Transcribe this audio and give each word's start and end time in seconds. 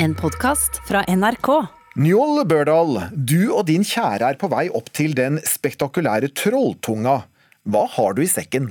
En 0.00 0.12
podkast 0.14 0.76
fra 0.86 1.00
NRK. 1.08 1.48
Njål 1.98 2.44
Børdal, 2.46 3.00
du 3.10 3.48
og 3.50 3.64
din 3.66 3.82
kjære 3.82 4.28
er 4.30 4.36
på 4.38 4.46
vei 4.52 4.68
opp 4.70 4.92
til 4.94 5.16
den 5.18 5.40
spektakulære 5.42 6.30
Trolltunga. 6.38 7.16
Hva 7.66 7.82
har 7.96 8.14
du 8.14 8.22
i 8.22 8.28
sekken? 8.30 8.68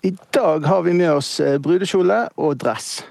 I 0.00 0.14
dag 0.32 0.64
har 0.64 0.86
vi 0.86 0.94
med 0.96 1.10
oss 1.18 1.34
eh, 1.36 1.58
brudekjole 1.60 2.22
og 2.40 2.56
dress. 2.64 3.02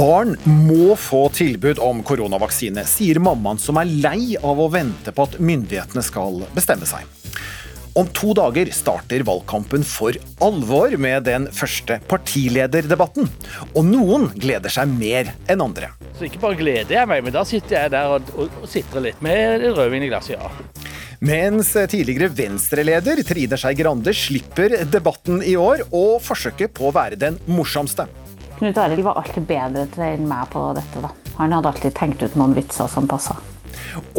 Barn 0.00 0.30
må 0.48 0.94
få 0.96 1.26
tilbud 1.36 1.76
om 1.84 1.98
koronavaksine, 2.06 2.86
sier 2.88 3.18
mammaen 3.20 3.58
som 3.60 3.76
er 3.76 3.90
lei 4.00 4.38
av 4.40 4.56
å 4.56 4.70
vente 4.72 5.12
på 5.12 5.26
at 5.26 5.34
myndighetene 5.36 6.00
skal 6.00 6.38
bestemme 6.54 6.88
seg. 6.88 7.04
Om 8.00 8.08
to 8.16 8.32
dager 8.38 8.70
starter 8.72 9.20
valgkampen 9.28 9.84
for 9.84 10.16
alvor 10.46 10.96
med 10.96 11.26
den 11.28 11.50
første 11.52 11.98
partilederdebatten. 12.08 13.28
Og 13.74 13.84
noen 13.90 14.24
gleder 14.40 14.72
seg 14.72 14.88
mer 14.88 15.34
enn 15.52 15.66
andre. 15.66 15.90
Så 16.16 16.30
ikke 16.30 16.40
bare 16.46 16.56
gleder 16.62 16.96
jeg 17.02 17.10
meg, 17.10 17.26
men 17.26 17.36
da 17.36 17.44
sitter 17.44 17.82
jeg 17.82 17.92
der 17.98 18.14
og, 18.14 18.32
og, 18.38 18.56
og 18.62 18.72
sitrer 18.72 19.04
litt 19.10 19.20
med 19.26 19.66
rødvin 19.68 20.08
i 20.08 20.08
glasset, 20.08 20.38
ja. 20.38 20.48
Mens 21.20 21.74
tidligere 21.76 22.32
Venstre-leder 22.32 23.20
Trine 23.28 23.60
Skei 23.60 23.76
Grande 23.76 24.16
slipper 24.16 24.78
debatten 24.88 25.44
i 25.44 25.58
år 25.60 25.84
og 25.90 26.22
forsøket 26.24 26.72
på 26.80 26.88
å 26.88 26.96
være 26.96 27.20
den 27.20 27.36
morsomste. 27.52 28.08
Knut 28.60 28.76
Arild 28.76 29.00
var 29.06 29.16
alltid 29.16 29.46
bedre 29.48 30.06
enn 30.12 30.26
meg 30.28 30.50
på 30.52 30.60
dette. 30.76 31.00
da. 31.00 31.08
Han 31.38 31.54
hadde 31.56 31.70
alltid 31.70 31.94
tenkt 31.96 32.20
ut 32.20 32.34
noen 32.36 32.52
vitser 32.52 32.90
som 32.92 33.06
passa. 33.08 33.38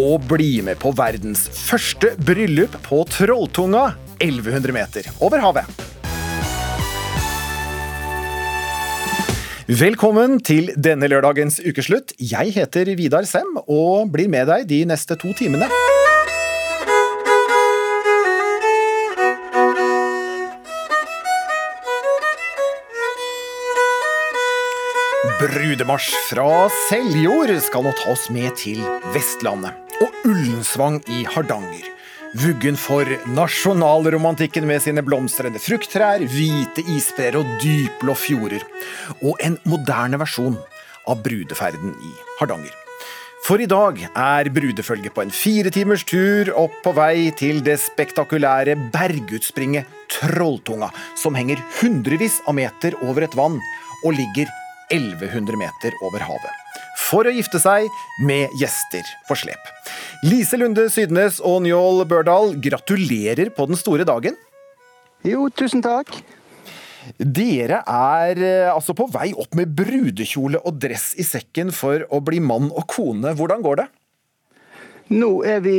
Og 0.02 0.24
bli 0.26 0.64
med 0.66 0.80
på 0.82 0.90
verdens 0.98 1.44
første 1.70 2.16
bryllup 2.18 2.74
på 2.82 3.04
Trolltunga, 3.06 3.92
1100 4.18 4.74
meter 4.74 5.12
over 5.22 5.46
havet. 5.46 5.70
Velkommen 9.70 10.40
til 10.42 10.74
denne 10.74 11.06
lørdagens 11.14 11.62
ukeslutt. 11.62 12.18
Jeg 12.18 12.58
heter 12.58 12.90
Vidar 12.98 13.30
Sem 13.30 13.62
og 13.68 14.10
blir 14.10 14.26
med 14.26 14.50
deg 14.50 14.66
de 14.74 14.82
neste 14.90 15.22
to 15.22 15.38
timene. 15.38 15.70
Brudemarsj 25.42 26.12
fra 26.28 26.68
Seljord 26.86 27.50
skal 27.66 27.82
nå 27.88 27.92
ta 27.98 28.12
oss 28.12 28.28
med 28.30 28.52
til 28.62 28.78
Vestlandet 29.10 29.96
og 30.04 30.28
Ullensvang 30.30 31.00
i 31.10 31.24
Hardanger. 31.26 31.88
Vuggen 32.38 32.78
for 32.78 33.10
nasjonalromantikken 33.34 34.68
med 34.70 34.84
sine 34.86 35.02
blomstrende 35.02 35.58
frukttrær, 35.58 36.22
hvite 36.30 36.86
isbreer 36.94 37.40
og 37.42 37.50
dypblå 37.64 38.14
fjorder. 38.22 38.68
Og 39.26 39.42
en 39.42 39.58
moderne 39.66 40.22
versjon 40.22 40.60
av 41.10 41.26
brudeferden 41.26 41.98
i 41.98 42.14
Hardanger. 42.38 42.78
For 43.42 43.58
i 43.58 43.70
dag 43.72 43.98
er 44.14 44.54
brudefølget 44.54 45.18
på 45.18 45.26
en 45.26 45.34
fire 45.34 45.74
timers 45.74 46.06
tur 46.06 46.54
opp 46.54 46.78
på 46.86 46.94
vei 47.02 47.32
til 47.34 47.66
det 47.66 47.80
spektakulære 47.82 48.78
bergutspringet 48.94 49.90
Trolltunga, 50.22 50.94
som 51.18 51.34
henger 51.34 51.66
hundrevis 51.82 52.44
av 52.46 52.62
meter 52.62 53.02
over 53.02 53.26
et 53.26 53.34
vann 53.34 53.58
og 54.06 54.14
ligger 54.14 54.61
1100 54.94 55.58
meter 55.60 55.96
over 56.06 56.24
havet. 56.28 56.60
For 57.02 57.28
å 57.28 57.34
gifte 57.34 57.60
seg 57.60 57.88
med 58.28 58.52
gjester 58.60 59.08
på 59.28 59.38
slep. 59.40 59.72
Lise 60.28 60.60
Lunde 60.60 60.86
Sydnes 60.94 61.40
og 61.44 61.64
Njål 61.66 62.06
Børdal, 62.10 62.54
gratulerer 62.62 63.52
på 63.56 63.68
den 63.72 63.80
store 63.80 64.06
dagen. 64.08 64.38
Jo, 65.28 65.48
tusen 65.54 65.84
takk. 65.86 66.14
Dere 67.18 67.82
er 67.90 68.40
eh, 68.46 68.70
altså 68.70 68.94
på 68.98 69.08
vei 69.12 69.32
opp 69.34 69.56
med 69.58 69.74
brudekjole 69.78 70.62
og 70.62 70.78
dress 70.82 71.12
i 71.18 71.26
sekken 71.26 71.74
for 71.74 72.06
å 72.14 72.22
bli 72.24 72.42
mann 72.44 72.70
og 72.70 72.86
kone. 72.90 73.34
Hvordan 73.38 73.66
går 73.66 73.82
det? 73.82 73.88
Nå 75.12 75.32
er 75.44 75.64
vi 75.66 75.76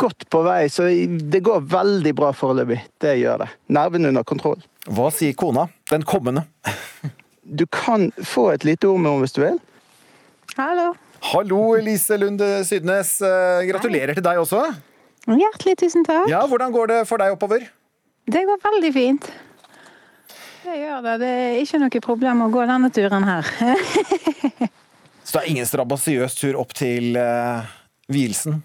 godt 0.00 0.28
på 0.32 0.42
vei, 0.46 0.62
så 0.72 0.86
det 0.88 1.42
går 1.44 1.66
veldig 1.68 2.12
bra 2.16 2.30
foreløpig. 2.32 2.78
Det 3.02 3.18
gjør 3.20 3.42
det. 3.44 3.50
Nervene 3.76 4.14
under 4.14 4.24
kontroll. 4.24 4.62
Hva 4.88 5.10
sier 5.12 5.36
kona? 5.36 5.66
Den 5.90 6.06
kommende? 6.08 6.46
Du 7.42 7.66
kan 7.66 8.10
få 8.24 8.50
et 8.54 8.64
lite 8.64 8.88
ord 8.88 9.00
med 9.00 9.10
henne 9.10 9.24
hvis 9.24 9.36
du 9.36 9.42
vil. 9.42 9.58
Hallo. 10.58 10.92
Hallo, 11.32 11.60
Elise 11.76 12.16
Lunde 12.20 12.48
Sydnes. 12.64 13.18
Gratulerer 13.20 13.68
Gratulerer 13.70 14.16
til 14.16 14.24
deg 14.24 14.40
også. 14.40 14.64
Hjertelig 15.28 15.76
tusen 15.80 16.04
takk. 16.06 16.28
Ja, 16.30 16.46
Hvordan 16.48 16.72
går 16.72 16.92
det 16.92 17.00
for 17.08 17.20
deg 17.20 17.34
oppover? 17.34 17.66
Det 18.30 18.42
går 18.48 18.60
veldig 18.64 18.92
fint. 18.94 19.30
Det 20.64 20.76
gjør 20.76 21.00
det. 21.04 21.16
Det 21.22 21.28
er 21.28 21.58
ikke 21.64 21.80
noe 21.82 22.02
problem 22.04 22.42
å 22.44 22.50
gå 22.52 22.64
denne 22.68 22.90
turen 22.94 23.26
her. 23.26 23.46
Så 25.24 25.36
det 25.36 25.42
er 25.42 25.50
ingen 25.52 25.68
strabasiøs 25.68 26.34
tur 26.38 26.58
opp 26.60 26.72
til 26.76 27.16
uh, 27.18 27.66
vielsen? 28.10 28.60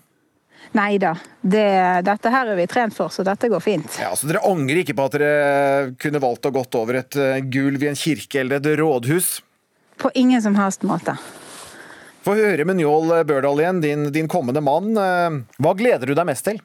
Nei 0.75 0.97
da. 0.99 1.13
Det, 1.39 1.63
dette 2.03 2.31
her 2.33 2.51
er 2.51 2.57
vi 2.59 2.65
trent 2.67 2.95
for, 2.95 3.11
så 3.13 3.23
dette 3.23 3.47
går 3.51 3.63
fint. 3.63 3.97
Ja, 4.01 4.11
så 4.17 4.27
Dere 4.27 4.43
angrer 4.43 4.81
ikke 4.81 4.95
på 4.97 5.05
at 5.07 5.15
dere 5.15 5.93
kunne 6.01 6.19
valgt 6.23 6.49
å 6.49 6.51
gått 6.55 6.75
over 6.75 6.99
et 6.99 7.15
eh, 7.15 7.39
gulv 7.47 7.85
i 7.85 7.91
en 7.93 7.99
kirke 7.99 8.41
eller 8.41 8.59
et 8.59 8.79
rådhus? 8.81 9.37
På 10.01 10.11
ingen 10.19 10.43
som 10.43 10.57
helst 10.59 10.83
måte. 10.83 11.15
Få 12.25 12.35
høre 12.35 12.65
med 12.67 12.81
Njål 12.81 13.21
Børdal 13.29 13.61
igjen, 13.61 13.79
din, 13.83 14.07
din 14.11 14.27
kommende 14.27 14.63
mann. 14.65 14.91
Eh, 14.99 15.39
Hva 15.63 15.75
gleder 15.79 16.11
du 16.11 16.15
deg 16.17 16.27
mest 16.27 16.47
til? 16.49 16.59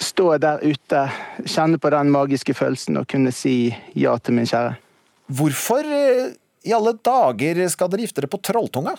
Stå 0.00 0.32
der 0.40 0.62
ute, 0.64 1.04
kjenne 1.44 1.78
på 1.78 1.90
den 1.92 2.10
magiske 2.10 2.54
følelsen 2.56 2.98
og 3.02 3.06
kunne 3.10 3.30
si 3.36 3.68
ja 3.94 4.16
til 4.18 4.38
min 4.40 4.48
kjære. 4.48 4.74
Hvorfor 5.38 5.86
eh, 5.86 6.32
i 6.66 6.74
alle 6.74 6.96
dager 6.98 7.62
skal 7.70 7.92
dere 7.92 8.08
gifte 8.08 8.24
dere 8.24 8.32
på 8.32 8.42
Trolltunga? 8.42 8.96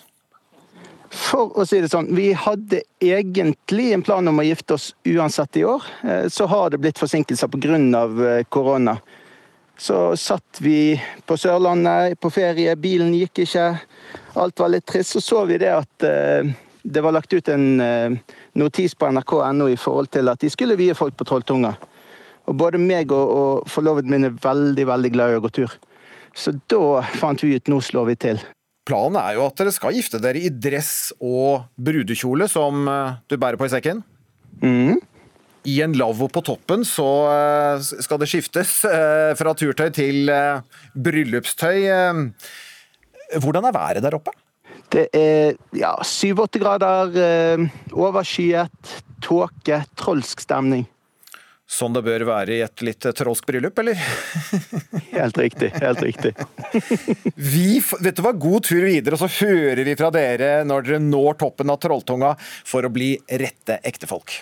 For 1.11 1.51
å 1.59 1.65
si 1.67 1.81
det 1.83 1.89
sånn, 1.91 2.07
vi 2.15 2.29
hadde 2.37 2.85
egentlig 3.03 3.89
en 3.91 4.03
plan 4.05 4.27
om 4.31 4.39
å 4.39 4.45
gifte 4.47 4.77
oss 4.77 4.91
uansett 5.03 5.59
i 5.59 5.65
år. 5.67 5.83
Eh, 6.07 6.27
Så 6.29 6.47
har 6.47 6.69
det 6.69 6.79
blitt 6.79 6.99
forsinkelser 6.99 7.47
pga. 7.47 8.37
eh, 8.39 8.43
korona. 8.49 9.01
Så 9.77 10.15
satt 10.15 10.59
vi 10.61 11.01
på 11.25 11.37
Sørlandet 11.37 12.19
på 12.19 12.31
ferie, 12.31 12.75
bilen 12.75 13.13
gikk 13.13 13.39
ikke. 13.39 13.81
Alt 14.35 14.59
var 14.59 14.69
litt 14.69 14.85
trist. 14.85 15.11
Så 15.11 15.21
så 15.21 15.45
vi 15.45 15.57
det 15.57 15.73
at 15.73 16.03
eh, 16.03 16.53
det 16.83 17.01
var 17.01 17.11
lagt 17.11 17.33
ut 17.33 17.47
en 17.49 18.19
notis 18.55 18.95
på 18.95 19.11
nrk.no 19.11 19.67
i 19.67 19.75
forhold 19.75 20.09
til 20.11 20.29
at 20.29 20.39
de 20.39 20.49
skulle 20.49 20.77
vie 20.77 20.93
folk 20.93 21.15
på 21.17 21.25
Trolltunga. 21.25 21.75
Og 22.47 22.55
både 22.55 22.77
meg 22.77 23.11
og, 23.11 23.29
og 23.29 23.69
forloveden 23.69 24.09
min 24.09 24.25
er 24.25 24.39
veldig, 24.41 24.87
veldig 24.87 25.11
glad 25.11 25.31
i 25.31 25.35
å 25.35 25.41
gå 25.41 25.49
tur. 25.49 25.75
Så 26.33 26.55
da 26.67 27.01
fant 27.19 27.43
vi 27.43 27.55
ut 27.55 27.67
nå 27.67 27.81
slår 27.81 28.05
vi 28.05 28.15
til. 28.15 28.41
Planen 28.91 29.15
er 29.21 29.37
jo 29.37 29.45
at 29.47 29.55
dere 29.55 29.71
skal 29.71 29.95
gifte 29.95 30.19
dere 30.19 30.41
i 30.41 30.49
dress 30.51 31.13
og 31.23 31.69
brudekjole, 31.79 32.49
som 32.51 32.83
eh, 32.91 33.21
du 33.31 33.37
bærer 33.39 33.55
på 33.55 33.69
i 33.69 33.71
sekken. 33.71 34.01
Mm. 34.59 34.97
I 35.71 35.75
en 35.85 35.95
lavvo 35.95 36.27
på 36.27 36.41
toppen 36.43 36.83
så 36.87 37.07
eh, 37.31 37.85
skal 38.03 38.19
det 38.19 38.27
skiftes 38.27 38.81
eh, 38.89 39.31
fra 39.39 39.55
turtøy 39.55 39.93
til 39.95 40.31
bryllupstøy. 40.91 41.87
Hvordan 43.39 43.69
er 43.69 43.77
været 43.79 44.03
der 44.03 44.19
oppe? 44.19 44.35
Det 44.91 45.07
er 45.15 45.55
ja, 45.71 45.93
syv-åtte 46.03 46.59
grader, 46.59 47.15
overskyet, 47.95 48.97
tåke, 49.23 49.85
trolsk 49.95 50.43
stemning. 50.43 50.83
Sånn 51.71 51.93
det 51.95 52.01
bør 52.03 52.25
være 52.27 52.57
i 52.57 52.63
et 52.65 52.83
litt 52.83 53.05
trolsk 53.15 53.45
bryllup, 53.47 53.77
eller? 53.79 53.99
Helt 55.15 55.37
riktig. 55.39 55.69
helt 55.79 56.01
riktig. 56.03 56.33
Vi, 57.53 57.79
du 57.79 58.21
hva, 58.25 58.33
God 58.35 58.67
tur 58.67 58.83
videre, 58.83 59.15
og 59.15 59.21
så 59.23 59.29
hører 59.45 59.83
vi 59.87 59.95
fra 59.99 60.09
dere 60.11 60.65
når 60.67 60.87
dere 60.87 60.99
når 61.03 61.39
toppen 61.39 61.71
av 61.71 61.79
Trolltunga 61.83 62.33
for 62.39 62.83
å 62.83 62.91
bli 62.91 63.13
rette 63.39 63.79
ektefolk. 63.87 64.41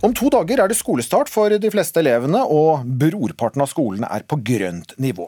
Om 0.00 0.14
to 0.16 0.30
dager 0.32 0.62
er 0.62 0.70
det 0.70 0.78
skolestart 0.78 1.28
for 1.28 1.52
de 1.52 1.72
fleste 1.72 2.00
elevene, 2.00 2.40
og 2.46 2.86
brorparten 3.02 3.60
av 3.60 3.68
skolene 3.68 4.08
er 4.14 4.24
på 4.24 4.38
grønt 4.46 4.94
nivå. 5.02 5.26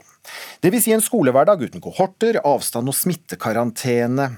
Det 0.63 0.71
vil 0.73 0.81
si 0.81 0.95
en 0.95 1.03
skolehverdag 1.05 1.67
uten 1.67 1.83
kohorter, 1.83 2.39
avstand 2.47 2.89
og 2.89 2.97
smittekarantene. 2.97 4.31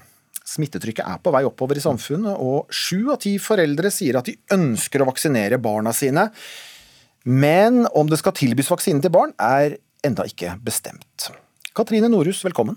Smittetrykket 0.45 1.07
er 1.09 1.21
på 1.25 1.33
vei 1.33 1.45
oppover 1.49 1.79
i 1.81 1.83
samfunnet, 1.83 2.37
og 2.37 2.69
sju 2.69 3.11
av 3.15 3.21
ti 3.25 3.39
foreldre 3.41 3.91
sier 3.93 4.19
at 4.21 4.29
de 4.29 4.37
ønsker 4.53 5.01
å 5.01 5.09
vaksinere 5.09 5.61
barna 5.63 5.95
sine. 5.97 6.29
Men 7.25 7.87
om 7.97 8.11
det 8.11 8.21
skal 8.21 8.37
tilbys 8.37 8.69
vaksine 8.69 9.01
til 9.01 9.13
barn, 9.15 9.33
er 9.41 9.79
enda 10.05 10.27
ikke 10.29 10.59
bestemt. 10.65 11.31
Katrine 11.75 12.11
Norhus, 12.13 12.43
velkommen. 12.45 12.77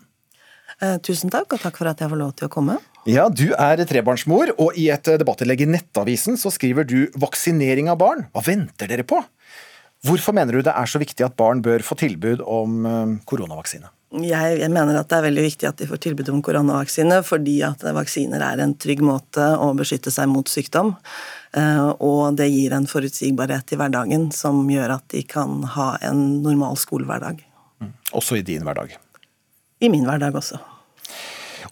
Eh, 0.80 0.96
tusen 1.04 1.32
takk, 1.34 1.58
og 1.58 1.62
takk 1.64 1.80
for 1.80 1.90
at 1.90 2.00
jeg 2.00 2.12
får 2.12 2.20
lov 2.22 2.32
til 2.38 2.48
å 2.48 2.54
komme. 2.54 2.78
Ja, 3.08 3.28
Du 3.30 3.52
er 3.54 3.84
trebarnsmor, 3.88 4.54
og 4.60 4.76
i 4.78 4.90
et 4.94 5.04
debattinnlegg 5.20 5.64
i 5.64 5.70
Nettavisen 5.72 6.38
så 6.40 6.52
skriver 6.52 6.88
du 6.88 7.08
'vaksinering 7.18 7.90
av 7.90 8.00
barn'. 8.00 8.28
Hva 8.32 8.44
venter 8.44 8.88
dere 8.88 9.04
på? 9.04 9.24
Hvorfor 10.06 10.34
mener 10.34 10.54
du 10.54 10.62
det 10.62 10.74
er 10.76 10.86
så 10.86 11.00
viktig 11.00 11.26
at 11.26 11.36
barn 11.36 11.62
bør 11.62 11.80
få 11.80 11.98
tilbud 11.98 12.42
om 12.46 12.86
eh, 12.86 13.20
koronavaksine? 13.26 13.90
Jeg, 14.08 14.60
jeg, 14.62 14.72
mener 14.72 14.96
at 14.96 15.10
det 15.12 15.18
er 15.18 15.26
veldig 15.26 15.44
viktig 15.44 15.68
at 15.68 15.82
de 15.82 15.88
får 15.90 16.00
tilbud 16.06 16.30
om 16.32 16.40
koronavaksine, 16.46 17.18
fordi 17.28 17.58
at 17.68 17.82
vaksiner 17.96 18.44
er 18.46 18.62
en 18.64 18.76
trygg 18.80 19.02
måte 19.04 19.44
å 19.60 19.74
beskytte 19.76 20.14
seg 20.16 20.30
mot 20.32 20.48
sykdom. 20.48 20.94
Eh, 21.60 21.90
og 22.00 22.38
det 22.40 22.48
gir 22.48 22.76
en 22.76 22.88
forutsigbarhet 22.88 23.76
i 23.76 23.80
hverdagen 23.80 24.30
som 24.36 24.64
gjør 24.72 24.96
at 24.96 25.10
de 25.12 25.26
kan 25.28 25.60
ha 25.76 25.90
en 26.08 26.24
normal 26.46 26.80
skolehverdag. 26.80 27.44
Mm. 27.84 27.92
Også 28.16 28.40
i 28.40 28.46
din 28.48 28.64
hverdag? 28.64 28.96
I 29.84 29.92
min 29.92 30.08
hverdag 30.08 30.40
også. 30.40 30.62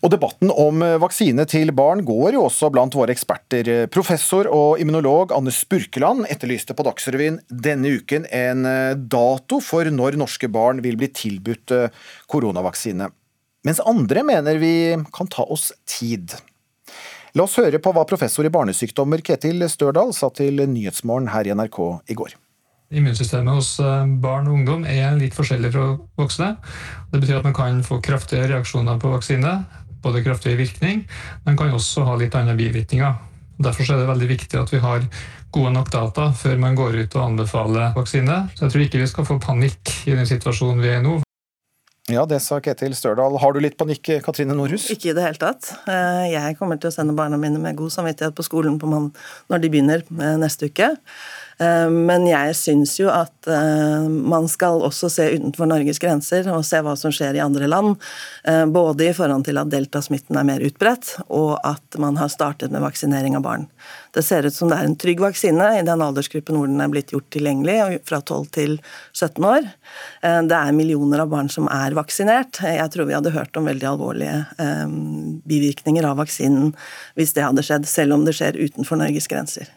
Og 0.06 0.12
Debatten 0.14 0.52
om 0.54 0.84
eh, 0.86 1.00
vaksine 1.02 1.48
til 1.50 1.72
barn 1.74 2.04
går 2.06 2.36
jo 2.36 2.44
også 2.46 2.70
blant 2.70 2.94
våre 2.94 3.10
eksperter. 3.16 3.88
Professor 3.90 4.46
og 4.54 4.78
immunolog 4.78 5.32
Anne 5.34 5.50
Spurkeland 5.50 6.28
etterlyste 6.30 6.76
på 6.78 6.86
Dagsrevyen 6.86 7.40
denne 7.50 7.96
uken 7.98 8.28
en 8.30 8.68
eh, 8.70 8.94
dato 8.94 9.58
for 9.66 9.90
når 9.90 10.20
norske 10.22 10.46
barn 10.54 10.84
vil 10.86 11.00
bli 11.00 11.10
tilbudt 11.10 11.74
eh, 11.74 12.04
koronavaksine. 12.30 13.10
Mens 13.66 13.82
andre 13.82 14.22
mener 14.28 14.62
vi 14.62 14.76
kan 15.16 15.32
ta 15.34 15.48
oss 15.50 15.72
tid. 15.90 16.36
La 17.34 17.48
oss 17.48 17.58
høre 17.58 17.82
på 17.82 17.94
hva 17.96 18.04
professor 18.06 18.46
i 18.46 18.52
barnesykdommer 18.54 19.24
Ketil 19.26 19.66
Størdal 19.74 20.14
sa 20.14 20.30
til 20.30 20.62
Nyhetsmorgen 20.70 21.32
her 21.34 21.50
i 21.50 21.56
NRK 21.58 21.80
i 22.14 22.18
går. 22.20 22.36
Immunsystemet 22.94 23.58
hos 23.58 23.72
barn 24.22 24.46
og 24.46 24.60
ungdom 24.60 24.86
er 24.86 25.18
litt 25.18 25.34
forskjellig 25.34 25.74
fra 25.74 25.88
voksne. 26.22 26.52
Det 27.10 27.24
betyr 27.24 27.40
at 27.40 27.50
man 27.50 27.58
kan 27.58 27.82
få 27.84 27.98
kraftige 28.06 28.46
reaksjoner 28.54 29.02
på 29.02 29.10
vaksine 29.10 29.56
både 30.06 30.24
kraftig 30.26 30.56
virkning, 30.60 31.04
men 31.46 31.58
kan 31.58 31.74
også 31.74 32.06
ha 32.08 32.16
litt 32.22 32.38
andre 32.38 32.56
bivirkninger. 32.58 33.18
Derfor 33.66 33.88
er 33.88 34.02
det 34.02 34.10
veldig 34.10 34.30
viktig 34.30 34.60
at 34.60 34.74
vi 34.74 34.82
har 34.84 35.06
gode 35.56 35.72
nok 35.72 35.92
data 35.92 36.32
før 36.36 36.58
man 36.60 36.76
går 36.76 36.98
ut 37.04 37.16
og 37.16 37.30
anbefaler 37.30 37.94
vaksine. 37.96 38.42
Så 38.56 38.66
jeg 38.66 38.74
tror 38.74 38.88
ikke 38.88 39.04
vi 39.04 39.12
skal 39.12 39.28
få 39.28 39.40
panikk 39.44 39.94
i 40.10 40.18
den 40.18 40.28
situasjonen 40.28 40.84
vi 40.84 40.92
er 40.92 41.00
i 41.00 41.06
nå. 41.06 41.22
Ja, 42.12 42.22
det 42.30 42.38
sa 42.46 42.60
Ketil 42.62 42.94
Størdal. 42.94 43.40
Har 43.42 43.56
du 43.56 43.64
litt 43.64 43.80
panikk, 43.80 44.12
Katrine 44.22 44.54
Norhus? 44.54 44.92
Ikke 44.94 45.10
i 45.10 45.16
det 45.18 45.24
hele 45.26 45.42
tatt. 45.42 45.72
Eh, 45.90 46.28
jeg 46.36 46.58
kommer 46.60 46.78
til 46.78 46.92
å 46.92 46.94
sende 46.94 47.16
barna 47.18 47.40
mine 47.42 47.58
med 47.62 47.80
god 47.80 47.96
samvittighet 47.96 48.36
på 48.38 48.46
skolen 48.46 48.78
på 48.78 48.92
når 48.92 49.64
de 49.64 49.72
begynner 49.74 50.04
eh, 50.06 50.36
neste 50.38 50.70
uke. 50.70 50.92
Eh, 51.58 51.90
men 51.90 52.26
jeg 52.28 52.56
syns 52.60 52.98
jo 53.00 53.08
at 53.14 53.48
eh, 53.48 54.08
man 54.10 54.48
skal 54.52 54.82
også 54.84 55.10
se 55.12 55.28
utenfor 55.38 55.70
Norges 55.70 56.02
grenser 56.04 56.50
og 56.52 56.66
se 56.68 56.82
hva 56.84 56.96
som 57.00 57.14
skjer 57.16 57.38
i 57.38 57.44
andre 57.44 57.70
land. 57.72 57.96
Eh, 58.44 58.66
både 58.68 59.10
i 59.10 59.14
forhold 59.16 59.48
til 59.48 59.60
at 59.62 59.72
deltasmitten 59.72 60.40
er 60.40 60.48
mer 60.48 60.66
utbredt, 60.66 61.14
og 61.30 61.56
at 61.64 62.00
man 62.02 62.20
har 62.20 62.32
startet 62.34 62.74
med 62.76 62.84
vaksinering 62.84 63.38
av 63.40 63.46
barn. 63.46 63.70
Det 64.16 64.24
ser 64.26 64.48
ut 64.48 64.56
som 64.56 64.72
det 64.72 64.80
er 64.80 64.90
en 64.90 64.98
trygg 65.00 65.24
vaksine 65.24 65.70
i 65.80 65.86
den 65.88 66.04
aldersgruppen 66.04 66.60
hvor 66.60 66.70
den 66.72 66.84
er 66.84 66.92
blitt 66.92 67.14
gjort 67.16 67.30
tilgjengelig, 67.36 68.02
fra 68.08 68.22
12 68.22 68.46
til 68.56 68.78
17 69.14 69.48
år. 69.48 69.68
Det 70.24 70.58
er 70.58 70.76
millioner 70.76 71.24
av 71.26 71.32
barn 71.32 71.52
som 71.52 71.68
er 71.72 71.96
vaksinert. 71.98 72.62
Jeg 72.64 72.88
tror 72.94 73.10
vi 73.10 73.18
hadde 73.18 73.36
hørt 73.36 73.60
om 73.60 73.68
veldig 73.68 73.90
alvorlige 73.92 74.38
bivirkninger 75.48 76.08
av 76.08 76.22
vaksinen 76.24 76.72
hvis 77.20 77.36
det 77.36 77.44
hadde 77.44 77.66
skjedd, 77.66 77.90
selv 77.90 78.16
om 78.16 78.28
det 78.28 78.38
skjer 78.40 78.62
utenfor 78.62 79.04
Norges 79.04 79.28
grenser. 79.32 79.68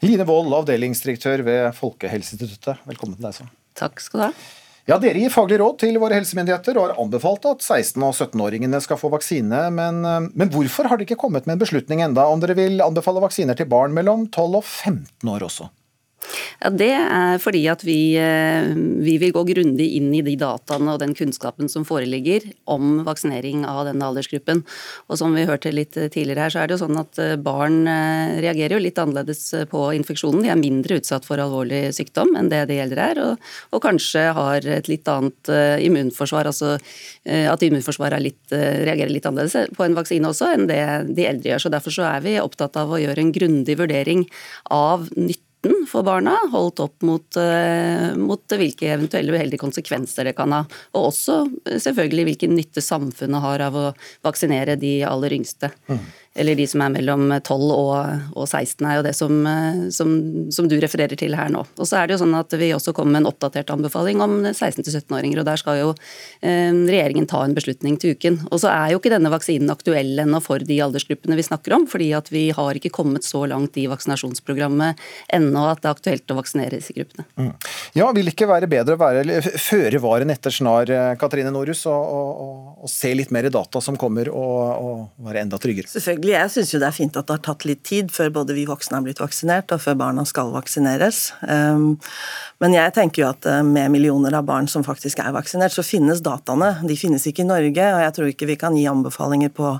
Line 0.00 0.24
Wold, 0.24 0.54
avdelingsdirektør 0.56 1.42
ved 1.44 1.74
Folkehelseinstituttet, 1.76 2.80
velkommen 2.88 3.18
til 3.18 3.26
deg. 3.26 3.34
Så. 3.36 3.44
Takk 3.76 4.00
skal 4.00 4.20
du 4.20 4.24
ha. 4.24 4.30
Ja, 4.88 4.96
Dere 4.98 5.20
gir 5.20 5.30
faglig 5.30 5.58
råd 5.60 5.76
til 5.82 5.98
våre 6.00 6.16
helsemyndigheter 6.16 6.78
og 6.80 6.86
har 6.88 7.00
anbefalt 7.02 7.44
at 7.50 7.60
16- 7.60 8.06
og 8.06 8.14
17-åringene 8.16 8.80
skal 8.80 8.98
få 8.98 9.10
vaksine. 9.12 9.60
Men, 9.76 10.00
eh, 10.08 10.30
men, 10.32 10.48
hvorfor 10.50 10.88
har 10.88 10.96
dere 10.96 11.10
ikke 11.10 11.20
kommet 11.20 11.44
med 11.44 11.58
en 11.58 11.62
beslutning 11.62 12.00
enda 12.02 12.24
om 12.32 12.40
dere 12.40 12.56
vil 12.56 12.80
anbefale 12.80 13.20
vaksiner 13.22 13.58
til 13.58 13.68
barn 13.70 13.92
mellom 13.94 14.24
12 14.32 14.56
og 14.62 14.64
15 14.64 15.34
år 15.34 15.44
også? 15.46 15.68
Ja, 16.60 16.70
Det 16.70 16.90
er 16.92 17.38
fordi 17.40 17.62
at 17.72 17.82
vi, 17.84 18.16
eh, 18.20 18.74
vi, 18.76 19.16
vil 19.18 19.32
gå 19.32 19.44
grundig 19.48 19.86
inn 19.96 20.10
i 20.14 20.22
de 20.22 20.36
dataene 20.36 20.94
og 20.94 21.00
den 21.00 21.14
kunnskapen 21.16 21.70
som 21.72 21.86
foreligger 21.88 22.44
om 22.68 23.02
vaksinering 23.06 23.64
av 23.64 23.86
denne 23.88 24.04
aldersgruppen. 24.04 24.62
Og 25.08 25.18
som 25.18 25.34
vi 25.34 25.46
hørte 25.48 25.72
litt 25.72 25.96
tidligere 25.96 26.46
her, 26.46 26.52
så 26.52 26.60
er 26.60 26.68
det 26.68 26.76
jo 26.76 26.84
sånn 26.84 27.00
at 27.00 27.18
eh, 27.18 27.36
barn 27.40 27.88
eh, 27.88 28.40
reagerer 28.44 28.76
jo 28.76 28.84
litt 28.84 29.00
annerledes 29.00 29.42
på 29.70 29.86
infeksjonen. 29.96 30.44
De 30.44 30.52
er 30.52 30.60
mindre 30.60 31.00
utsatt 31.00 31.24
for 31.24 31.40
alvorlig 31.40 31.94
sykdom 31.96 32.36
enn 32.36 32.52
det 32.52 32.66
de 32.70 32.80
eldre 32.84 33.10
er, 33.14 33.22
og, 33.24 33.50
og 33.72 33.84
kanskje 33.84 34.28
har 34.36 34.66
et 34.68 34.90
litt 34.90 35.08
annet 35.08 35.50
immunforsvar. 35.80 36.48
Altså 36.50 36.76
at 37.24 37.62
immunforsvaret 37.62 38.22
litt, 38.22 38.40
reagerer 38.50 39.12
litt 39.12 39.26
annerledes 39.28 39.72
på 39.76 39.84
en 39.84 39.96
vaksine 39.96 40.28
også 40.28 40.50
enn 40.54 40.66
det 40.70 40.80
de 41.16 41.26
eldre 41.28 41.52
gjør. 41.52 41.64
Så 41.64 41.72
Derfor 41.72 41.94
så 41.94 42.06
er 42.08 42.24
vi 42.24 42.40
opptatt 42.40 42.76
av 42.80 42.90
å 42.92 42.98
gjøre 43.00 43.22
en 43.22 43.32
grundig 43.34 43.76
vurdering 43.80 44.26
av 44.74 45.06
nytte 45.16 45.49
nytten 45.62 45.86
for 45.86 46.02
barna, 46.02 46.36
holdt 46.50 46.80
opp 46.80 47.02
mot, 47.02 47.36
eh, 47.36 48.14
mot, 48.16 48.42
hvilke 48.48 48.92
eventuelle 48.94 49.32
uheldige 49.32 49.60
konsekvenser 49.60 50.24
det 50.24 50.36
kan 50.36 50.52
ha. 50.52 50.64
Og 50.94 51.10
også 51.12 51.50
eh, 51.66 51.78
selvfølgelig 51.78 52.24
hvilken 52.24 52.56
nytte 52.56 52.80
samfunnet 52.80 53.40
har 53.40 53.60
av 53.60 53.76
å 53.76 53.94
vaksinere 54.22 54.76
de 54.76 55.02
aller 55.04 55.32
yngste. 55.32 55.70
Mm 55.88 56.00
eller 56.38 56.54
de 56.54 56.66
som 56.70 56.82
er 56.84 56.92
mellom 56.94 57.26
12 57.40 57.64
og, 57.74 58.34
og 58.38 58.46
16, 58.46 58.84
er 58.86 58.98
jo 58.98 59.04
det 59.06 59.14
som, 59.18 59.40
som, 59.90 60.12
som, 60.54 60.68
du 60.70 60.76
refererer 60.78 61.18
til 61.18 61.34
her 61.34 61.50
nå. 61.50 61.64
Og 61.74 61.88
så 61.88 61.98
er 61.98 62.06
det 62.06 62.14
jo 62.14 62.20
sånn 62.22 62.36
at 62.38 62.54
Vi 62.60 62.70
også 62.76 62.94
kommer 62.94 63.16
med 63.16 63.24
en 63.24 63.30
oppdatert 63.32 63.72
anbefaling 63.74 64.22
om 64.22 64.36
16-17-åringer. 64.52 65.40
og 65.42 65.48
Der 65.48 65.60
skal 65.60 65.80
jo 65.80 65.88
eh, 66.46 66.70
regjeringen 66.70 67.26
ta 67.30 67.42
en 67.42 67.56
beslutning 67.56 67.98
til 68.00 68.14
uken. 68.14 68.38
Og 68.50 68.62
så 68.62 68.70
er 68.70 68.92
jo 68.92 69.00
ikke 69.00 69.12
denne 69.12 69.32
vaksinen 69.32 69.72
aktuell 69.74 70.22
ennå 70.22 70.38
for 70.44 70.62
de 70.62 70.78
aldersgruppene 70.84 71.38
vi 71.38 71.46
snakker 71.48 71.74
om. 71.76 71.88
fordi 71.90 72.12
at 72.14 72.30
vi 72.30 72.44
har 72.54 72.78
ikke 72.78 72.92
kommet 72.94 73.26
så 73.26 73.42
langt 73.50 73.78
i 73.80 73.88
vaksinasjonsprogrammet 73.90 75.00
ennå 75.34 75.66
at 75.66 75.82
det 75.82 75.90
er 75.90 75.98
aktuelt 75.98 76.30
å 76.30 76.38
vaksinere 76.38 76.78
disse 76.78 76.94
gruppene. 76.94 77.26
Mm. 77.40 77.52
Ja, 77.98 78.10
Vil 78.14 78.30
det 78.30 78.36
ikke 78.36 78.50
være 78.50 78.70
bedre 78.70 78.94
å 78.94 79.02
være 79.02 79.40
føre 79.58 79.98
var 80.02 80.22
enn 80.22 80.30
etter 80.30 80.54
snar, 80.54 80.90
eh, 80.94 81.12
Katrine 81.18 81.50
Norus, 81.54 81.82
og, 81.90 81.98
og, 81.98 82.30
og, 82.44 82.72
og, 82.84 82.90
se 82.90 83.12
litt 83.16 83.34
mer 83.34 83.48
i 83.48 83.52
data 83.52 83.82
som 83.82 83.98
kommer, 83.98 84.30
og, 84.30 85.10
være 85.26 85.44
enda 85.44 85.58
tryggere? 85.60 85.90
Selvfølgelig 85.90 86.19
selvfølgelig. 86.20 86.40
Jeg 86.40 86.50
syns 86.50 86.72
jo 86.74 86.80
det 86.80 86.88
er 86.88 86.96
fint 86.96 87.16
at 87.16 87.26
det 87.26 87.34
har 87.34 87.42
tatt 87.44 87.64
litt 87.64 87.82
tid 87.84 88.10
før 88.12 88.30
både 88.30 88.54
vi 88.54 88.66
voksne 88.66 88.98
har 88.98 89.04
blitt 89.04 89.20
vaksinert, 89.20 89.72
og 89.72 89.80
før 89.80 89.96
barna 89.96 90.24
skal 90.24 90.52
vaksineres. 90.52 91.32
Um, 91.42 91.98
men 92.60 92.74
jeg 92.74 92.92
tenker 92.92 93.22
jo 93.22 93.28
at 93.30 93.46
eh, 93.48 93.62
med 93.64 93.90
millioner 93.90 94.34
av 94.36 94.44
barn 94.44 94.66
som 94.68 94.84
faktisk 94.84 95.22
er 95.22 95.32
vaksinert, 95.32 95.72
så 95.72 95.82
finnes 95.82 96.20
dataene. 96.20 96.74
De 96.84 96.96
finnes 96.98 97.24
ikke 97.24 97.40
i 97.40 97.48
Norge, 97.48 97.86
og 97.94 98.02
jeg 98.04 98.12
tror 98.16 98.28
ikke 98.28 98.48
vi 98.50 98.56
kan 98.60 98.76
gi 98.76 98.84
anbefalinger 98.90 99.48
på 99.56 99.70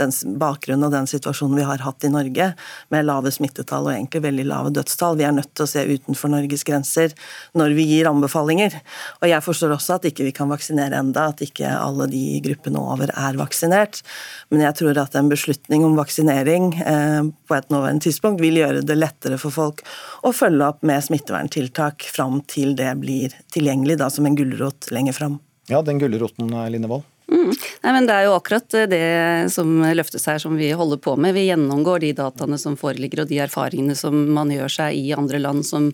den 0.00 0.14
bakgrunnen 0.40 0.86
og 0.88 0.94
den 0.94 1.08
situasjonen 1.10 1.58
vi 1.60 1.66
har 1.68 1.84
hatt 1.84 2.06
i 2.08 2.12
Norge, 2.12 2.46
med 2.88 3.04
lave 3.04 3.32
smittetall 3.34 3.90
og 3.90 3.92
egentlig 3.92 4.24
veldig 4.24 4.46
lave 4.48 4.72
dødstall. 4.72 5.18
Vi 5.20 5.26
er 5.28 5.36
nødt 5.36 5.52
til 5.52 5.66
å 5.66 5.68
se 5.68 5.84
utenfor 5.84 6.32
Norges 6.32 6.64
grenser 6.64 7.12
når 7.60 7.76
vi 7.76 7.86
gir 7.90 8.08
anbefalinger. 8.08 8.78
Og 9.20 9.28
jeg 9.28 9.44
forstår 9.44 9.76
også 9.76 9.98
at 9.98 10.08
ikke 10.08 10.30
vi 10.30 10.34
kan 10.40 10.48
vaksinere 10.48 10.96
enda, 10.96 11.28
at 11.34 11.44
ikke 11.44 11.68
alle 11.76 12.08
de 12.08 12.24
gruppene 12.46 12.80
over 12.80 13.12
er 13.12 13.36
vaksinert. 13.36 14.00
Men 14.48 14.64
jeg 14.64 14.80
tror 14.80 15.04
at 15.04 15.20
en 15.20 15.28
beslutning 15.28 15.84
om 15.84 15.89
vaksinering 15.98 16.72
eh, 16.80 17.22
på 17.48 17.56
et 17.56 17.70
nåværende 17.72 18.06
tidspunkt 18.06 18.42
vil 18.42 18.60
gjøre 18.60 18.82
det 18.86 18.96
lettere 18.98 19.38
for 19.40 19.54
folk 19.54 19.84
å 20.26 20.32
følge 20.36 20.68
opp 20.72 20.84
med 20.86 21.04
smitteverntiltak 21.06 22.06
fram 22.14 22.40
til 22.50 22.74
det 22.78 22.92
blir 23.02 23.34
tilgjengelig 23.54 24.00
da, 24.02 24.10
som 24.12 24.28
en 24.28 24.38
gulrot 24.38 24.90
lenger 24.94 25.16
fram. 25.16 25.38
Ja, 25.70 25.82
den 25.86 26.00
gulroten, 26.02 26.50
Linnevold. 26.50 27.06
Mm. 27.30 27.52
Nei, 27.84 27.92
men 27.94 28.06
Det 28.08 28.14
er 28.14 28.24
jo 28.26 28.34
akkurat 28.34 28.74
eh, 28.74 28.88
det 28.90 29.52
som 29.54 29.68
løftes 29.94 30.26
her 30.26 30.40
som 30.42 30.56
vi 30.58 30.72
holder 30.74 30.98
på 31.02 31.14
med. 31.20 31.34
Vi 31.36 31.46
gjennomgår 31.46 32.02
de 32.02 32.10
dataene 32.18 32.58
som 32.58 32.74
foreligger 32.80 33.22
og 33.22 33.30
de 33.30 33.38
erfaringene 33.44 33.94
som 33.98 34.16
man 34.34 34.50
gjør 34.50 34.72
seg 34.74 34.98
i 34.98 35.12
andre 35.14 35.38
land 35.38 35.62
som, 35.66 35.90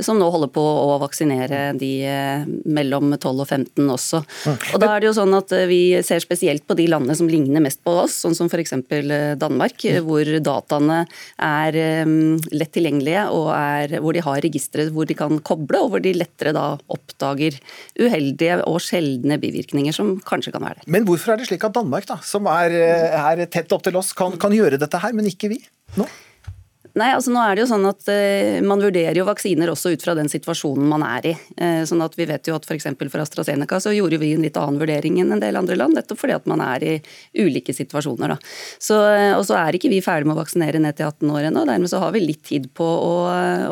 som 0.00 0.16
nå 0.20 0.30
holder 0.32 0.50
på 0.54 0.62
å 0.64 0.96
vaksinere 1.02 1.74
de 1.78 1.92
eh, 2.08 2.46
mellom 2.64 3.12
12 3.18 3.44
og 3.44 3.44
15 3.44 3.92
også. 3.98 4.22
Og 4.72 4.80
da 4.80 4.94
er 4.94 5.04
det 5.04 5.10
jo 5.10 5.16
sånn 5.20 5.36
at 5.36 5.52
eh, 5.52 5.66
Vi 5.68 5.82
ser 6.06 6.24
spesielt 6.24 6.64
på 6.64 6.78
de 6.78 6.88
landene 6.88 7.18
som 7.18 7.28
ligner 7.28 7.64
mest 7.64 7.82
på 7.84 7.92
oss, 8.06 8.16
sånn 8.24 8.36
som 8.38 8.48
f.eks. 8.48 8.72
Danmark, 9.38 9.84
mm. 9.84 10.00
hvor 10.08 10.32
dataene 10.40 11.02
er 11.44 11.76
lett 12.54 12.72
tilgjengelige 12.72 13.26
og 13.34 13.50
er, 13.52 13.98
hvor 14.00 14.16
de 14.16 14.24
har 14.24 14.40
registre 14.44 14.88
hvor 14.94 15.08
de 15.08 15.16
kan 15.18 15.36
koble, 15.44 15.82
og 15.82 15.92
hvor 15.92 16.02
de 16.02 16.14
lettere 16.16 16.54
da 16.56 16.70
oppdager 16.88 17.58
uheldige 18.00 18.60
og 18.64 18.80
sjeldne 18.82 19.36
bivirkninger 19.42 19.94
som 19.94 20.16
kanskje 20.24 20.54
kan 20.54 20.64
være 20.64 20.77
der. 20.78 20.92
Men 20.94 21.06
hvorfor 21.08 21.34
er 21.34 21.40
det 21.40 21.48
slik 21.50 21.66
at 21.66 21.76
Danmark, 21.76 22.06
da, 22.08 22.18
som 22.24 22.48
er, 22.50 22.74
eh, 22.74 23.18
er 23.18 23.44
tett 23.46 23.72
opp 23.74 23.84
til 23.86 23.98
oss, 24.00 24.14
kan, 24.16 24.38
kan 24.40 24.54
gjøre 24.54 24.80
dette 24.80 25.02
her, 25.02 25.14
men 25.16 25.28
ikke 25.30 25.52
vi? 25.54 25.60
nå? 25.98 26.06
Nei, 26.98 27.10
altså 27.14 27.32
nå 27.32 27.40
er 27.42 27.56
det 27.56 27.62
jo 27.64 27.68
sånn 27.70 27.86
at 27.88 28.08
uh, 28.10 28.58
Man 28.66 28.82
vurderer 28.82 29.16
jo 29.18 29.26
vaksiner 29.28 29.70
også 29.72 29.92
ut 29.94 30.04
fra 30.04 30.14
den 30.18 30.30
situasjonen 30.30 30.88
man 30.90 31.04
er 31.06 31.30
i. 31.30 31.34
Uh, 31.60 31.82
sånn 31.88 32.02
at 32.04 32.16
Vi 32.18 32.26
vet 32.28 32.50
jo 32.50 32.56
at 32.58 32.66
f.eks. 32.66 32.88
for, 32.90 33.12
for 33.12 33.24
AstraZeneca 33.24 33.80
så 33.82 33.94
gjorde 33.94 34.20
vi 34.20 34.32
en 34.34 34.44
litt 34.44 34.58
annen 34.58 34.80
vurdering 34.80 35.20
enn 35.22 35.36
en 35.36 35.42
del 35.42 35.58
andre 35.60 35.78
land, 35.78 35.96
nettopp 35.98 36.20
fordi 36.22 36.36
at 36.36 36.48
man 36.50 36.62
er 36.64 36.86
i 36.86 36.94
ulike 37.38 37.74
situasjoner. 37.76 38.34
Da. 38.34 38.38
Så, 38.82 38.98
uh, 38.98 39.34
og 39.38 39.44
så 39.48 39.58
er 39.60 39.78
ikke 39.78 39.92
vi 39.92 40.02
ferdig 40.04 40.28
med 40.28 40.36
å 40.36 40.40
vaksinere 40.42 40.82
ned 40.82 40.98
til 40.98 41.08
18 41.08 41.34
år 41.34 41.48
ennå. 41.50 41.64
Dermed 41.68 41.92
så 41.92 42.02
har 42.02 42.14
vi 42.16 42.24
litt 42.24 42.44
tid 42.48 42.70
på 42.76 42.86
å, 42.86 43.14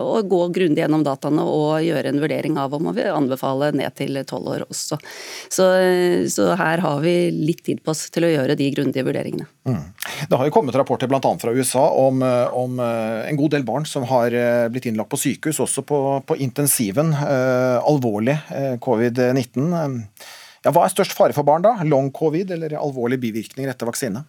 å 0.00 0.22
gå 0.26 0.42
grundig 0.54 0.84
gjennom 0.84 1.04
dataene 1.06 1.44
og 1.46 1.84
gjøre 1.84 2.12
en 2.12 2.22
vurdering 2.22 2.60
av 2.60 2.74
om 2.76 2.90
vi 2.96 3.06
anbefaler 3.10 3.76
ned 3.76 3.96
til 3.98 4.20
12 4.22 4.52
år 4.54 4.66
også. 4.68 5.00
Så, 5.52 5.66
så 6.32 6.48
her 6.58 6.82
har 6.84 7.02
vi 7.02 7.16
litt 7.34 7.64
tid 7.66 7.82
på 7.84 7.92
oss 7.94 8.06
til 8.14 8.26
å 8.26 8.32
gjøre 8.32 8.56
de 8.58 8.68
grundige 8.74 9.04
vurderingene. 9.06 9.48
Mm. 9.68 9.82
Det 10.28 10.38
har 10.38 10.48
jo 10.48 10.54
kommet 10.54 10.76
rapporter 10.78 11.10
bl.a. 11.10 11.20
fra 11.40 11.52
USA 11.52 11.88
om, 11.90 12.22
eh, 12.22 12.54
om, 12.54 12.80
eh, 12.80 13.15
en 13.24 13.38
god 13.38 13.54
del 13.56 13.64
barn 13.66 13.86
som 13.88 14.06
har 14.10 14.34
eh, 14.34 14.66
blitt 14.72 14.88
innlagt 14.90 15.12
på 15.12 15.20
sykehus, 15.20 15.60
også 15.64 15.84
på, 15.86 16.00
på 16.26 16.36
intensiven. 16.44 17.12
Eh, 17.16 17.78
alvorlig 17.80 18.36
eh, 18.54 18.76
covid-19. 18.82 19.68
Ja, 20.64 20.72
hva 20.72 20.86
er 20.86 20.94
størst 20.94 21.16
fare 21.16 21.36
for 21.36 21.46
barn 21.46 21.64
da? 21.64 21.76
Long 21.86 22.10
covid 22.14 22.52
eller 22.56 22.78
alvorlige 22.80 23.24
bivirkninger 23.26 23.72
etter 23.72 23.88
vaksine? 23.88 24.24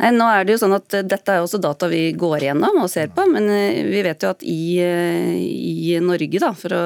Nei, 0.00 0.14
nå 0.16 0.26
er 0.32 0.46
det 0.46 0.54
jo 0.54 0.62
sånn 0.62 0.78
at 0.78 0.94
Dette 1.04 1.34
er 1.34 1.42
også 1.44 1.58
data 1.60 1.88
vi 1.90 2.06
går 2.16 2.46
igjennom 2.46 2.78
og 2.80 2.88
ser 2.88 3.10
på, 3.12 3.26
men 3.28 3.50
vi 3.90 4.00
vet 4.06 4.24
jo 4.24 4.30
at 4.32 4.44
i, 4.48 4.80
i 4.80 5.98
Norge, 6.00 6.40
da, 6.40 6.54
for 6.56 6.72
å 6.72 6.84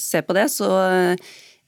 se 0.00 0.24
på 0.26 0.34
det, 0.34 0.48
så 0.50 0.70
Eh, 1.10 1.16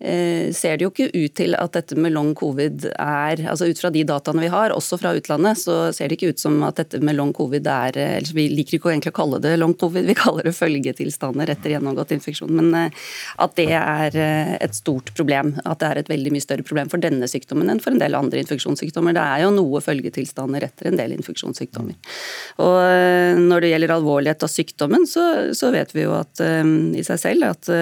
ser 0.02 0.78
det 0.78 0.87
jo 0.87 0.90
ikke 0.90 1.11
ut 1.14 1.35
til 1.38 1.54
at 1.54 1.76
dette 1.76 1.97
med 2.00 2.11
long 2.14 2.32
covid 2.35 2.88
er 2.90 3.42
altså 3.47 3.68
Ut 3.71 3.78
fra 3.78 3.90
de 3.94 4.02
dataene 4.06 4.42
vi 4.42 4.50
har, 4.50 4.73
også 4.75 4.99
fra 4.99 5.12
utlandet, 5.16 5.61
så 5.61 5.76
ser 5.94 6.11
det 6.11 6.18
ikke 6.18 6.32
ut 6.35 6.42
som 6.42 6.56
at 6.66 6.80
dette 6.80 6.99
med 7.04 7.16
long 7.16 7.30
covid 7.37 7.66
er 7.71 7.99
eh, 8.00 8.14
eller 8.18 8.35
Vi 8.37 8.49
liker 8.52 8.78
ikke 8.78 8.90
egentlig 8.92 9.12
å 9.12 9.18
kalle 9.21 9.40
det 9.42 9.54
long 9.61 9.75
covid, 9.78 10.06
vi 10.09 10.16
kaller 10.18 10.49
det 10.49 10.54
følgetilstander 10.56 11.52
etter 11.54 11.75
gjennomgått 11.75 12.14
infeksjon. 12.16 12.50
Men 12.59 12.73
eh, 12.78 13.04
at 13.44 13.54
det 13.59 13.68
er 13.78 14.16
et 14.62 14.75
stort 14.76 15.12
problem. 15.16 15.54
At 15.64 15.80
det 15.82 15.90
er 15.90 16.00
et 16.02 16.11
veldig 16.11 16.32
mye 16.35 16.44
større 16.44 16.66
problem 16.66 16.90
for 16.92 17.02
denne 17.02 17.28
sykdommen 17.30 17.71
enn 17.71 17.82
for 17.82 17.94
en 17.94 18.02
del 18.02 18.18
andre 18.18 18.42
infeksjonssykdommer. 18.42 19.16
Det 19.16 19.23
er 19.23 19.44
jo 19.44 19.54
noe 19.54 19.82
følgetilstander 19.85 20.66
etter 20.66 20.90
en 20.90 20.99
del 20.99 21.14
infeksjonssykdommer. 21.16 22.18
Og 22.64 23.38
når 23.40 23.64
det 23.64 23.73
gjelder 23.73 23.94
alvorlighet 23.97 24.44
av 24.47 24.52
sykdommen, 24.52 25.06
så, 25.09 25.25
så 25.56 25.73
vet 25.75 25.94
vi 25.97 26.06
jo 26.06 26.16
at 26.18 26.42
i 26.42 27.06
seg 27.06 27.21
selv 27.23 27.49
at 27.52 27.73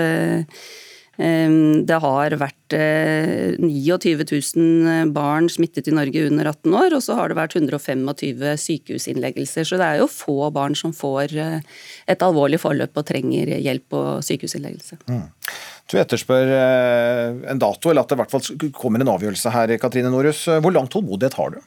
det 1.21 1.99
har 2.01 2.35
vært 2.41 2.75
29 2.75 4.13
eh, 4.15 4.23
000 4.57 5.11
barn 5.13 5.51
smittet 5.53 5.91
i 5.91 5.95
Norge 5.95 6.23
under 6.31 6.49
18 6.49 6.77
år, 6.81 6.95
og 6.97 7.03
så 7.05 7.17
har 7.19 7.29
det 7.29 7.37
vært 7.37 7.57
125 7.59 8.45
sykehusinnleggelser. 8.65 9.67
Så 9.69 9.81
det 9.81 9.89
er 9.89 10.01
jo 10.01 10.09
få 10.11 10.49
barn 10.55 10.77
som 10.79 10.95
får 10.97 11.35
eh, 11.37 11.59
et 12.09 12.25
alvorlig 12.25 12.61
forløp 12.63 12.97
og 12.97 13.09
trenger 13.11 13.53
hjelp 13.59 13.99
og 13.99 14.25
sykehusinnleggelse. 14.25 15.03
Mm. 15.11 15.27
Du 15.91 15.99
etterspør 16.01 16.55
eh, 16.57 17.43
en 17.53 17.61
dato, 17.61 17.91
eller 17.91 18.07
at 18.07 18.13
det 18.13 18.17
i 18.17 18.23
hvert 18.23 18.37
fall 18.37 18.73
kommer 18.79 19.03
en 19.03 19.13
avgjørelse 19.17 19.53
her, 19.53 19.77
Katrine 19.83 20.13
Norhus. 20.15 20.47
Hvor 20.63 20.73
lang 20.73 20.89
tålmodighet 20.89 21.37
har 21.41 21.57
du? 21.57 21.61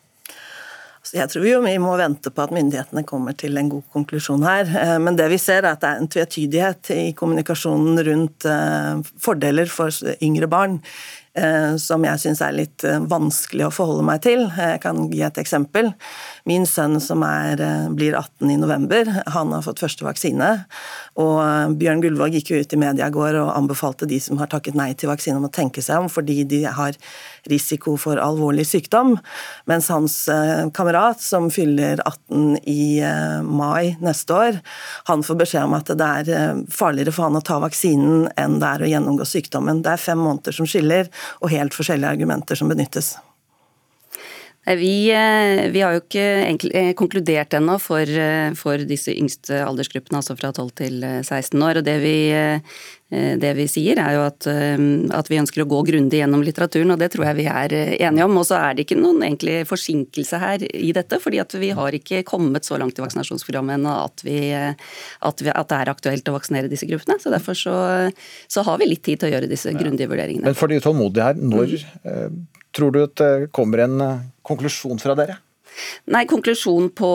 Jeg 1.13 1.29
tror 1.29 1.43
jo 1.45 1.59
vi 1.61 1.75
må 1.77 1.93
vente 1.99 2.31
på 2.33 2.41
at 2.41 2.53
myndighetene 2.55 3.03
kommer 3.05 3.35
til 3.37 3.59
en 3.59 3.67
god 3.69 3.83
konklusjon 3.93 4.45
her. 4.47 4.65
Eh, 4.65 4.95
men 4.97 5.17
det 5.19 5.27
vi 5.29 5.37
ser 5.41 5.61
er 5.61 5.75
at 5.75 5.83
det 5.83 5.91
er 5.91 6.01
en 6.01 6.09
tvetydighet 6.15 6.93
i 6.95 7.03
kommunikasjonen 7.17 8.01
rundt 8.07 8.47
eh, 8.49 9.03
fordeler 9.21 9.69
for 9.69 9.93
yngre 10.25 10.49
barn 10.49 10.79
som 11.81 12.03
jeg 12.05 12.21
syns 12.21 12.41
er 12.45 12.53
litt 12.53 12.83
eh, 12.85 13.01
vanskelig 13.09 13.65
å 13.65 13.73
forholde 13.73 14.05
meg 14.05 14.21
til. 14.25 14.43
Jeg 14.53 14.81
kan 14.83 15.07
gi 15.09 15.23
et 15.25 15.39
eksempel. 15.41 15.89
Min 16.49 16.67
sønn 16.69 16.99
som 17.01 17.23
er, 17.25 17.57
eh, 17.57 17.87
blir 17.89 18.13
18 18.13 18.51
i 18.53 18.57
november, 18.61 19.09
han 19.33 19.53
har 19.55 19.63
fått 19.65 19.81
første 19.81 20.05
vaksine. 20.05 20.51
Og 21.17 21.73
Bjørn 21.79 22.03
Gullvåg 22.03 22.37
gikk 22.37 22.53
jo 22.53 22.59
ut 22.61 22.73
i 22.73 22.81
media 22.81 23.07
i 23.09 23.13
går 23.13 23.39
og 23.41 23.53
anbefalte 23.55 24.07
de 24.09 24.19
som 24.21 24.37
har 24.37 24.51
takket 24.51 24.77
nei 24.77 24.91
til 24.93 25.09
vaksine 25.09 25.39
om 25.39 25.47
å 25.47 25.53
tenke 25.53 25.81
seg 25.81 26.03
om, 26.03 26.09
fordi 26.09 26.43
de 26.45 26.63
har 26.65 26.93
risiko 27.49 27.95
for 27.97 28.21
alvorlig 28.21 28.65
sykdom. 28.69 29.17
Mens 29.69 29.89
hans 29.93 30.15
kamerat, 30.73 31.21
som 31.21 31.49
fyller 31.53 31.99
18 32.05 32.57
i 32.69 33.01
mai 33.43 33.97
neste 34.01 34.33
år, 34.33 34.61
han 35.09 35.25
får 35.25 35.39
beskjed 35.41 35.67
om 35.67 35.75
at 35.77 35.91
det 35.91 36.09
er 36.31 36.63
farligere 36.71 37.13
for 37.13 37.27
han 37.27 37.37
å 37.37 37.43
ta 37.45 37.59
vaksinen 37.61 38.29
enn 38.39 38.59
det 38.63 38.69
er 38.69 38.85
å 38.85 38.91
gjennomgå 38.93 39.27
sykdommen. 39.27 39.83
Det 39.83 39.93
er 39.93 40.05
fem 40.05 40.21
måneder 40.23 40.55
som 40.55 40.69
skiller 40.69 41.09
og 41.41 41.53
helt 41.53 41.77
forskjellige 41.77 42.17
argumenter 42.17 42.59
som 42.59 42.71
benyttes. 42.71 43.15
Vi, 44.65 45.11
eh, 45.11 45.71
vi, 45.71 45.81
har 45.83 45.91
jo 45.91 46.01
ikke 46.05 46.27
eh, 46.71 46.91
konkludert 46.95 47.51
ennå 47.57 47.75
for, 47.83 48.07
eh, 48.07 48.53
for, 48.55 48.79
disse 48.87 49.11
yngste 49.11 49.59
aldersgruppene, 49.59 50.21
altså 50.21 50.37
fra 50.39 50.53
12 50.55 50.69
til 50.79 51.03
16 51.03 51.59
år. 51.59 51.81
og 51.81 51.83
Det 51.83 51.97
vi, 51.99 52.15
det 53.13 53.51
vi 53.57 53.65
sier 53.69 53.99
er 54.01 54.15
jo 54.15 54.23
at, 54.25 54.47
at, 54.47 55.29
vi 55.29 55.39
ønsker 55.41 55.63
å 55.63 55.67
gå 55.69 55.81
grundig 55.87 56.19
gjennom 56.19 56.43
litteraturen, 56.45 56.93
og 56.95 57.01
det 57.01 57.11
tror 57.13 57.27
jeg 57.27 57.37
vi 57.37 57.45
er 57.51 57.75
enige 57.75 58.25
om. 58.25 58.39
Og 58.41 58.47
så 58.49 58.57
er 58.59 58.75
det 58.75 58.85
ikke 58.85 58.97
noen 58.99 59.21
egentlig 59.25 59.59
forsinkelse 59.69 60.39
her 60.41 60.65
i 60.65 60.91
dette, 60.95 61.19
fordi 61.21 61.41
at 61.43 61.55
vi 61.61 61.71
har 61.75 61.97
ikke 61.97 62.23
kommet 62.27 62.67
så 62.67 62.79
langt 62.81 62.99
i 62.99 63.05
vaksinasjonsprogrammet 63.05 63.77
ennå 63.77 63.93
at, 64.07 64.25
at, 64.25 65.45
at, 65.53 65.69
det 65.69 65.79
er 65.79 65.93
aktuelt 65.93 66.31
å 66.31 66.35
vaksinere 66.37 66.71
disse 66.71 66.89
gruppene. 66.89 67.19
Så 67.21 67.33
derfor 67.33 67.57
så, 67.57 67.77
så, 68.47 68.65
har 68.65 68.81
vi 68.81 68.89
litt 68.89 69.05
tid 69.05 69.21
til 69.21 69.31
å 69.31 69.35
gjøre 69.35 69.51
disse 69.51 69.73
grundige 69.77 70.09
vurderingene. 70.11 70.49
Men 70.49 70.57
for 70.57 70.71
de 70.71 70.81
utålmodige 70.81 71.29
her, 71.29 71.39
når 71.39 71.77
mm. 71.79 72.43
tror 72.75 72.95
du 72.95 73.03
at 73.05 73.17
det 73.21 73.33
kommer 73.55 73.85
en 73.85 74.05
konklusjon 74.45 75.01
fra 75.03 75.17
dere? 75.19 75.39
Nei, 76.13 76.23
Konklusjon 76.29 76.89
på, 76.95 77.09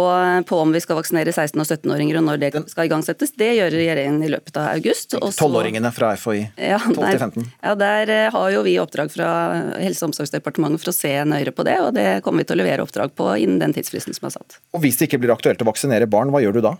på, 0.49 0.59
om 0.59 0.73
vi 0.75 0.81
skal 0.83 0.99
vaksinere 0.99 1.33
16- 1.33 1.63
og 1.63 1.67
17-åringer 1.67 2.19
og 2.21 2.27
når 2.27 2.43
det 2.43 2.51
skal 2.71 2.89
igangsettes, 2.89 3.35
det 3.39 3.53
gjør 3.59 3.77
regjeringen 3.77 4.23
i 4.25 4.31
løpet 4.33 4.59
av 4.61 4.73
august. 4.75 5.17
12-åringene 5.19 5.93
fra 5.95 6.13
FHI? 6.19 6.43
Ja, 6.71 6.81
12 6.83 7.47
Ja, 7.63 7.75
Der 7.79 8.15
eh, 8.15 8.29
har 8.35 8.51
jo 8.55 8.65
vi 8.67 8.79
oppdrag 8.83 9.13
fra 9.15 9.31
Helse- 9.79 10.05
og 10.05 10.13
omsorgsdepartementet 10.13 10.83
for 10.83 10.93
å 10.93 10.97
se 10.97 11.15
nøyere 11.29 11.55
på 11.55 11.67
det, 11.69 11.79
og 11.85 11.95
det 11.97 12.09
kommer 12.27 12.45
vi 12.45 12.51
til 12.51 12.59
å 12.59 12.63
levere 12.63 12.85
oppdrag 12.87 13.15
på 13.19 13.31
innen 13.39 13.61
den 13.63 13.77
tidsfristen 13.77 14.17
som 14.17 14.31
er 14.31 14.39
satt. 14.39 14.61
Og 14.75 14.85
Hvis 14.85 15.01
det 15.01 15.11
ikke 15.11 15.23
blir 15.23 15.35
aktuelt 15.35 15.63
å 15.63 15.69
vaksinere 15.69 16.11
barn, 16.11 16.33
hva 16.35 16.43
gjør 16.45 16.59
du 16.59 16.65
da? 16.71 16.77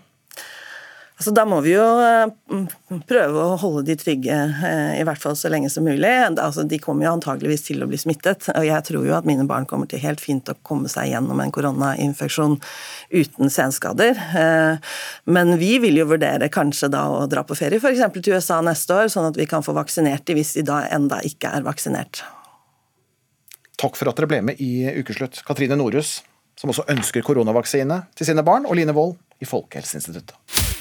Altså, 1.19 1.33
da 1.35 1.43
må 1.43 1.57
vi 1.59 1.73
jo 1.73 1.83
eh, 1.99 2.29
prøve 3.09 3.41
å 3.43 3.57
holde 3.59 3.81
de 3.89 3.95
trygge, 3.99 4.35
eh, 4.63 5.01
i 5.01 5.03
hvert 5.03 5.19
fall 5.19 5.33
så 5.35 5.49
lenge 5.51 5.67
som 5.67 5.83
mulig. 5.83 6.07
Altså, 6.29 6.63
de 6.63 6.79
kommer 6.79 7.03
jo 7.03 7.11
antageligvis 7.17 7.65
til 7.65 7.83
å 7.83 7.89
bli 7.91 7.99
smittet, 7.99 8.47
og 8.53 8.63
jeg 8.63 8.85
tror 8.87 9.03
jo 9.03 9.17
at 9.17 9.27
mine 9.27 9.43
barn 9.49 9.67
kommer 9.67 9.89
til 9.91 9.99
helt 9.99 10.23
fint 10.23 10.47
å 10.47 10.55
komme 10.63 10.87
seg 10.87 11.09
gjennom 11.11 11.43
en 11.43 11.51
koronainfeksjon 11.51 12.55
uten 13.11 13.51
senskader. 13.51 14.15
Eh, 14.15 14.95
men 15.27 15.53
vi 15.59 15.73
vil 15.83 15.99
jo 15.99 16.07
vurdere 16.13 16.47
kanskje 16.55 16.87
da 16.95 17.03
å 17.11 17.27
dra 17.27 17.43
på 17.43 17.59
ferie 17.59 17.83
f.eks. 17.83 18.05
til 18.15 18.39
USA 18.39 18.63
neste 18.63 19.01
år, 19.01 19.11
sånn 19.11 19.27
at 19.33 19.43
vi 19.43 19.51
kan 19.51 19.65
få 19.65 19.75
vaksinert 19.75 20.23
de 20.23 20.39
hvis 20.39 20.55
de 20.55 20.63
da 20.71 20.85
enda 20.87 21.19
ikke 21.27 21.51
er 21.51 21.67
vaksinert. 21.67 22.23
Takk 23.75 23.99
for 23.99 24.07
at 24.07 24.15
dere 24.15 24.31
ble 24.31 24.43
med 24.53 24.63
i 24.63 24.87
Ukeslutt. 25.03 25.43
Katrine 25.43 25.75
Norhus, 25.75 26.21
som 26.55 26.71
også 26.71 26.87
ønsker 26.95 27.27
koronavaksine 27.27 28.05
til 28.15 28.31
sine 28.31 28.47
barn, 28.47 28.63
og 28.63 28.79
Line 28.79 28.95
Wold 28.95 29.17
i 29.43 29.47
Folkehelseinstituttet. 29.47 30.78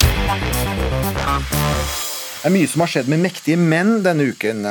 Det 2.39 2.45
er 2.45 2.53
mye 2.53 2.69
som 2.69 2.83
har 2.85 2.91
skjedd 2.93 3.09
med 3.09 3.23
mektige 3.25 3.57
menn 3.61 4.03
denne 4.05 4.29
uken. 4.29 4.67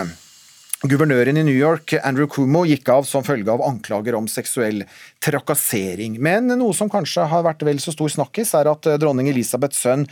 Guvernøren 0.86 1.40
i 1.40 1.44
New 1.44 1.58
York, 1.58 1.96
Andrew 2.06 2.28
Cuomo, 2.30 2.62
gikk 2.70 2.92
av 2.94 3.08
som 3.10 3.26
følge 3.26 3.50
av 3.50 3.64
anklager 3.66 4.14
om 4.14 4.28
seksuell 4.30 4.84
trakassering. 5.26 6.20
Men 6.22 6.52
noe 6.60 6.76
som 6.78 6.92
kanskje 6.94 7.26
har 7.32 7.42
vært 7.48 7.66
vel 7.66 7.82
så 7.82 7.96
stor 7.96 8.12
snakkis, 8.14 8.54
er 8.60 8.70
at 8.70 8.86
dronning 9.02 9.32
Elisabeths 9.32 9.82
sønn 9.82 10.06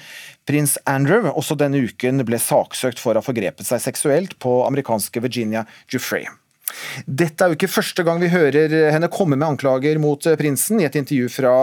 prins 0.50 0.80
Andrew 0.90 1.30
også 1.30 1.58
denne 1.62 1.84
uken 1.86 2.26
ble 2.26 2.42
saksøkt 2.42 2.98
for 3.04 3.14
å 3.14 3.22
ha 3.22 3.28
forgrepet 3.28 3.70
seg 3.70 3.84
seksuelt 3.86 4.34
på 4.42 4.64
amerikanske 4.66 5.22
Virginia 5.22 5.68
Giuffre. 5.86 6.26
Dette 7.06 7.44
er 7.44 7.52
jo 7.52 7.58
ikke 7.58 7.70
første 7.70 8.04
gang 8.06 8.20
vi 8.24 8.32
hører 8.34 8.72
henne 8.94 9.10
komme 9.14 9.38
med 9.38 9.48
anklager 9.48 10.00
mot 10.02 10.26
eh, 10.26 10.38
prinsen. 10.40 10.82
I 10.82 10.88
et 10.88 10.98
intervju 10.98 11.30
fra 11.30 11.56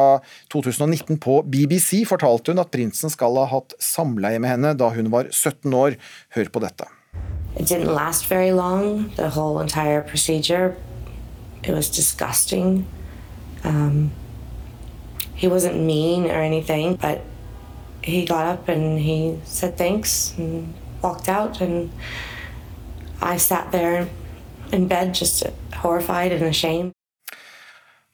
2019 0.54 1.18
på 1.22 1.40
BBC 1.42 2.04
fortalte 2.08 2.54
hun 2.54 2.62
at 2.62 2.70
prinsen 2.74 3.10
skal 3.12 3.36
ha 3.40 3.48
hatt 3.50 3.74
samleie 3.82 4.40
med 4.42 4.54
henne 4.54 4.74
da 4.78 4.92
hun 4.94 5.10
var 5.12 5.30
17 5.32 5.74
år. 5.74 5.98
Hør 6.36 6.52
på 6.54 6.62
dette. 6.62 6.88
It 7.58 7.66
didn't 7.68 7.92
last 7.92 8.26
very 8.30 8.50
long, 8.50 9.10
the 9.16 9.28
whole 9.28 9.60
entire 9.60 10.00
procedure. 10.02 10.74
It 11.62 11.74
was 11.74 11.90
disgusting. 11.90 12.86
Um, 13.64 14.12
he 15.34 15.48
wasn't 15.48 15.84
mean 15.84 16.30
or 16.30 16.40
anything, 16.40 16.96
but 16.96 17.20
he 18.02 18.24
got 18.24 18.46
up 18.46 18.68
and 18.68 18.98
he 18.98 19.38
said 19.44 19.76
thanks 19.76 20.34
and 20.38 20.74
walked 21.02 21.28
out, 21.28 21.60
and 21.60 21.90
I 23.20 23.36
sat 23.36 23.70
there 23.70 24.08
in 24.72 24.88
bed, 24.88 25.14
just 25.14 25.44
horrified 25.82 26.32
and 26.32 26.42
ashamed. 26.42 26.92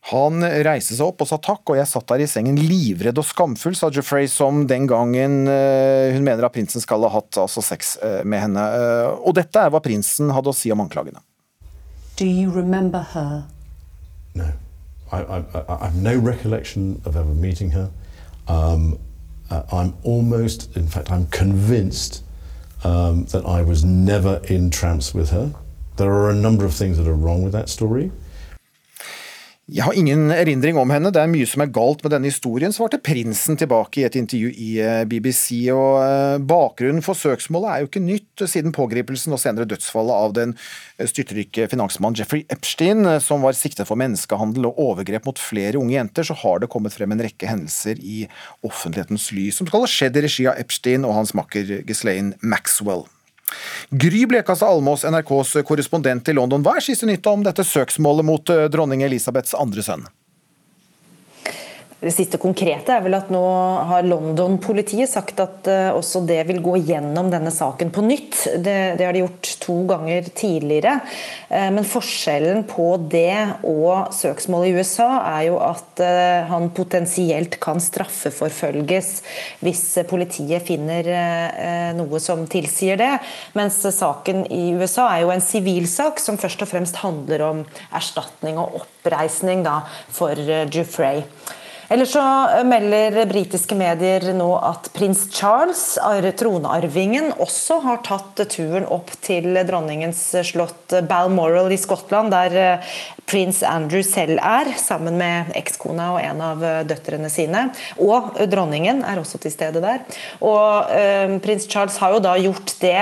Han 0.09 0.41
reiste 0.65 0.97
seg 0.97 1.05
opp 1.11 1.21
og 1.21 1.29
sa 1.29 1.37
takk, 1.43 1.69
og 1.69 1.77
jeg 1.77 1.88
satt 1.91 2.09
der 2.09 2.23
i 2.25 2.29
sengen 2.31 2.57
livredd 2.57 3.19
og 3.21 3.27
skamfull, 3.29 3.77
sa 3.77 3.91
Jeffrey, 3.93 4.29
som 4.31 4.62
den 4.71 4.87
gangen 4.88 5.43
uh, 5.50 6.09
hun 6.15 6.25
mener 6.25 6.47
at 6.47 6.55
prinsen 6.55 6.81
skal 6.81 7.05
ha 7.05 7.11
hatt 7.12 7.37
altså, 7.37 7.61
sex 7.65 7.97
uh, 8.00 8.23
med 8.25 8.41
henne. 8.47 8.62
Uh, 8.62 9.19
og 9.21 9.37
dette 9.37 9.61
er 9.61 9.75
hva 9.75 9.83
prinsen 9.85 10.33
hadde 10.33 10.49
å 10.49 10.57
si 10.57 10.73
om 10.73 10.81
anklagene. 10.81 11.21
Do 12.17 12.25
you 12.25 12.49
remember 12.50 13.05
her? 13.12 13.45
No. 14.35 14.49
I, 15.12 15.21
I, 15.23 15.45
I 15.69 15.85
have 15.87 15.97
no 15.97 16.19
recollection 16.19 17.00
of 17.05 17.17
ever 17.17 17.35
meeting 17.35 17.71
her. 17.71 17.91
Um, 18.47 18.99
uh, 19.50 19.62
I'm 19.73 19.95
almost, 20.05 20.77
in 20.77 20.87
fact, 20.87 21.11
I'm 21.11 21.27
convinced 21.27 22.23
um, 22.85 23.25
that 23.27 23.45
I 23.47 23.62
was 23.62 23.85
never 23.85 24.41
in 24.49 24.71
trance 24.71 25.15
with 25.15 25.31
her. 25.31 25.55
There 25.99 26.12
are 26.12 26.31
a 26.31 26.35
number 26.35 26.64
of 26.64 26.75
things 26.75 26.97
that 26.97 27.09
are 27.09 27.14
wrong 27.14 27.43
with 27.43 27.52
that 27.52 27.69
story. 27.69 28.12
Jeg 29.69 29.85
har 29.85 29.93
ingen 29.93 30.31
erindring 30.33 30.78
om 30.81 30.88
henne, 30.88 31.11
det 31.12 31.21
er 31.21 31.28
mye 31.28 31.45
som 31.45 31.61
er 31.61 31.73
galt 31.75 32.00
med 32.00 32.14
denne 32.14 32.31
historien, 32.31 32.73
svarte 32.73 33.00
prinsen 33.05 33.59
tilbake 33.59 34.00
i 34.00 34.05
et 34.07 34.14
intervju 34.17 34.52
i 34.55 34.69
eh, 34.81 35.02
BBC. 35.05 35.67
og 35.75 35.99
eh, 36.00 36.37
Bakgrunnen 36.40 37.05
for 37.05 37.19
søksmålet 37.19 37.69
er 37.69 37.83
jo 37.83 37.90
ikke 37.90 38.00
nytt 38.07 38.47
siden 38.49 38.73
pågripelsen 38.73 39.35
og 39.37 39.43
senere 39.43 39.69
dødsfallet 39.69 40.23
av 40.28 40.38
den 40.38 40.55
eh, 40.55 41.11
styrtrike 41.11 41.67
finansmannen 41.69 42.17
Jeffrey 42.17 42.47
Epstein, 42.49 43.05
som 43.21 43.45
var 43.45 43.59
siktet 43.59 43.90
for 43.90 44.00
menneskehandel 44.00 44.71
og 44.71 44.81
overgrep 44.87 45.28
mot 45.28 45.43
flere 45.43 45.83
unge 45.83 45.99
jenter, 45.99 46.31
så 46.31 46.38
har 46.47 46.62
det 46.62 46.71
kommet 46.73 46.97
frem 46.97 47.12
en 47.12 47.26
rekke 47.26 47.50
hendelser 47.50 48.00
i 48.00 48.23
offentlighetens 48.62 49.28
lys 49.37 49.61
som 49.61 49.69
skal 49.69 49.85
ha 49.85 49.93
skjedd 49.99 50.17
i 50.17 50.25
regi 50.31 50.49
av 50.49 50.62
Epstein 50.62 51.05
og 51.05 51.19
hans 51.19 51.37
makker 51.37 51.83
Ghislaine 51.83 52.38
Maxwell. 52.40 53.05
Gry 53.90 54.26
Blekastad 54.28 54.69
Almås, 54.69 55.07
NRKs 55.09 55.57
korrespondent 55.69 56.28
i 56.28 56.37
London. 56.37 56.64
Hva 56.64 56.76
er 56.78 56.85
siste 56.85 57.09
nytt 57.09 57.26
om 57.31 57.45
dette 57.47 57.64
søksmålet 57.64 58.26
mot 58.28 58.55
eh, 58.55 58.67
dronning 58.73 59.05
Elisabeths 59.07 59.57
andre 59.59 59.85
sønn? 59.85 60.09
Det 61.99 62.12
siste 62.14 62.38
konkrete 62.38 62.95
er 62.95 63.00
vel 63.02 63.17
at 63.17 63.31
nå 63.35 63.40
har 63.88 64.07
London-politiet 64.07 65.11
sagt 65.11 65.40
at 65.43 65.67
uh, 65.67 65.97
også 65.99 66.21
det 66.28 66.45
vil 66.47 66.61
gå 66.62 66.76
gjennom 66.87 67.26
denne 67.33 67.50
saken 67.50 67.90
på 67.90 68.05
nytt. 68.07 68.37
Det, 68.62 68.75
det 69.00 69.02
har 69.09 69.17
de 69.17 69.25
gjort 69.25 69.50
to 69.64 69.81
ganger 69.88 70.28
tidligere. 70.31 71.00
Uh, 71.50 71.67
men 71.75 71.83
forskjellen 71.83 72.62
på 72.71 72.87
det 73.11 73.67
og 73.67 74.14
søksmålet 74.14 74.71
i 74.71 74.78
USA 74.78 75.09
er 75.25 75.49
jo 75.49 75.59
at 75.59 76.05
uh, 76.05 76.47
han 76.52 76.71
potensielt 76.78 77.59
kan 77.59 77.83
straffeforfølges 77.83 79.12
hvis 79.67 79.85
politiet 80.07 80.62
finner 80.69 81.07
noe 81.99 82.23
som 82.23 82.45
tilsier 82.50 82.99
det. 83.00 83.11
Mens 83.59 83.83
saken 83.83 84.45
i 84.55 84.71
USA 84.78 85.11
er 85.17 85.25
jo 85.25 85.35
en 85.35 85.43
sivilsak 85.43 86.23
som 86.23 86.38
først 86.38 86.62
og 86.62 86.71
fremst 86.71 87.02
handler 87.02 87.43
om 87.49 87.69
erstatning 87.90 88.61
og 88.61 88.85
oppreisning 88.85 89.67
da, 89.67 89.81
for 90.14 90.38
Jufrey. 90.71 91.25
Ellers 91.88 92.11
så 92.12 92.23
melder 92.68 93.23
britiske 93.30 93.76
medier 93.78 94.26
nå 94.37 94.49
at 94.61 94.90
prins 94.92 95.23
Charles, 95.33 95.97
tronarvingen, 96.37 97.30
også 97.40 97.78
har 97.80 98.02
tatt 98.04 98.42
turen 98.52 98.85
opp 98.92 99.14
til 99.25 99.57
dronningens 99.64 100.21
slott 100.50 100.92
Balmoral 101.09 101.73
i 101.73 101.80
Skottland, 101.80 102.35
der 102.35 102.59
eh, 102.61 102.90
prins 103.28 103.62
Andrew 103.66 104.02
selv 104.06 104.40
er, 104.42 104.73
sammen 104.80 105.18
med 105.20 105.52
ekskona 105.58 106.11
og 106.16 106.20
en 106.23 106.42
av 106.44 106.64
døtrene 106.88 107.30
sine. 107.32 107.68
Og 108.02 108.37
dronningen 108.50 109.04
er 109.06 109.20
også 109.20 109.40
til 109.42 109.54
stede 109.54 109.82
der. 109.85 110.04
Og 110.44 110.92
eh, 110.94 111.37
Prins 111.44 111.68
Charles 111.70 111.99
har 112.02 112.16
jo 112.16 112.23
da 112.25 112.35
gjort 112.40 112.75
det 112.82 112.97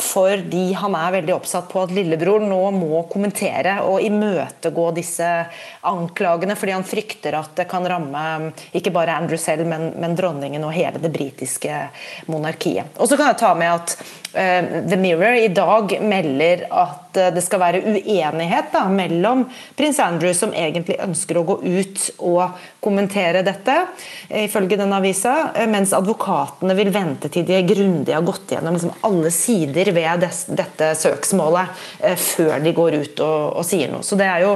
fordi 0.00 0.70
han 0.78 0.94
er 0.98 1.16
veldig 1.18 1.34
oppsatt 1.36 1.68
på 1.70 1.84
at 1.84 1.94
lillebror 1.94 2.42
nå 2.44 2.60
må 2.76 3.04
kommentere 3.10 3.78
og 3.86 4.04
imøtegå 4.04 4.90
disse 4.96 5.28
anklagene, 5.86 6.56
fordi 6.58 6.76
han 6.76 6.86
frykter 6.86 7.36
at 7.38 7.54
det 7.58 7.68
kan 7.70 7.86
ramme 7.88 8.20
Um, 8.20 8.50
ikke 8.76 8.92
bare 8.94 9.16
Andrew 9.16 9.38
selv, 9.40 9.66
men, 9.66 9.90
men 10.00 10.16
dronningen 10.18 10.64
og 10.66 10.74
hele 10.74 11.00
det 11.02 11.12
britiske 11.14 11.76
monarkiet. 12.30 12.90
Og 12.98 13.10
så 13.10 13.18
kan 13.18 13.32
jeg 13.32 13.40
ta 13.42 13.52
med 13.58 13.72
at 13.72 13.96
The 14.32 14.96
Mirror 15.00 15.38
i 15.40 15.48
dag 15.54 15.92
melder 16.02 16.64
at 16.70 17.18
uh, 17.18 17.28
det 17.34 17.42
skal 17.42 17.62
være 17.62 17.80
uenighet 17.82 18.70
da, 18.74 18.84
mellom 18.92 19.44
prins 19.78 19.98
Andrew, 20.02 20.32
som 20.36 20.54
egentlig 20.54 21.00
ønsker 21.02 21.40
å 21.40 21.44
gå 21.48 21.56
ut 21.64 22.04
og 22.18 22.58
kommentere 22.80 23.42
dette, 23.46 23.74
ifølge 24.42 24.78
den 24.80 24.94
avisa, 24.94 25.34
mens 25.68 25.92
advokatene 25.96 26.76
vil 26.78 26.92
vente 26.94 27.28
til 27.32 27.44
de 27.48 27.58
grundig 27.66 28.14
har 28.14 28.24
gått 28.26 28.54
gjennom 28.54 28.76
liksom, 28.76 28.94
alle 29.06 29.32
sider 29.34 29.90
ved 29.96 30.24
des, 30.24 30.44
dette 30.56 30.92
søksmålet 30.98 31.82
før 32.20 32.62
de 32.64 32.74
går 32.76 32.96
ut 33.00 33.24
og, 33.24 33.58
og, 33.60 33.66
sier 33.66 33.92
noe. 33.92 34.06
Så 34.06 34.18
det 34.20 34.28
er 34.30 34.46
jo 34.46 34.54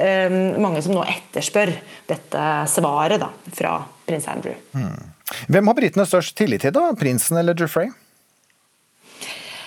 eh, 0.00 0.32
mange 0.62 0.82
som 0.84 0.96
nå 0.96 1.04
etterspør 1.06 1.74
dette 2.08 2.46
svaret 2.72 3.20
da, 3.22 3.30
fra 3.56 3.78
prins 4.06 4.28
Andrew. 4.30 4.56
Hmm. 4.76 5.12
Hvem 5.50 5.70
har 5.70 5.78
britene 5.78 6.06
størst 6.06 6.36
tillit 6.38 6.62
til, 6.62 6.74
da? 6.74 6.92
Prinsen 6.98 7.38
eller 7.40 7.56
Jeffrey? 7.58 7.90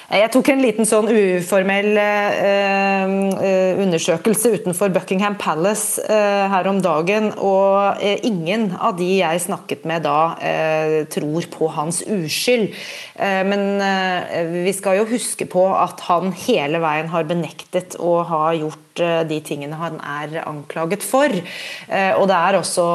Jeg 0.09 0.31
tok 0.33 0.47
en 0.49 0.61
liten 0.63 0.87
sånn 0.89 1.05
uformell 1.05 1.91
eh, 2.01 3.11
eh, 3.45 3.81
undersøkelse 3.83 4.55
utenfor 4.55 4.89
Buckingham 4.95 5.35
Palace 5.37 6.01
eh, 6.01 6.45
her 6.49 6.65
om 6.71 6.79
dagen, 6.81 7.27
og 7.37 8.01
eh, 8.01 8.17
ingen 8.25 8.71
av 8.73 8.97
de 8.97 9.05
jeg 9.19 9.43
snakket 9.45 9.85
med 9.89 10.07
da, 10.07 10.33
eh, 10.41 10.95
tror 11.13 11.45
på 11.53 11.69
hans 11.75 12.01
uskyld. 12.09 12.73
Eh, 13.21 13.43
men 13.45 13.67
vi 14.65 14.73
skal 14.73 14.97
jo 14.97 15.05
huske 15.13 15.45
på 15.45 15.67
at 15.77 16.01
han 16.09 16.33
hele 16.47 16.81
veien 16.81 17.13
har 17.13 17.29
benektet 17.29 17.99
å 18.01 18.23
ha 18.25 18.43
gjort 18.57 18.88
de 19.29 19.39
tingene 19.45 19.77
han 19.79 19.99
er 19.99 20.39
anklaget 20.45 21.03
for. 21.05 21.29
Og 21.29 22.25
det 22.29 22.37
er 22.37 22.57
også 22.59 22.85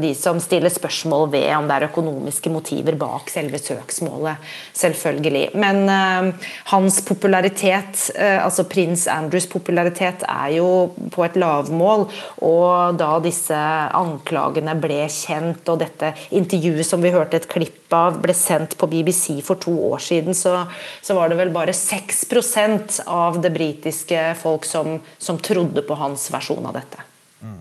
de 0.00 0.12
som 0.18 0.40
stiller 0.42 0.72
spørsmål 0.72 1.28
ved 1.32 1.48
om 1.56 1.68
det 1.68 1.76
er 1.76 1.88
økonomiske 1.88 2.52
motiver 2.52 2.96
bak 3.00 3.30
selve 3.32 3.60
søksmålet, 3.62 4.52
selvfølgelig. 4.78 5.44
Men 5.58 5.84
Eh, 5.92 6.32
hans 6.64 7.04
popularitet, 7.04 8.10
eh, 8.14 8.44
altså 8.44 8.64
prins 8.64 9.06
Andrews 9.08 9.46
popularitet, 9.46 10.24
er 10.28 10.56
jo 10.56 10.92
på 11.10 11.24
et 11.24 11.36
lavmål. 11.36 12.08
Og 12.42 12.98
da 12.98 13.12
disse 13.24 13.58
anklagene 13.98 14.76
ble 14.80 15.04
kjent, 15.12 15.68
og 15.68 15.82
dette 15.82 16.14
intervjuet 16.30 16.86
som 16.86 17.02
vi 17.02 17.14
hørte 17.14 17.40
et 17.40 17.48
klipp 17.48 17.81
av, 17.96 18.20
ble 18.22 18.34
sendt 18.36 18.76
på 18.80 18.88
BBC 18.90 19.40
for 19.44 19.60
to 19.62 19.74
år 19.92 20.02
siden, 20.02 20.36
så, 20.36 20.64
så 21.02 21.16
var 21.18 21.32
det 21.32 21.40
vel 21.40 21.52
bare 21.54 21.74
6% 21.76 23.02
av 23.06 23.40
det 23.42 23.52
britiske 23.54 24.32
folk 24.42 24.68
som, 24.68 24.98
som 25.18 25.40
trodde 25.42 25.84
på 25.86 25.98
hans 26.00 26.28
versjon 26.34 26.66
av 26.68 26.78
dette. 26.80 27.04
Mm. 27.42 27.60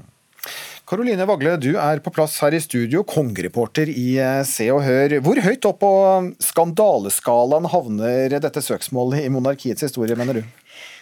Karoline 0.91 1.23
Vagle, 1.23 1.53
du 1.55 1.69
er 1.79 2.01
på 2.03 2.11
plass 2.11 2.33
her 2.43 2.51
i 2.51 2.59
studio, 2.59 3.05
kongereporter 3.07 3.87
i 3.87 4.17
eh, 4.19 4.41
Se 4.43 4.65
og 4.75 4.81
Hør. 4.83 5.21
Hvor 5.23 5.39
høyt 5.39 5.67
opp 5.69 5.79
på 5.79 5.91
skandaleskalaen 6.43 7.69
havner 7.71 8.35
dette 8.43 8.63
søksmålet 8.65 9.23
i 9.23 9.29
monarkiets 9.31 9.87
historie, 9.87 10.17
mener 10.19 10.41
du? 10.41 10.49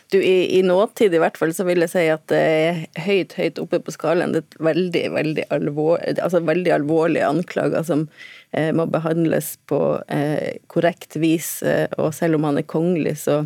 Du, 0.09 0.17
i, 0.21 0.57
i, 0.57 0.61
nåtid 0.65 1.13
i 1.13 1.19
hvert 1.21 1.37
fall 1.37 1.51
så 1.53 1.65
vil 1.67 1.83
jeg 1.85 1.91
si 1.91 2.03
at 2.09 2.23
det 2.31 2.37
er 2.41 2.77
høyt 3.05 3.35
høyt 3.37 3.59
oppe 3.61 3.77
på 3.85 3.93
skalaen. 3.93 4.33
Det 4.33 4.41
er 4.41 4.69
veldig 4.69 5.03
veldig, 5.13 5.43
alvor, 5.53 5.99
altså 6.15 6.41
veldig 6.45 6.73
alvorlige 6.79 7.27
anklager 7.29 7.85
som 7.85 8.07
må 8.73 8.87
behandles 8.89 9.53
på 9.69 9.79
eh, 10.09 10.57
korrekt 10.71 11.15
vis. 11.21 11.61
Eh, 11.61 11.85
og 12.01 12.13
selv 12.17 12.39
om 12.39 12.47
han 12.49 12.57
er 12.57 12.65
kongelig, 12.69 13.19
så, 13.21 13.43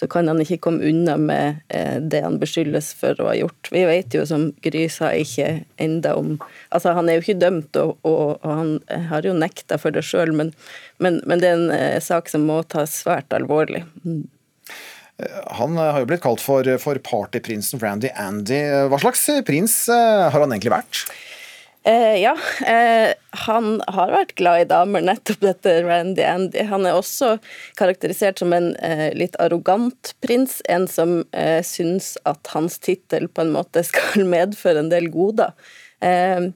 så 0.00 0.08
kan 0.08 0.28
han 0.30 0.40
ikke 0.40 0.60
komme 0.64 0.88
unna 0.88 1.18
med 1.20 1.60
eh, 1.68 1.98
det 2.00 2.22
han 2.24 2.38
beskyldes 2.40 2.94
for 2.96 3.18
å 3.20 3.28
ha 3.28 3.36
gjort. 3.36 3.68
Vi 3.74 3.84
vet 3.88 4.16
jo, 4.16 4.24
som 4.28 4.48
Gry 4.64 4.86
sa, 4.92 5.12
ikke 5.12 5.66
enda 5.76 6.16
om 6.16 6.38
Altså, 6.72 6.92
han 6.96 7.08
er 7.08 7.18
jo 7.18 7.24
ikke 7.24 7.40
dømt, 7.40 7.76
og, 7.80 7.96
og, 8.06 8.38
og 8.44 8.50
han 8.52 8.72
har 9.08 9.24
jo 9.26 9.36
nekta 9.36 9.78
for 9.80 9.94
det 9.94 10.04
sjøl, 10.06 10.34
men, 10.36 10.52
men, 11.02 11.22
men, 11.28 11.40
det 11.40 11.48
er 11.48 11.56
en 11.56 11.70
eh, 11.74 12.00
sak 12.04 12.28
som 12.32 12.44
må 12.48 12.60
tas 12.68 12.92
svært 13.02 13.32
alvorlig. 13.36 13.84
Mm. 14.04 14.26
Han 15.58 15.74
har 15.80 15.98
jo 15.98 16.06
blitt 16.06 16.22
kalt 16.22 16.42
for, 16.44 16.68
for 16.78 17.00
partyprinsen 17.02 17.80
Randy 17.82 18.12
Andy. 18.14 18.60
Hva 18.92 19.00
slags 19.02 19.24
prins 19.48 19.80
eh, 19.90 20.28
har 20.28 20.36
han 20.38 20.54
egentlig 20.54 20.76
vært? 20.76 21.08
Eh, 21.82 22.16
ja, 22.22 22.36
eh, 22.66 23.14
han 23.46 23.68
har 23.86 24.10
vært 24.12 24.34
glad 24.36 24.60
i 24.60 24.66
damer, 24.68 25.04
nettopp 25.06 25.44
dette 25.44 25.76
Randy 25.86 26.24
Andy. 26.26 26.64
Han 26.68 26.84
er 26.88 26.98
også 26.98 27.36
karakterisert 27.78 28.42
som 28.42 28.52
en 28.52 28.72
eh, 28.84 29.08
litt 29.16 29.38
arrogant 29.40 30.12
prins, 30.24 30.58
en 30.68 30.88
som 30.90 31.22
eh, 31.32 31.62
syns 31.64 32.16
at 32.28 32.50
hans 32.52 32.80
tittel 32.82 33.28
på 33.30 33.46
en 33.46 33.54
måte 33.54 33.84
skal 33.86 34.26
medføre 34.34 34.84
en 34.84 34.92
del 34.92 35.08
goder. 35.14 35.54
Eh, 36.04 36.50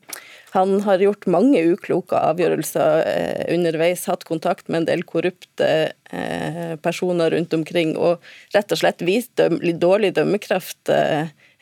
han 0.53 0.75
har 0.85 1.01
gjort 1.01 1.31
mange 1.33 1.63
ukloke 1.71 2.19
avgjørelser 2.19 3.07
eh, 3.09 3.55
underveis, 3.55 4.05
hatt 4.11 4.27
kontakt 4.29 4.69
med 4.69 4.83
en 4.83 4.91
del 4.91 5.07
korrupte 5.09 5.71
eh, 6.13 6.75
personer 6.85 7.33
rundt 7.33 7.57
omkring, 7.57 7.95
og 7.97 8.21
rett 8.53 8.75
og 8.75 8.83
slett 8.83 9.07
vist 9.07 9.33
døm, 9.41 9.63
dårlig 9.81 10.13
dømmekraft 10.19 10.93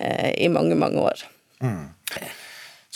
i 0.01 0.47
mange, 0.49 0.75
mange 0.81 1.03
år. 1.05 1.23
Mm. 1.61 1.91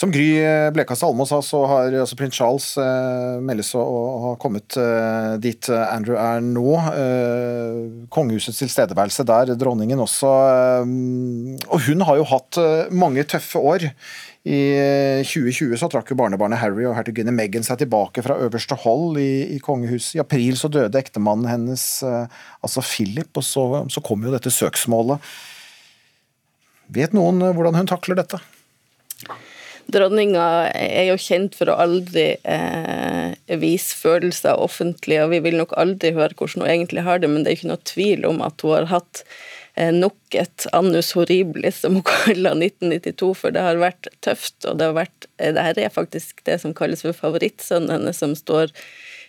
Som 0.04 0.12
Gry 0.12 0.34
Blekastad 0.74 1.06
Almås 1.06 1.30
sa, 1.32 1.38
så 1.40 1.62
har 1.64 1.94
altså 1.96 2.16
prins 2.18 2.36
Charles 2.36 2.64
eh, 2.76 3.38
meldes 3.40 3.70
å 3.72 3.84
ha 4.20 4.32
kommet 4.36 4.76
eh, 4.76 5.36
dit 5.40 5.68
Andrew 5.72 6.18
er 6.20 6.42
nå. 6.44 6.74
Eh, 6.90 7.78
kongehusets 8.12 8.60
tilstedeværelse 8.60 9.24
der, 9.24 9.54
dronningen 9.56 10.02
også. 10.04 10.32
Eh, 10.50 10.92
og 11.70 11.86
hun 11.86 12.04
har 12.04 12.18
jo 12.20 12.26
hatt 12.34 12.58
eh, 12.60 12.92
mange 12.92 13.24
tøffe 13.32 13.62
år. 13.62 13.86
I 14.44 14.58
2020 15.24 15.72
eh, 15.72 15.80
så 15.80 15.88
trakk 15.88 16.12
jo 16.12 16.18
barnebarnet 16.20 16.60
Harry 16.60 16.84
og 16.84 16.98
hertuginne 16.98 17.32
Meghan 17.32 17.64
seg 17.64 17.80
tilbake 17.80 18.26
fra 18.26 18.36
øverste 18.44 18.76
hold 18.84 19.16
i, 19.22 19.56
i 19.56 19.58
kongehuset. 19.64 20.18
I 20.18 20.24
april 20.26 20.60
så 20.60 20.68
døde 20.68 21.00
ektemannen 21.00 21.48
hennes, 21.48 21.86
altså 22.04 22.84
Philip, 22.84 23.32
og 23.40 23.48
så, 23.48 23.66
så 23.88 24.04
kom 24.04 24.28
jo 24.28 24.36
dette 24.36 24.52
søksmålet. 24.52 25.32
Vet 26.92 27.16
noen 27.16 27.40
hvordan 27.56 27.80
hun 27.80 27.88
takler 27.88 28.20
dette? 28.20 28.44
Dronninga 29.92 30.44
er 30.72 31.08
jo 31.10 31.16
kjent 31.20 31.56
for 31.58 31.70
å 31.70 31.76
aldri 31.84 32.34
eh, 32.40 33.34
vise 33.60 33.96
følelser 33.98 34.60
offentlig, 34.60 35.18
og 35.22 35.34
vi 35.34 35.42
vil 35.44 35.58
nok 35.60 35.74
aldri 35.80 36.14
høre 36.16 36.36
hvordan 36.38 36.64
hun 36.64 36.70
egentlig 36.70 37.04
har 37.06 37.20
det, 37.20 37.30
men 37.30 37.44
det 37.44 37.52
er 37.52 37.58
ikke 37.58 37.72
noe 37.72 37.90
tvil 37.90 38.24
om 38.28 38.40
at 38.46 38.64
hun 38.64 38.74
har 38.78 38.88
hatt 38.92 39.22
eh, 39.76 39.92
nok 39.94 40.38
et 40.40 40.66
annus 40.76 41.12
horribilis, 41.16 41.82
som 41.84 41.98
hun 41.98 42.06
kaller 42.14 42.56
1992, 42.56 43.30
for 43.42 43.54
det 43.54 43.64
har 43.66 43.80
vært 43.82 44.08
tøft. 44.24 44.56
Og 44.64 44.80
det 44.80 44.90
har 44.90 44.98
vært 45.02 45.28
Det 45.38 45.66
her 45.68 45.82
er 45.86 45.92
faktisk 45.92 46.44
det 46.48 46.60
som 46.62 46.76
kalles 46.76 47.04
for 47.04 47.16
favorittsønnen 47.16 47.92
hennes, 47.98 48.20
som 48.24 48.36
står 48.38 48.72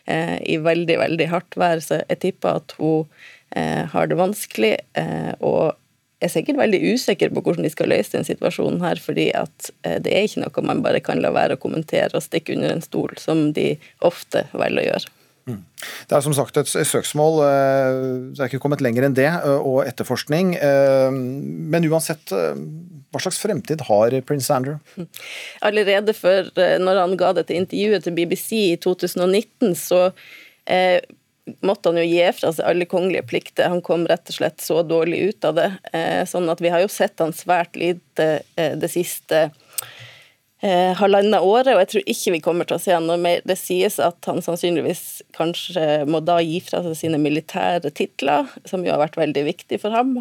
eh, 0.08 0.38
i 0.48 0.60
veldig, 0.64 1.00
veldig 1.04 1.32
hardt 1.34 1.60
vær. 1.60 1.84
Så 1.84 2.02
jeg 2.06 2.22
tipper 2.24 2.62
at 2.62 2.78
hun 2.80 3.10
eh, 3.56 3.84
har 3.92 4.08
det 4.08 4.20
vanskelig. 4.22 4.78
Eh, 4.96 5.34
og 5.42 5.76
er 6.24 6.32
sikkert 6.32 6.60
veldig 6.60 6.80
usikker 6.96 7.34
på 7.34 7.44
hvordan 7.44 7.66
de 7.66 7.72
skal 7.74 7.92
løse 7.92 8.16
den 8.16 8.28
situasjonen 8.28 8.84
her, 8.84 9.00
fordi 9.02 9.28
at 9.36 9.72
eh, 9.88 10.00
det 10.04 10.14
er 10.14 10.28
ikke 10.28 10.46
noe 10.46 10.66
man 10.70 10.84
bare 10.86 11.04
kan 11.04 11.22
la 11.24 11.34
være 11.36 11.58
å 11.58 11.62
kommentere 11.62 12.16
og 12.16 12.24
stikke 12.24 12.56
under 12.56 12.76
en 12.76 12.84
stol, 12.84 13.16
som 13.22 13.50
de 13.56 13.74
ofte 14.06 14.46
velger 14.56 14.84
å 14.84 14.88
gjøre. 14.90 15.14
Mm. 15.46 15.60
Det 16.10 16.16
er 16.18 16.24
som 16.26 16.34
sagt 16.34 16.56
et 16.58 16.70
søksmål, 16.72 17.36
eh, 17.46 17.98
det 18.32 18.42
er 18.42 18.50
ikke 18.50 18.62
kommet 18.64 18.82
lenger 18.82 19.06
enn 19.06 19.18
det, 19.18 19.28
eh, 19.28 19.60
og 19.60 19.84
etterforskning. 19.86 20.56
Men 20.56 21.90
uansett, 21.92 22.32
hva 22.32 23.22
slags 23.22 23.42
fremtid 23.44 23.84
har 23.90 24.16
prins 24.26 24.50
Andrew? 24.54 24.80
Allerede 25.68 26.16
for 26.18 26.50
når 26.56 27.04
han 27.04 27.20
ga 27.20 27.36
dette 27.38 27.60
intervjuet 27.60 28.08
til 28.08 28.18
BBC 28.18 28.50
i 28.72 28.80
2019, 28.82 29.76
så 29.78 30.08
måtte 31.62 31.90
han 31.90 32.00
jo 32.00 32.06
gi 32.06 32.24
fra 32.34 32.54
seg 32.54 32.66
alle 32.70 32.88
kongelige 32.90 33.26
plikter. 33.30 33.70
Han 33.70 33.84
kom 33.86 34.08
rett 34.10 34.30
og 34.30 34.40
slett 34.40 34.64
så 34.64 34.82
dårlig 34.86 35.22
ut 35.30 35.46
av 35.46 35.60
det. 35.60 35.70
Eh, 35.94 36.24
sånn 36.30 36.50
at 36.50 36.64
vi 36.64 36.74
har 36.74 36.82
jo 36.84 36.92
sett 36.92 37.22
han 37.22 37.36
svært 37.36 37.78
lite 37.78 38.42
eh, 38.56 38.74
det 38.80 38.90
siste 38.90 39.44
eh, 40.66 40.94
halvannet 40.98 41.46
året, 41.46 41.76
og 41.76 41.84
jeg 41.84 41.92
tror 41.92 42.10
ikke 42.16 42.34
vi 42.34 42.42
kommer 42.48 42.70
til 42.70 42.80
å 42.80 42.82
se 42.82 42.96
han 42.96 43.06
noe 43.06 43.22
mer. 43.22 43.46
Det 43.46 43.58
sies 43.62 44.00
at 44.02 44.26
han 44.26 44.42
sannsynligvis 44.46 45.22
kanskje 45.38 45.86
må 46.10 46.24
da 46.26 46.40
gi 46.42 46.58
fra 46.66 46.82
seg 46.88 46.98
sine 46.98 47.22
militære 47.22 47.94
titler, 47.94 48.50
som 48.66 48.86
jo 48.86 48.96
har 48.96 49.04
vært 49.04 49.22
veldig 49.22 49.46
viktig 49.52 49.82
for 49.84 49.94
ham. 49.94 50.18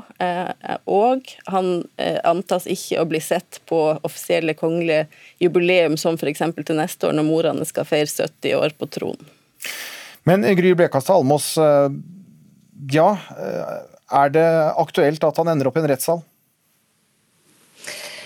Og 0.85 1.35
han 1.49 1.73
antas 2.21 2.69
ikke 2.69 3.01
å 3.01 3.09
bli 3.09 3.23
sett 3.25 3.63
på 3.71 3.81
offisielle 4.05 4.57
kongelige 4.59 5.07
jubileum, 5.41 5.97
som 5.97 6.21
f.eks. 6.21 6.45
til 6.61 6.81
neste 6.83 7.09
år, 7.09 7.17
når 7.17 7.31
mora 7.31 7.57
skal 7.65 7.89
feire 7.89 8.13
70 8.13 8.61
år 8.61 8.77
på 8.77 8.93
tronen. 8.93 9.37
Men 10.25 10.45
Gry 10.57 10.75
Blekastad 10.75 11.19
Almås, 11.21 11.59
eh, 11.59 11.89
ja, 12.93 13.11
eh, 13.39 13.75
er 14.25 14.31
det 14.33 14.47
aktuelt 14.81 15.25
at 15.25 15.37
han 15.41 15.51
ender 15.53 15.69
opp 15.69 15.77
i 15.77 15.83
en 15.85 15.91
rettssal? 15.91 16.23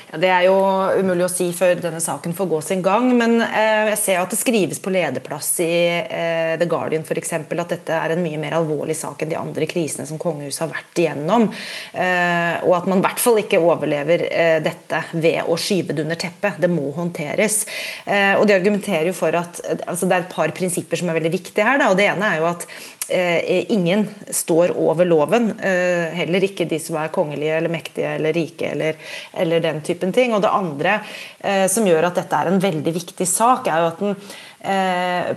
Ja, 0.09 0.19
det 0.23 0.29
er 0.33 0.47
jo 0.47 0.55
umulig 0.97 1.27
å 1.27 1.29
si 1.29 1.51
før 1.53 1.75
denne 1.83 2.01
saken 2.01 2.33
får 2.37 2.47
gå 2.49 2.61
sin 2.65 2.81
gang, 2.85 3.11
men 3.19 3.43
eh, 3.45 3.91
jeg 3.91 3.99
ser 4.01 4.21
at 4.23 4.33
det 4.33 4.39
skrives 4.41 4.81
på 4.81 4.93
lederplass 4.95 5.51
i 5.61 5.69
eh, 6.01 6.55
The 6.57 6.69
Guardian 6.71 7.05
for 7.05 7.21
eksempel, 7.21 7.61
at 7.61 7.75
dette 7.75 7.93
er 7.93 8.15
en 8.15 8.25
mye 8.25 8.41
mer 8.41 8.57
alvorlig 8.57 8.97
sak 8.97 9.21
enn 9.21 9.35
de 9.35 9.37
andre 9.37 9.69
krisene 9.69 10.09
som 10.09 10.21
kongehuset 10.21 10.65
har 10.65 10.73
vært 10.73 11.03
igjennom. 11.03 11.49
Eh, 11.93 12.57
og 12.65 12.79
at 12.79 12.89
man 12.89 13.03
i 13.03 13.05
hvert 13.05 13.21
fall 13.21 13.43
ikke 13.43 13.61
overlever 13.61 14.25
eh, 14.31 14.57
dette 14.65 15.03
ved 15.13 15.43
å 15.45 15.61
skyve 15.61 15.93
det 15.93 16.07
under 16.07 16.23
teppet. 16.25 16.57
Det 16.65 16.73
må 16.73 16.89
håndteres. 16.97 17.61
Eh, 18.09 18.33
og 18.39 18.49
De 18.49 18.57
argumenterer 18.57 19.11
jo 19.11 19.19
for 19.19 19.37
at 19.37 19.61
altså 19.85 20.09
Det 20.09 20.17
er 20.17 20.25
et 20.25 20.33
par 20.33 20.57
prinsipper 20.57 20.97
som 20.97 21.13
er 21.13 21.21
veldig 21.21 21.37
viktige 21.37 21.69
her. 21.69 21.83
Da, 21.83 21.93
og 21.93 22.01
Det 22.01 22.09
ene 22.09 22.33
er 22.33 22.41
jo 22.41 22.49
at 22.49 22.65
Eh, 22.65 22.98
ingen 23.09 24.09
står 24.31 24.75
over 24.77 25.05
loven. 25.05 25.51
Eh, 25.61 26.15
heller 26.19 26.45
ikke 26.45 26.67
de 26.69 26.79
som 26.83 26.99
er 27.01 27.13
kongelige 27.15 27.57
eller 27.57 27.73
mektige 27.73 28.11
eller 28.19 28.37
rike 28.37 28.73
eller, 28.73 28.99
eller 29.33 29.65
den 29.65 29.81
typen 29.87 30.13
ting. 30.13 30.35
Og 30.37 30.43
det 30.45 30.53
andre 30.53 30.99
eh, 31.41 31.65
som 31.73 31.87
gjør 31.89 32.11
at 32.11 32.21
dette 32.21 32.43
er 32.43 32.53
en 32.53 32.61
veldig 32.63 32.95
viktig 32.95 33.29
sak, 33.29 33.69
er 33.69 33.85
jo 33.85 33.91
at 33.93 34.05
den 34.05 34.21
Eh, 34.23 34.48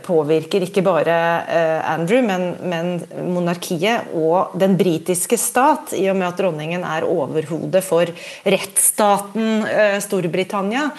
påvirker 0.02 0.64
ikke 0.66 0.82
bare 0.82 1.16
eh, 1.46 1.92
Andrew, 1.94 2.24
men, 2.26 2.56
men, 2.66 2.88
monarkiet 3.30 4.10
og 4.18 4.56
den 4.58 4.74
britiske 4.80 5.38
stat, 5.38 5.94
i 5.94 6.08
og 6.10 6.18
med 6.18 6.32
at 6.32 6.40
dronningen 6.42 6.82
er 6.82 7.06
overhodet 7.06 7.84
for 7.86 8.10
rettsstaten 8.50 9.68
eh, 9.70 10.00
Storbritannia, 10.02 10.90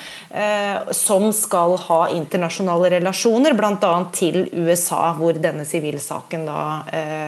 som 0.96 1.26
skal 1.36 1.74
ha 1.88 1.98
internasjonale 2.14 2.88
relasjoner, 2.94 3.52
bl.a. 3.52 3.90
til 4.16 4.46
USA, 4.54 5.10
hvor 5.18 5.36
denne 5.36 5.66
sivilsaken 5.68 6.46
da 6.48 6.62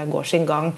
går 0.09 0.31
sin 0.31 0.47
gang. 0.49 0.71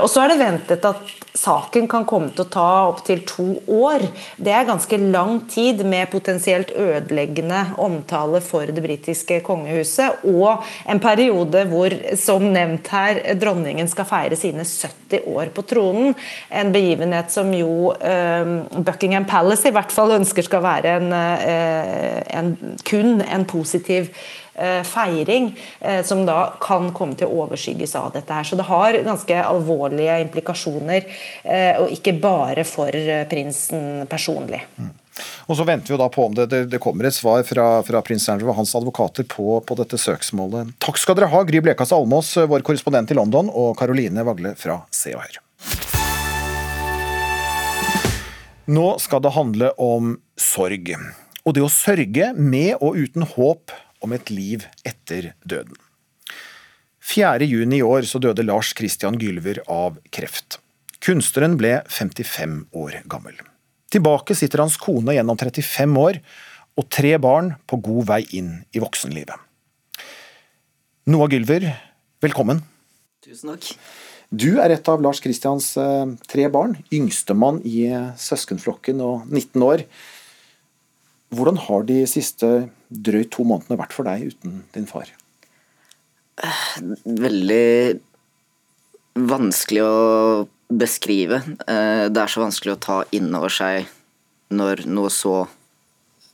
Og 0.00 0.08
så 0.08 0.22
er 0.22 0.32
det 0.32 0.38
ventet 0.40 0.88
at 0.88 1.12
saken 1.36 1.90
kan 1.92 2.06
komme 2.08 2.30
til 2.32 2.46
å 2.46 2.52
ta 2.52 2.68
opptil 2.88 3.20
to 3.28 3.46
år. 3.68 4.04
Det 4.36 4.52
er 4.52 4.68
ganske 4.68 4.98
lang 5.02 5.42
tid 5.52 5.84
med 5.84 6.10
potensielt 6.12 6.72
ødeleggende 6.72 7.62
omtale 7.84 8.40
for 8.44 8.72
det 8.72 8.84
britiske 8.84 9.31
kongehuset, 9.46 10.24
og 10.28 10.66
en 10.90 11.00
periode 11.02 11.64
hvor, 11.70 11.94
som 12.18 12.44
nevnt 12.52 12.90
her, 12.92 13.22
dronningen 13.40 13.88
skal 13.90 14.08
feire 14.08 14.38
sine 14.38 14.66
70 14.66 15.26
år 15.32 15.52
på 15.54 15.64
tronen. 15.68 16.12
En 16.50 16.72
begivenhet 16.74 17.32
som 17.32 17.50
jo 17.56 17.92
eh, 17.96 18.52
Buckingham 18.84 19.26
Palace 19.28 19.70
i 19.70 19.74
hvert 19.74 19.92
fall 19.94 20.16
ønsker 20.18 20.46
skal 20.46 20.64
være 20.64 20.96
en, 21.00 21.10
eh, 21.16 22.22
en 22.38 22.54
kun 22.88 23.22
en 23.22 23.46
positiv 23.48 24.10
eh, 24.54 24.82
feiring, 24.86 25.52
som 26.04 26.26
da 26.28 26.52
kan 26.62 26.90
komme 26.94 27.16
til 27.18 27.30
å 27.30 27.44
overskygges 27.46 27.96
av 27.98 28.12
dette. 28.16 28.32
her. 28.32 28.46
Så 28.46 28.58
det 28.58 28.68
har 28.68 29.02
ganske 29.04 29.44
alvorlige 29.44 30.20
implikasjoner, 30.26 31.06
og 31.80 31.94
ikke 31.94 32.18
bare 32.20 32.64
for 32.68 32.92
prinsen 33.30 34.04
personlig. 34.10 34.60
Mm. 34.76 34.92
Og 35.46 35.56
Så 35.58 35.66
venter 35.68 35.92
vi 35.92 35.96
jo 35.96 36.00
da 36.00 36.08
på 36.12 36.24
om 36.26 36.34
det, 36.36 36.48
det, 36.52 36.64
det 36.72 36.80
kommer 36.82 37.08
et 37.08 37.16
svar 37.16 37.42
fra, 37.46 37.66
fra 37.86 38.02
prins 38.06 38.28
Andrew 38.32 38.52
og 38.52 38.58
hans 38.60 38.74
advokater 38.78 39.26
på, 39.28 39.58
på, 39.66 39.76
dette 39.78 40.00
søksmålet. 40.00 40.74
Takk 40.82 41.00
skal 41.00 41.18
dere 41.18 41.30
ha, 41.32 41.42
Gry 41.48 41.60
Blekas 41.64 41.92
Almås, 41.92 42.34
vår 42.48 42.64
korrespondent 42.66 43.12
i 43.12 43.18
London, 43.18 43.50
og 43.52 43.76
Karoline 43.78 44.24
Vagle 44.26 44.54
fra 44.58 44.82
Se 44.94 45.14
og 45.16 45.24
Hør. 45.26 45.40
Nå 48.72 48.88
skal 49.02 49.22
det 49.24 49.34
handle 49.34 49.72
om 49.82 50.16
sorg. 50.38 50.92
Og 51.42 51.56
det 51.56 51.64
å 51.66 51.70
sørge 51.72 52.30
med 52.38 52.76
og 52.78 52.94
uten 52.96 53.26
håp 53.34 53.74
om 54.02 54.14
et 54.14 54.30
liv 54.30 54.68
etter 54.86 55.32
døden. 55.42 55.74
4. 57.02 57.42
juni 57.44 57.80
i 57.80 57.82
år 57.84 58.06
så 58.06 58.22
døde 58.22 58.46
Lars 58.46 58.70
Christian 58.78 59.18
Gylver 59.18 59.58
av 59.66 59.98
kreft. 60.14 60.60
Kunstneren 61.02 61.58
ble 61.58 61.80
55 61.90 62.60
år 62.78 63.00
gammel. 63.10 63.34
Tilbake 63.92 64.36
sitter 64.38 64.62
hans 64.64 64.78
kone 64.80 65.16
gjennom 65.16 65.36
35 65.36 65.98
år 66.00 66.20
og 66.80 66.88
tre 66.88 67.16
barn 67.20 67.52
på 67.68 67.78
god 67.84 68.06
vei 68.08 68.22
inn 68.38 68.54
i 68.72 68.80
voksenlivet. 68.80 69.36
Noah 71.12 71.28
Gylver, 71.28 71.66
velkommen. 72.22 72.62
Tusen 73.24 73.52
takk. 73.52 73.74
Du 74.32 74.62
er 74.64 74.72
et 74.72 74.88
av 74.88 75.02
Lars 75.04 75.20
Kristians 75.20 75.74
eh, 75.76 76.14
tre 76.30 76.46
barn, 76.48 76.78
yngstemann 76.94 77.60
i 77.68 77.90
søskenflokken 78.16 79.02
og 79.04 79.26
19 79.28 79.66
år. 79.66 79.84
Hvordan 81.32 81.60
har 81.66 81.84
de 81.88 81.98
siste 82.08 82.48
drøyt 82.88 83.32
to 83.34 83.44
månedene 83.48 83.76
vært 83.80 83.92
for 83.96 84.08
deg 84.08 84.32
uten 84.32 84.62
din 84.72 84.88
far? 84.88 85.12
Veldig 87.04 88.00
vanskelig 89.20 89.84
å 89.84 89.94
beskrive. 90.78 91.42
Eh, 91.66 92.06
det 92.12 92.22
er 92.22 92.30
så 92.30 92.42
vanskelig 92.42 92.76
å 92.76 92.82
ta 92.82 92.98
inn 93.14 93.30
over 93.36 93.52
seg 93.52 93.88
når 94.52 94.84
noe 94.88 95.10
så 95.12 95.46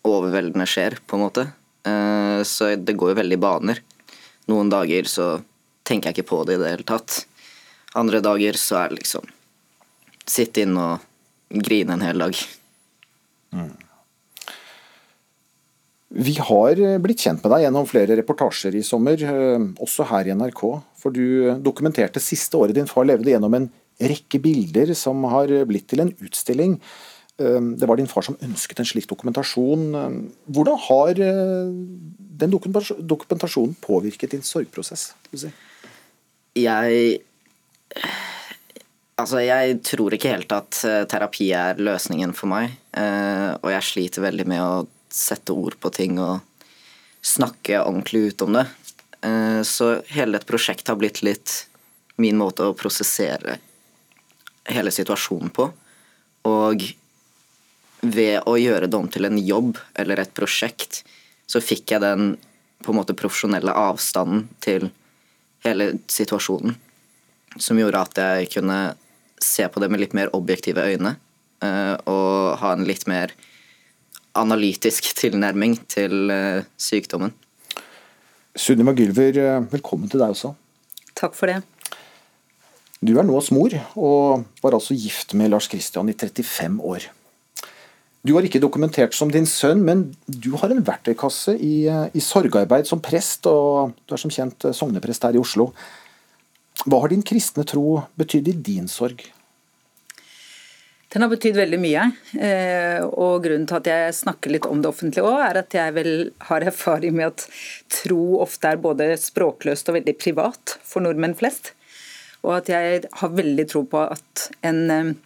overveldende 0.06 0.66
skjer, 0.68 0.98
på 1.06 1.16
en 1.16 1.24
måte. 1.24 1.46
Eh, 1.86 2.42
så 2.46 2.74
det 2.76 2.96
går 2.98 3.12
jo 3.12 3.20
veldig 3.20 3.40
baner. 3.42 3.82
Noen 4.50 4.70
dager 4.72 5.08
så 5.10 5.28
tenker 5.88 6.10
jeg 6.10 6.18
ikke 6.18 6.30
på 6.30 6.44
det 6.48 6.58
i 6.58 6.62
det 6.62 6.72
hele 6.72 6.88
tatt. 6.88 7.24
Andre 7.98 8.20
dager 8.24 8.58
så 8.60 8.82
er 8.82 8.92
det 8.92 9.02
liksom 9.02 9.34
Sitte 10.28 10.60
inne 10.60 10.82
og 10.84 11.60
grine 11.64 11.94
en 11.94 12.02
hel 12.04 12.20
dag. 12.20 12.36
Mm. 13.56 13.70
Vi 16.20 16.34
har 16.36 16.82
blitt 17.00 17.24
kjent 17.24 17.40
med 17.40 17.54
deg 17.54 17.62
gjennom 17.64 17.88
flere 17.88 18.18
reportasjer 18.18 18.76
i 18.76 18.82
sommer, 18.84 19.16
eh, 19.24 19.64
også 19.80 20.04
her 20.10 20.28
i 20.28 20.34
NRK. 20.36 20.62
For 21.00 21.16
du 21.16 21.56
dokumenterte 21.64 22.20
siste 22.20 22.60
året 22.60 22.76
din 22.76 22.90
far 22.90 23.08
levde 23.08 23.32
gjennom 23.32 23.56
en 23.56 23.70
rekke 23.98 24.40
bilder 24.42 24.94
som 24.94 25.24
har 25.32 25.50
blitt 25.66 25.88
til 25.90 26.04
en 26.04 26.12
utstilling. 26.22 26.78
Ehm, 27.38 27.76
det 27.78 27.86
var 27.86 27.96
din 27.96 28.10
far 28.10 28.26
som 28.26 28.38
ønsket 28.42 28.80
en 28.80 28.88
slik 28.88 29.06
dokumentasjon. 29.10 29.84
Ehm, 29.94 30.18
hvordan 30.50 30.78
har 30.88 31.20
eh, 31.22 31.70
den 32.42 32.50
dokumentasjonen 32.50 33.76
påvirket 33.80 34.34
din 34.34 34.42
sorgprosess? 34.42 35.12
Jeg 36.54 37.20
Altså, 39.18 39.40
jeg 39.42 39.80
tror 39.82 40.14
ikke 40.14 40.30
helt 40.30 40.52
at 40.54 40.78
eh, 40.86 41.04
terapi 41.10 41.48
er 41.50 41.80
løsningen 41.82 42.30
for 42.38 42.46
meg. 42.46 42.76
Eh, 42.94 43.50
og 43.58 43.72
jeg 43.72 43.86
sliter 43.86 44.22
veldig 44.22 44.46
med 44.46 44.62
å 44.62 44.86
sette 45.10 45.50
ord 45.50 45.74
på 45.82 45.90
ting 45.90 46.20
og 46.22 46.38
snakke 47.26 47.80
ordentlig 47.82 48.28
ut 48.30 48.44
om 48.46 48.60
det. 48.60 48.68
Så 49.66 49.88
hele 50.14 50.36
dette 50.36 50.46
prosjektet 50.46 50.92
har 50.92 50.98
blitt 51.00 51.18
litt 51.26 51.50
min 52.22 52.38
måte 52.38 52.68
å 52.68 52.76
prosessere 52.78 53.56
hele 54.68 54.92
situasjonen 54.94 55.52
på. 55.54 55.68
Og 56.48 56.84
ved 58.00 58.46
å 58.46 58.54
gjøre 58.60 58.86
det 58.86 58.98
om 58.98 59.08
til 59.10 59.26
en 59.28 59.38
jobb 59.40 59.78
eller 59.98 60.22
et 60.22 60.34
prosjekt, 60.36 61.02
så 61.48 61.62
fikk 61.64 61.94
jeg 61.94 62.04
den 62.04 62.34
på 62.84 62.92
en 62.92 63.00
måte 63.00 63.16
profesjonelle 63.18 63.74
avstanden 63.74 64.46
til 64.62 64.90
hele 65.64 65.94
situasjonen. 66.10 66.76
Som 67.58 67.80
gjorde 67.80 68.04
at 68.04 68.20
jeg 68.22 68.52
kunne 68.52 68.78
se 69.42 69.66
på 69.66 69.80
det 69.82 69.88
med 69.90 70.02
litt 70.02 70.14
mer 70.14 70.30
objektive 70.36 70.84
øyne. 70.84 71.16
eh, 71.62 71.96
Og 72.06 72.58
ha 72.60 72.72
en 72.72 72.84
litt 72.86 73.06
mer 73.06 73.32
analytisk 74.34 75.10
tilnærming 75.20 75.78
til 75.88 76.30
eh, 76.30 76.62
sykdommen. 76.76 77.34
Sunniva 78.58 78.94
Gylver, 78.94 79.38
eh, 79.38 79.60
velkommen 79.72 80.10
til 80.10 80.22
deg 80.22 80.34
også. 80.34 80.54
Takk 81.18 81.34
for 81.34 81.50
det. 81.50 81.62
Du 82.98 83.12
er 83.14 83.26
nå 83.26 83.36
hos 83.36 83.52
mor, 83.54 83.74
og 83.94 84.44
var 84.62 84.74
altså 84.74 84.96
gift 84.98 85.36
med 85.38 85.52
Lars 85.52 85.68
Kristian 85.70 86.10
i 86.10 86.16
35 86.18 86.80
år. 86.82 87.06
Du 88.26 88.34
har 88.34 88.42
ikke 88.42 88.60
dokumentert 88.60 89.14
som 89.14 89.30
din 89.30 89.46
sønn, 89.46 89.84
men 89.86 90.08
du 90.26 90.50
har 90.58 90.72
en 90.74 90.82
verktøykasse 90.84 91.54
i, 91.54 91.86
eh, 91.86 92.08
i 92.12 92.20
sorgarbeid 92.20 92.86
som 92.90 93.00
prest, 93.00 93.46
og 93.46 93.94
du 94.06 94.14
er 94.14 94.18
som 94.18 94.30
kjent 94.34 94.66
eh, 94.66 94.74
sogneprest 94.74 95.22
her 95.22 95.38
i 95.38 95.40
Oslo. 95.40 95.70
Hva 96.84 97.00
har 97.00 97.14
din 97.14 97.22
kristne 97.22 97.64
tro 97.64 98.02
betydd 98.18 98.50
i 98.50 98.52
din 98.52 98.90
sorg? 98.90 99.22
Den 101.08 101.22
har 101.22 101.30
betydd 101.30 101.56
veldig 101.56 101.78
mye. 101.80 102.12
eh, 102.36 103.00
Og 103.00 103.44
grunnen 103.44 103.66
til 103.66 103.78
at 103.78 103.86
jeg 103.86 104.18
snakker 104.18 104.50
litt 104.50 104.66
om 104.66 104.82
det 104.82 104.90
offentlig 104.90 105.22
òg, 105.22 105.38
er 105.38 105.62
at 105.62 105.70
jeg 105.70 105.94
vel 105.94 106.32
har 106.50 106.60
erfaring 106.60 107.14
med 107.14 107.26
at 107.26 107.48
tro 107.88 108.42
ofte 108.42 108.68
er 108.68 108.76
både 108.76 109.16
språkløst 109.16 109.88
og 109.88 110.02
veldig 110.02 110.18
privat 110.18 110.78
for 110.82 111.00
nordmenn 111.00 111.38
flest. 111.38 111.72
Og 112.46 112.54
at 112.60 112.70
jeg 112.70 113.08
har 113.20 113.34
veldig 113.34 113.66
tro 113.70 113.82
på 113.88 114.04
at 114.04 114.44
en 114.66 114.84
eh, 114.94 115.16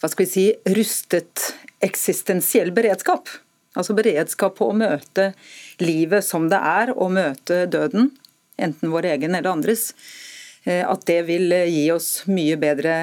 hva 0.00 0.10
skal 0.12 0.26
vi 0.26 0.30
si, 0.30 0.46
rustet 0.76 1.50
eksistensiell 1.84 2.70
beredskap, 2.76 3.30
altså 3.76 3.96
beredskap 3.96 4.58
på 4.58 4.70
å 4.70 4.76
møte 4.76 5.30
livet 5.82 6.24
som 6.24 6.50
det 6.52 6.60
er, 6.60 6.92
og 6.94 7.14
møte 7.16 7.64
døden, 7.72 8.10
enten 8.60 8.92
vår 8.92 9.08
egen 9.14 9.34
eller 9.34 9.50
andres, 9.56 9.90
eh, 10.64 10.84
at 10.86 11.06
det 11.08 11.22
vil 11.30 11.52
gi 11.52 11.86
oss 11.94 12.10
mye 12.30 12.58
bedre 12.60 12.96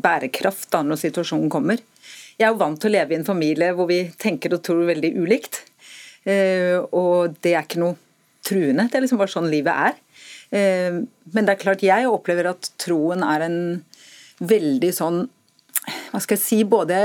bærekraft 0.00 0.70
da 0.72 0.82
når 0.86 1.00
situasjonen 1.02 1.50
kommer. 1.52 1.80
Jeg 2.40 2.46
er 2.46 2.54
jo 2.54 2.60
vant 2.62 2.80
til 2.80 2.88
å 2.88 2.94
leve 2.94 3.12
i 3.12 3.18
en 3.18 3.26
familie 3.26 3.74
hvor 3.76 3.90
vi 3.90 4.04
tenker 4.20 4.54
og 4.56 4.62
tror 4.64 4.86
veldig 4.88 5.10
ulikt. 5.20 5.64
Eh, 6.24 6.78
og 6.78 7.36
det 7.44 7.56
er 7.56 7.66
ikke 7.66 7.82
noe 7.82 7.98
truende, 8.44 8.86
det 8.88 8.96
er 8.96 9.04
liksom 9.04 9.20
bare 9.20 9.32
sånn 9.32 9.50
livet 9.52 9.88
er. 9.90 9.98
Eh, 10.50 11.02
men 11.32 11.46
det 11.46 11.54
er 11.54 11.62
klart 11.62 11.84
jeg 11.86 12.08
opplever 12.10 12.50
at 12.50 12.72
troen 12.80 13.22
er 13.22 13.46
en 13.46 13.60
veldig 14.40 14.90
sånn 14.96 15.20
Hva 16.10 16.18
skal 16.22 16.34
jeg 16.34 16.42
si 16.42 16.58
Både 16.66 17.00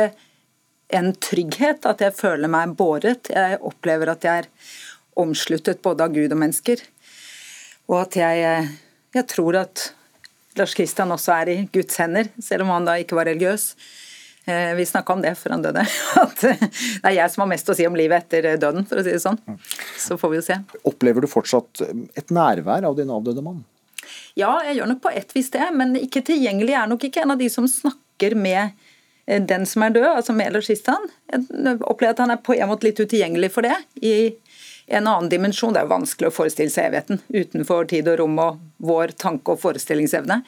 en 0.96 1.12
trygghet, 1.18 1.86
at 1.90 2.02
jeg 2.04 2.14
føler 2.14 2.50
meg 2.52 2.76
båret. 2.78 3.32
Jeg 3.34 3.58
opplever 3.66 4.12
at 4.12 4.26
jeg 4.26 4.44
er 4.44 4.50
omsluttet 5.18 5.82
både 5.84 6.06
av 6.06 6.14
Gud 6.14 6.30
og 6.30 6.40
mennesker. 6.40 6.84
Og 7.90 7.98
at 8.04 8.18
jeg, 8.20 8.68
jeg 9.16 9.28
tror 9.32 9.58
at 9.64 9.88
Lars 10.60 10.76
Kristian 10.78 11.12
også 11.12 11.34
er 11.40 11.52
i 11.52 11.58
Guds 11.74 11.98
hender, 12.00 12.30
selv 12.38 12.68
om 12.68 12.74
han 12.76 12.86
da 12.88 12.96
ikke 13.02 13.18
var 13.18 13.28
religiøs. 13.32 13.72
Eh, 14.46 14.74
Vi 14.78 14.86
snakka 14.86 15.14
om 15.14 15.22
det 15.24 15.34
før 15.40 15.56
han 15.56 15.64
døde, 15.66 15.84
at 16.24 16.42
det 16.44 16.56
er 17.04 17.16
jeg 17.18 17.32
som 17.34 17.46
har 17.46 17.52
mest 17.54 17.70
å 17.70 17.76
si 17.78 17.88
om 17.88 17.96
livet 17.98 18.26
etter 18.26 18.58
døden, 18.62 18.86
for 18.86 19.02
å 19.02 19.06
si 19.06 19.14
det 19.16 19.22
sånn. 19.24 19.40
Så 20.02 20.18
får 20.22 20.34
vi 20.34 20.40
jo 20.42 20.46
se. 20.46 20.60
Opplever 20.86 21.26
du 21.26 21.30
fortsatt 21.32 21.82
et 22.16 22.34
nærvær 22.34 22.86
av 22.92 22.98
din 23.00 23.10
avdøde 23.14 23.44
mann? 23.46 23.64
Ja, 24.38 24.60
jeg 24.68 24.78
gjør 24.80 24.92
nok 24.94 25.02
på 25.06 25.14
ett 25.16 25.32
vis 25.34 25.50
det, 25.54 25.66
men 25.74 25.96
ikke 25.98 26.22
tilgjengelig. 26.28 26.76
Er 26.78 26.92
nok 26.92 27.08
ikke 27.08 27.24
en 27.26 27.34
av 27.34 27.42
de 27.42 27.50
som 27.50 27.66
snakker 27.70 28.36
med 28.38 28.76
eh, 29.26 29.42
den 29.42 29.66
som 29.66 29.86
er 29.88 29.96
død, 29.96 30.10
altså 30.20 30.36
med 30.38 30.52
eller 30.52 30.66
sist 30.66 30.88
han. 30.92 31.10
Jeg 31.34 31.80
opplever 31.82 32.14
at 32.14 32.22
han 32.26 32.36
er 32.36 32.42
på 32.46 32.54
en 32.58 32.70
måte 32.70 32.86
litt 32.90 33.02
utilgjengelig 33.02 33.50
for 33.56 33.66
det. 33.66 33.76
i 34.06 34.16
en 34.88 35.08
annen 35.08 35.30
dimensjon. 35.32 35.74
Det 35.74 35.82
er 35.82 35.88
jo 35.88 35.96
vanskelig 35.96 36.30
å 36.30 36.36
forestille 36.36 36.70
seg 36.70 36.92
evigheten 36.92 37.22
utenfor 37.34 37.88
tid 37.90 38.06
og 38.12 38.20
rom 38.22 38.36
og 38.44 38.60
vår 38.86 39.16
tanke- 39.18 39.56
og 39.56 39.62
forestillingsevne. 39.64 40.42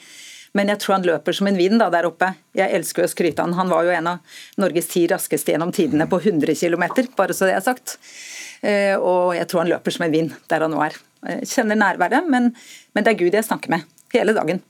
Men 0.56 0.72
jeg 0.72 0.80
tror 0.84 0.98
han 0.98 1.08
løper 1.08 1.36
som 1.36 1.50
en 1.50 1.58
vind 1.60 1.80
da, 1.82 1.90
der 1.94 2.08
oppe. 2.10 2.32
Jeg 2.58 2.74
elsker 2.78 3.06
å 3.06 3.12
skryte 3.12 3.44
han. 3.44 3.56
Han 3.58 3.72
var 3.72 3.88
jo 3.88 3.94
en 3.96 4.12
av 4.14 4.40
Norges 4.62 4.90
ti 4.92 5.06
raskeste 5.12 5.54
gjennom 5.54 5.74
tidene 5.76 6.08
på 6.10 6.22
100 6.22 6.56
km, 6.56 6.88
bare 7.18 7.36
så 7.36 7.50
det 7.50 7.58
er 7.58 7.66
sagt. 7.66 7.98
Eh, 8.62 8.96
Og 8.96 9.36
jeg 9.38 9.48
tror 9.50 9.66
han 9.66 9.74
løper 9.76 9.94
som 9.94 10.08
en 10.08 10.16
vind 10.16 10.34
der 10.50 10.66
han 10.66 10.74
nå 10.74 10.82
er. 10.86 10.98
Jeg 11.28 11.52
kjenner 11.52 11.80
nærværet, 11.80 12.30
men, 12.30 12.54
men 12.94 13.06
det 13.06 13.14
er 13.14 13.22
Gud 13.24 13.36
jeg 13.36 13.48
snakker 13.48 13.74
med 13.74 13.88
hele 14.14 14.36
dagen. 14.38 14.62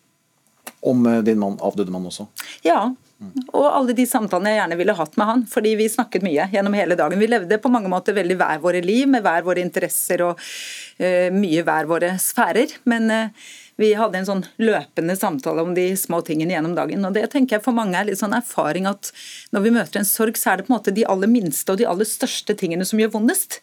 Om 0.82 1.06
eh, 1.06 1.22
din 1.28 1.40
mann, 1.40 1.60
avdøde 1.64 1.94
mann 1.94 2.08
også? 2.10 2.28
Ja, 2.66 2.88
og 3.18 3.66
alle 3.66 3.96
de 3.98 4.04
samtalene 4.06 4.52
jeg 4.52 4.60
gjerne 4.60 4.76
ville 4.78 4.94
hatt 4.94 5.16
med 5.18 5.26
han, 5.26 5.40
fordi 5.50 5.72
vi 5.80 5.88
snakket 5.90 6.26
mye 6.26 6.44
gjennom 6.54 6.76
hele 6.78 6.98
dagen. 7.00 7.18
Vi 7.18 7.30
levde 7.30 7.58
på 7.62 7.72
mange 7.74 7.90
måter 7.90 8.14
veldig 8.14 8.38
hver 8.38 8.60
våre 8.62 8.82
liv, 8.86 9.08
med 9.10 9.26
hver 9.26 9.46
våre 9.48 9.64
interesser 9.64 10.22
og 10.28 10.38
uh, 10.38 11.30
mye 11.34 11.64
hver 11.66 11.90
våre 11.90 12.12
sfærer. 12.22 12.76
Men 12.86 13.10
eh, 13.14 13.48
vi 13.78 13.92
hadde 13.94 14.18
en 14.18 14.26
sånn 14.26 14.44
løpende 14.58 15.16
samtale 15.16 15.62
om 15.62 15.76
de 15.78 15.92
små 15.98 16.24
tingene 16.26 16.56
gjennom 16.56 16.74
dagen. 16.78 17.06
Og 17.06 17.14
det 17.14 17.28
tenker 17.34 17.58
jeg 17.58 17.66
for 17.66 17.78
mange 17.78 17.98
er 18.00 18.10
litt 18.10 18.20
sånn 18.20 18.34
erfaring 18.34 18.90
at 18.90 19.12
når 19.54 19.66
vi 19.68 19.74
møter 19.76 20.02
en 20.02 20.10
sorg, 20.10 20.40
så 20.40 20.52
er 20.52 20.58
det 20.58 20.68
på 20.68 20.74
en 20.74 20.78
måte 20.80 20.94
de 20.96 21.06
aller 21.06 21.30
minste 21.30 21.74
og 21.74 21.78
de 21.82 21.86
aller 21.90 22.10
største 22.10 22.58
tingene 22.58 22.88
som 22.90 23.00
gjør 23.02 23.14
vondest. 23.20 23.60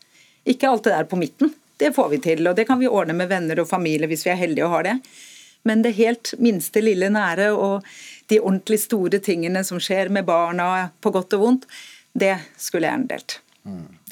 Ikke 0.47 0.71
alt 0.71 0.87
det 0.87 0.95
der 0.95 1.09
på 1.11 1.19
midten. 1.19 1.51
Det 1.83 1.91
får 1.97 2.13
vi 2.13 2.21
til, 2.23 2.47
og 2.47 2.55
det 2.55 2.69
kan 2.69 2.79
vi 2.79 2.87
ordne 2.87 3.17
med 3.19 3.33
venner 3.33 3.59
og 3.59 3.67
familie 3.69 4.07
hvis 4.07 4.23
vi 4.27 4.31
er 4.31 4.39
heldige 4.39 4.69
og 4.69 4.77
har 4.77 4.87
det. 4.87 4.99
Men 5.67 5.83
det 5.83 5.97
helt 5.99 6.35
minste 6.39 6.83
lille 6.85 7.09
nære 7.11 7.49
og 7.57 7.89
de 8.31 8.39
ordentlig 8.39 8.85
store 8.85 9.19
tingene 9.25 9.65
som 9.67 9.81
skjer 9.83 10.13
med 10.13 10.29
barna, 10.29 10.91
på 11.01 11.11
godt 11.11 11.35
og 11.35 11.43
vondt, 11.43 11.67
det 12.15 12.37
skulle 12.61 12.87
jeg 12.87 12.95
gjerne 12.95 13.11
delt. 13.11 13.41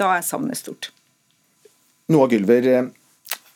Da 0.00 0.16
er 0.16 0.26
savnet 0.26 0.58
stort. 0.58 0.90
Noah 2.10 2.28
Gylver, 2.32 2.66
eh, 2.66 2.88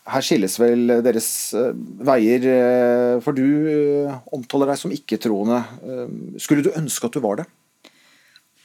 her 0.06 0.22
skilles 0.24 0.56
vel 0.60 0.90
deres 1.04 1.28
eh, 1.56 1.72
veier, 2.06 2.46
eh, 2.46 3.14
for 3.24 3.36
du 3.36 3.46
eh, 3.70 4.18
omtaler 4.34 4.70
deg 4.70 4.80
som 4.80 4.94
ikke-troende. 4.94 5.60
Skulle 6.42 6.66
du 6.66 6.74
ønske 6.76 7.08
at 7.08 7.16
du 7.16 7.22
var 7.24 7.42
det? 7.42 7.48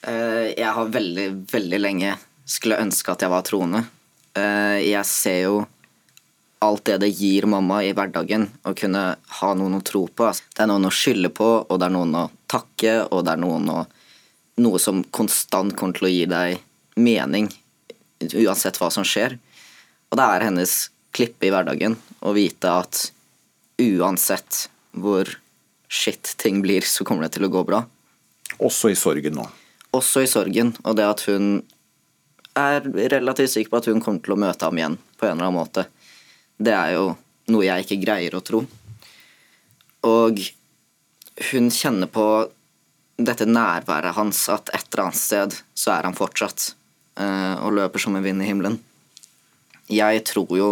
Jeg 0.02 0.70
har 0.74 0.88
veldig, 0.90 1.28
veldig 1.52 1.78
lenge 1.78 2.16
skulle 2.50 2.80
ønske 2.82 3.14
at 3.14 3.22
jeg 3.22 3.30
var 3.30 3.44
troende. 3.46 3.84
Jeg 4.34 5.06
ser 5.06 5.44
jo 5.44 5.60
alt 6.66 6.88
det 6.90 6.96
det 7.04 7.12
gir 7.20 7.46
mamma 7.50 7.84
i 7.86 7.92
hverdagen 7.94 8.48
å 8.66 8.74
kunne 8.78 9.04
ha 9.38 9.50
noen 9.58 9.78
å 9.78 9.84
tro 9.86 10.08
på. 10.10 10.32
Det 10.56 10.64
er 10.64 10.72
noen 10.72 10.90
å 10.90 10.94
skylde 10.94 11.30
på, 11.38 11.50
og 11.62 11.78
det 11.78 11.86
er 11.86 11.94
noen 11.94 12.18
å 12.18 12.24
takke, 12.50 12.96
og 13.14 13.28
det 13.28 13.36
er 13.36 13.44
noen 13.44 13.70
å, 13.70 13.84
noe 14.66 14.82
som 14.82 15.04
konstant 15.14 15.78
kommer 15.78 16.00
til 16.00 16.10
å 16.10 16.14
gi 16.16 16.26
deg 16.34 16.98
mening, 16.98 17.52
uansett 18.34 18.82
hva 18.82 18.90
som 18.94 19.06
skjer. 19.06 19.38
Og 20.10 20.18
det 20.18 20.26
er 20.26 20.50
hennes 20.50 20.80
klippe 21.16 21.48
i 21.48 21.52
hverdagen 21.54 21.98
og 22.22 22.36
vite 22.38 22.72
at 22.72 23.08
uansett 23.82 24.68
hvor 24.92 25.28
shit 25.92 26.36
ting 26.40 26.62
blir, 26.64 26.86
så 26.88 27.04
kommer 27.08 27.28
det 27.28 27.36
til 27.36 27.48
å 27.48 27.52
gå 27.52 27.64
bra. 27.68 27.82
Også 28.64 28.92
i 28.92 28.98
sorgen 29.00 29.36
nå. 29.40 29.48
Også 29.96 30.24
i 30.24 30.30
sorgen, 30.30 30.72
og 30.88 30.96
det 31.00 31.08
at 31.08 31.26
hun 31.28 31.58
er 32.56 32.84
relativt 33.12 33.54
sikker 33.54 33.72
på 33.72 33.82
at 33.82 33.90
hun 33.92 34.04
kommer 34.04 34.24
til 34.24 34.36
å 34.36 34.40
møte 34.40 34.68
ham 34.68 34.80
igjen 34.80 34.98
på 35.20 35.28
en 35.28 35.36
eller 35.36 35.50
annen 35.50 35.60
måte. 35.60 35.86
Det 36.62 36.74
er 36.76 36.96
jo 36.96 37.06
noe 37.52 37.66
jeg 37.66 37.86
ikke 37.86 38.02
greier 38.04 38.36
å 38.38 38.44
tro. 38.46 38.64
Og 40.08 40.42
hun 41.52 41.72
kjenner 41.74 42.10
på 42.12 42.26
dette 43.22 43.46
nærværet 43.48 44.16
hans, 44.18 44.46
at 44.50 44.72
et 44.74 44.88
eller 44.88 45.08
annet 45.08 45.20
sted 45.20 45.58
så 45.78 45.96
er 45.96 46.08
han 46.08 46.18
fortsatt 46.18 46.72
eh, 47.20 47.56
og 47.62 47.76
løper 47.78 48.02
som 48.02 48.16
en 48.18 48.26
vind 48.26 48.42
i 48.44 48.50
himmelen. 48.50 48.80
Jeg 49.92 50.24
tror 50.28 50.56
jo, 50.58 50.70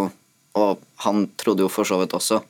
og 0.58 0.80
han 1.06 1.28
trodde 1.40 1.66
jo 1.66 1.72
for 1.72 1.88
så 1.88 2.00
vidt 2.02 2.16
også, 2.18 2.42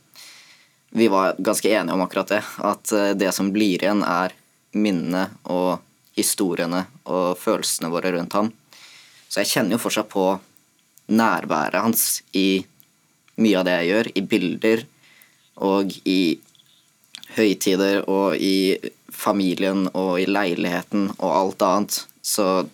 vi 0.89 1.07
var 1.11 1.35
ganske 1.37 1.69
enige 1.69 1.93
om 1.93 2.01
akkurat 2.01 2.31
det, 2.33 2.41
at 2.65 2.91
eh, 2.91 3.13
det 3.13 3.31
som 3.35 3.51
blir 3.53 3.77
igjen, 3.81 4.01
er 4.03 4.33
minnene 4.73 5.27
og 5.49 5.79
historiene 6.17 6.85
og 7.05 7.37
følelsene 7.39 7.91
våre 7.93 8.11
rundt 8.15 8.33
ham. 8.37 8.51
Så 9.29 9.43
jeg 9.43 9.51
kjenner 9.51 9.77
jo 9.77 9.83
fortsatt 9.83 10.09
på 10.09 10.25
nærværet 11.09 11.81
hans 11.81 12.21
i 12.37 12.63
mye 13.39 13.59
av 13.59 13.67
det 13.67 13.75
jeg 13.77 13.91
gjør, 13.91 14.09
i 14.13 14.23
bilder 14.33 14.85
og 15.69 15.93
i 16.09 16.21
høytider 17.37 18.03
og 18.09 18.35
i 18.41 18.79
familien 19.13 19.85
og 19.93 20.17
i 20.21 20.27
leiligheten 20.29 21.09
og 21.17 21.29
alt 21.29 21.65
annet, 21.65 22.01
så 22.25 22.65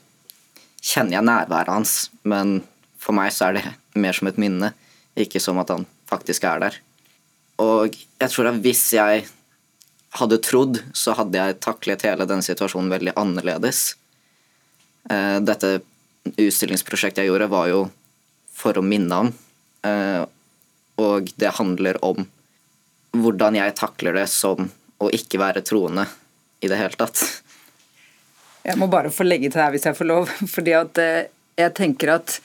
kjenner 0.86 1.18
jeg 1.18 1.28
nærværet 1.28 1.74
hans, 1.74 1.96
men 2.24 2.60
for 3.02 3.18
meg 3.18 3.34
så 3.34 3.50
er 3.50 3.60
det 3.60 3.66
mer 4.00 4.16
som 4.16 4.30
et 4.30 4.40
minne, 4.42 4.72
ikke 5.20 5.40
som 5.42 5.60
at 5.62 5.72
han 5.74 5.86
faktisk 6.10 6.44
er 6.48 6.66
der. 6.66 6.78
Og 7.64 7.96
jeg 7.96 8.32
tror 8.32 8.52
at 8.52 8.62
hvis 8.64 8.84
jeg 8.98 9.26
hadde 10.20 10.40
trodd, 10.44 10.80
så 10.96 11.16
hadde 11.18 11.40
jeg 11.40 11.60
taklet 11.64 12.04
hele 12.08 12.28
den 12.28 12.44
situasjonen 12.46 12.92
veldig 12.92 13.16
annerledes. 13.20 13.96
Eh, 15.12 15.40
Dette 15.44 15.80
utstillingsprosjektet 16.36 17.24
jeg 17.24 17.32
gjorde, 17.32 17.52
var 17.52 17.70
jo 17.70 17.82
for 18.56 18.78
å 18.80 18.86
minne 18.86 19.22
ham. 19.22 19.34
Eh, 19.86 20.24
Og 20.96 21.28
det 21.36 21.58
handler 21.58 21.98
om 22.08 22.24
hvordan 23.12 23.58
jeg 23.58 23.74
takler 23.76 24.16
det 24.16 24.30
som 24.32 24.70
å 25.04 25.10
ikke 25.12 25.42
være 25.42 25.64
troende 25.68 26.06
i 26.64 26.70
det 26.72 26.78
hele 26.80 26.96
tatt. 26.96 27.20
Jeg 28.64 28.80
må 28.80 28.88
bare 28.88 29.12
få 29.12 29.26
legge 29.28 29.52
til 29.52 29.60
her 29.60 29.74
hvis 29.74 29.86
jeg 29.90 29.98
får 29.98 30.08
lov. 30.08 30.32
fordi 30.56 30.76
at 30.78 31.02
eh, 31.04 31.28
jeg 31.60 31.76
tenker 31.76 32.16
at 32.16 32.38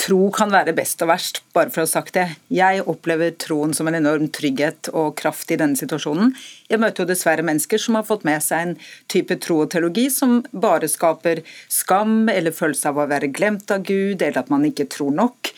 tro 0.00 0.28
kan 0.34 0.50
være 0.52 0.74
best 0.76 1.02
og 1.04 1.10
verst, 1.10 1.40
bare 1.54 1.70
for 1.72 1.82
å 1.82 1.86
ha 1.86 1.90
sagt 1.90 2.16
det. 2.16 2.26
Jeg 2.52 2.82
opplever 2.90 3.34
troen 3.40 3.74
som 3.76 3.88
en 3.88 3.96
enorm 3.98 4.26
trygghet 4.34 4.90
og 4.92 5.14
kraft 5.20 5.52
i 5.54 5.58
denne 5.60 5.78
situasjonen. 5.78 6.32
Jeg 6.70 6.82
møter 6.82 7.04
jo 7.04 7.10
dessverre 7.12 7.44
mennesker 7.46 7.80
som 7.80 7.98
har 7.98 8.06
fått 8.08 8.26
med 8.28 8.42
seg 8.44 8.64
en 8.64 8.74
type 9.12 9.38
tro 9.44 9.60
og 9.64 9.70
teologi 9.74 10.08
som 10.12 10.40
bare 10.50 10.90
skaper 10.90 11.44
skam 11.72 12.28
eller 12.32 12.54
følelse 12.56 12.90
av 12.90 13.00
å 13.00 13.08
være 13.10 13.32
glemt 13.34 13.70
av 13.74 13.86
Gud, 13.86 14.20
eller 14.20 14.42
at 14.42 14.52
man 14.52 14.66
ikke 14.68 14.88
tror 14.92 15.14
nok. 15.14 15.52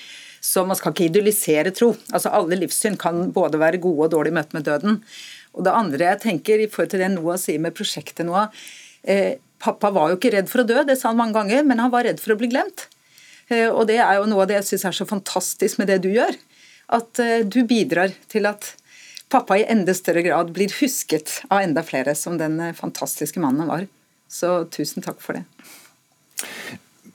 Så 0.46 0.62
man 0.68 0.78
skal 0.78 0.94
ikke 0.94 1.08
idyllisere 1.08 1.72
tro. 1.74 1.94
Altså 2.12 2.30
Alle 2.36 2.60
livssyn 2.60 2.98
kan 3.00 3.32
både 3.34 3.58
være 3.62 3.82
gode 3.82 4.06
og 4.06 4.12
dårlige 4.14 4.36
i 4.36 4.38
møte 4.38 4.58
med 4.58 4.68
døden. 4.68 5.00
Og 5.56 5.64
det 5.66 5.74
andre 5.74 6.12
jeg 6.12 6.22
tenker 6.28 6.60
i 6.60 6.68
forhold 6.70 6.92
til 6.92 7.02
det 7.02 7.10
Noah 7.14 7.40
sier 7.40 7.62
med 7.62 7.74
prosjektet 7.74 8.28
Noah, 8.28 8.52
eh, 9.02 9.40
Pappa 9.58 9.88
var 9.90 10.10
jo 10.12 10.18
ikke 10.18 10.34
redd 10.34 10.50
for 10.52 10.62
å 10.62 10.68
dø, 10.68 10.82
det 10.84 10.98
sa 11.00 11.08
han 11.08 11.16
mange 11.18 11.32
ganger, 11.32 11.64
men 11.64 11.80
han 11.80 11.90
var 11.90 12.04
redd 12.04 12.20
for 12.20 12.34
å 12.34 12.38
bli 12.38 12.50
glemt. 12.52 12.84
Eh, 13.48 13.68
og 13.68 13.86
det 13.90 14.00
er 14.02 14.18
jo 14.18 14.26
noe 14.30 14.44
av 14.44 14.50
det 14.50 14.60
jeg 14.60 14.70
syns 14.72 14.88
er 14.90 14.96
så 14.98 15.06
fantastisk 15.08 15.80
med 15.80 15.90
det 15.92 16.00
du 16.04 16.10
gjør. 16.14 16.34
At 16.96 17.22
eh, 17.22 17.44
du 17.46 17.62
bidrar 17.68 18.14
til 18.32 18.48
at 18.50 18.72
pappa 19.32 19.58
i 19.58 19.66
enda 19.68 19.94
større 19.94 20.22
grad 20.22 20.52
blir 20.54 20.72
husket 20.80 21.40
av 21.48 21.64
enda 21.64 21.82
flere 21.86 22.14
som 22.18 22.38
den 22.38 22.58
eh, 22.60 22.74
fantastiske 22.76 23.42
mannen 23.42 23.64
han 23.64 23.72
var. 23.72 23.86
Så 24.28 24.64
tusen 24.74 25.04
takk 25.04 25.22
for 25.22 25.38
det. 25.38 25.44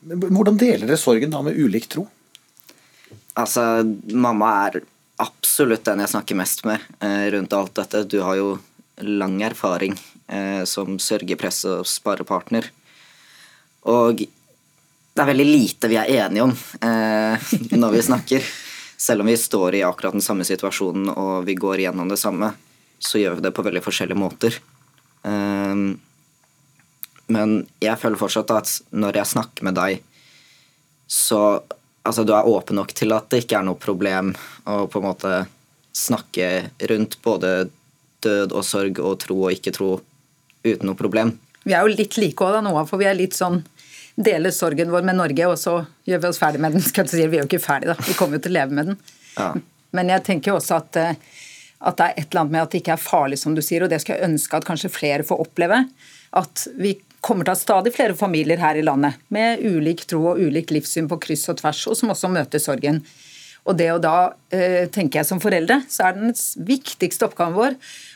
Hvordan 0.02 0.58
deler 0.58 0.88
dere 0.88 1.00
sorgen 1.00 1.34
da 1.34 1.44
med 1.46 1.60
ulik 1.60 1.88
tro? 1.92 2.08
Altså, 3.38 3.84
mamma 4.12 4.50
er 4.68 4.82
absolutt 5.22 5.86
den 5.86 6.02
jeg 6.04 6.12
snakker 6.16 6.40
mest 6.40 6.66
med 6.68 6.82
eh, 7.04 7.30
rundt 7.36 7.54
alt 7.56 7.76
dette. 7.78 8.04
Du 8.10 8.20
har 8.26 8.40
jo 8.40 8.52
lang 9.02 9.40
erfaring 9.46 9.96
eh, 10.28 10.64
som 10.70 10.98
sørgepress 11.00 11.64
og 11.70 11.88
sparepartner. 11.90 12.68
Og 13.90 14.26
det 15.14 15.24
er 15.24 15.30
veldig 15.32 15.48
lite 15.48 15.90
vi 15.92 15.98
er 16.00 16.12
enige 16.24 16.46
om 16.46 16.54
eh, 16.54 17.50
når 17.76 17.96
vi 17.98 18.04
snakker. 18.06 18.52
Selv 19.02 19.24
om 19.24 19.32
vi 19.32 19.38
står 19.40 19.76
i 19.80 19.84
akkurat 19.84 20.16
den 20.16 20.24
samme 20.24 20.46
situasjonen 20.48 21.10
og 21.12 21.48
vi 21.48 21.58
går 21.60 21.84
gjennom 21.84 22.12
det 22.12 22.20
samme, 22.22 22.54
så 23.02 23.20
gjør 23.20 23.40
vi 23.40 23.48
det 23.48 23.54
på 23.58 23.66
veldig 23.66 23.84
forskjellige 23.84 24.22
måter. 24.22 24.60
Eh, 25.28 25.84
men 27.32 27.58
jeg 27.84 28.00
føler 28.00 28.20
fortsatt 28.20 28.56
at 28.56 28.72
når 28.92 29.22
jeg 29.22 29.32
snakker 29.34 29.68
med 29.68 29.78
deg, 29.80 30.02
så 31.12 31.42
altså, 32.04 32.24
du 32.24 32.34
er 32.36 32.48
åpen 32.48 32.80
nok 32.80 32.94
til 32.96 33.12
at 33.16 33.30
det 33.32 33.44
ikke 33.44 33.60
er 33.60 33.68
noe 33.68 33.80
problem 33.80 34.34
å 34.64 34.86
på 34.92 35.02
en 35.02 35.08
måte 35.10 35.34
snakke 35.96 36.72
rundt 36.88 37.18
både 37.24 37.70
død 38.24 38.54
og 38.56 38.64
sorg 38.64 39.02
og 39.04 39.18
tro 39.24 39.38
og 39.44 39.56
ikke 39.56 39.74
tro 39.76 39.92
uten 40.64 40.88
noe 40.88 40.98
problem. 40.98 41.36
Vi 41.66 41.76
er 41.76 41.84
jo 41.84 41.94
litt 41.94 42.18
like 42.18 42.46
òg, 42.46 42.62
Noah, 42.64 42.86
for 42.90 43.02
vi 43.02 43.10
er 43.10 43.18
litt 43.18 43.36
sånn 43.38 43.60
deler 44.16 44.54
sorgen 44.56 44.92
vår 44.92 45.06
med 45.08 45.20
Norge, 45.20 45.48
og 45.48 45.60
så 45.60 45.78
gjør 46.08 46.24
vi 46.24 46.32
oss 46.32 46.42
ferdig 46.42 46.62
med 46.64 46.76
den. 46.76 46.84
Skal 46.90 47.06
jeg 47.06 47.14
si, 47.14 47.28
vi 47.28 47.40
er 47.40 47.46
jo 47.46 47.50
ikke 47.50 47.64
ferdig, 47.64 47.92
da. 47.92 47.98
Vi 48.08 48.18
kommer 48.20 48.40
jo 48.40 48.46
til 48.46 48.54
å 48.54 48.60
leve 48.60 48.78
med 48.78 48.92
den. 48.92 49.00
Ja. 49.38 49.54
Men 49.98 50.12
jeg 50.14 50.26
tenker 50.28 50.56
også 50.56 50.80
at, 50.80 51.00
eh, 51.00 51.40
at 51.82 52.00
det 52.00 52.08
er 52.08 52.18
et 52.18 52.28
eller 52.28 52.44
annet 52.44 52.56
med 52.56 52.66
at 52.66 52.74
det 52.74 52.84
ikke 52.84 52.96
er 52.98 53.06
farlig, 53.06 53.40
som 53.42 53.56
du 53.58 53.64
sier, 53.66 53.86
og 53.86 53.92
det 53.92 54.02
skal 54.04 54.18
jeg 54.18 54.30
ønske 54.32 54.60
at 54.60 54.68
kanskje 54.68 54.94
flere 54.94 55.28
får 55.28 55.46
oppleve. 55.46 55.84
At 56.38 56.68
vi 56.80 56.96
kommer 57.22 57.46
til 57.46 57.54
å 57.54 57.58
ha 57.58 57.62
stadig 57.62 57.94
flere 57.96 58.18
familier 58.18 58.62
her 58.62 58.80
i 58.80 58.86
landet 58.86 59.20
med 59.34 59.62
ulik 59.62 60.08
tro 60.10 60.24
og 60.32 60.40
ulik 60.42 60.72
livssyn 60.74 61.10
på 61.12 61.20
kryss 61.22 61.50
og 61.54 61.60
tvers, 61.62 61.84
og 61.92 62.00
som 62.00 62.14
også 62.14 62.32
møter 62.34 62.62
sorgen. 62.62 63.04
Og 63.70 63.78
det 63.78 63.92
å 63.94 64.00
da, 64.02 64.34
eh, 64.50 64.88
tenker 64.90 65.22
jeg 65.22 65.30
som 65.30 65.40
foreldre, 65.40 65.84
så 65.88 66.08
er 66.08 66.18
den 66.18 66.34
viktigste 66.66 67.28
oppgaven 67.28 67.54
vår 67.54 67.76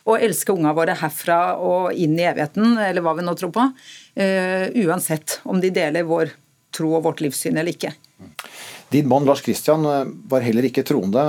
å 0.10 0.18
elske 0.18 0.54
unga 0.56 0.74
våre 0.74 0.96
herfra 0.98 1.58
og 1.62 1.94
inn 1.94 2.18
i 2.18 2.26
evigheten, 2.26 2.78
eller 2.82 3.06
hva 3.06 3.14
vi 3.18 3.26
nå 3.26 3.36
tror 3.38 3.54
på. 3.54 3.68
Uh, 4.16 4.72
uansett 4.88 5.42
om 5.44 5.60
de 5.60 5.70
deler 5.76 6.08
vår 6.08 6.32
tro 6.76 6.94
og 6.96 7.04
vårt 7.08 7.22
livssyn 7.24 7.58
eller 7.58 7.76
ikke. 7.76 7.94
Din 8.94 9.10
mann 9.12 9.26
Lars 9.26 9.42
Kristian 9.42 9.86
eh, 9.86 10.06
var 10.30 10.46
heller 10.46 10.68
ikke 10.68 10.86
troende. 10.88 11.24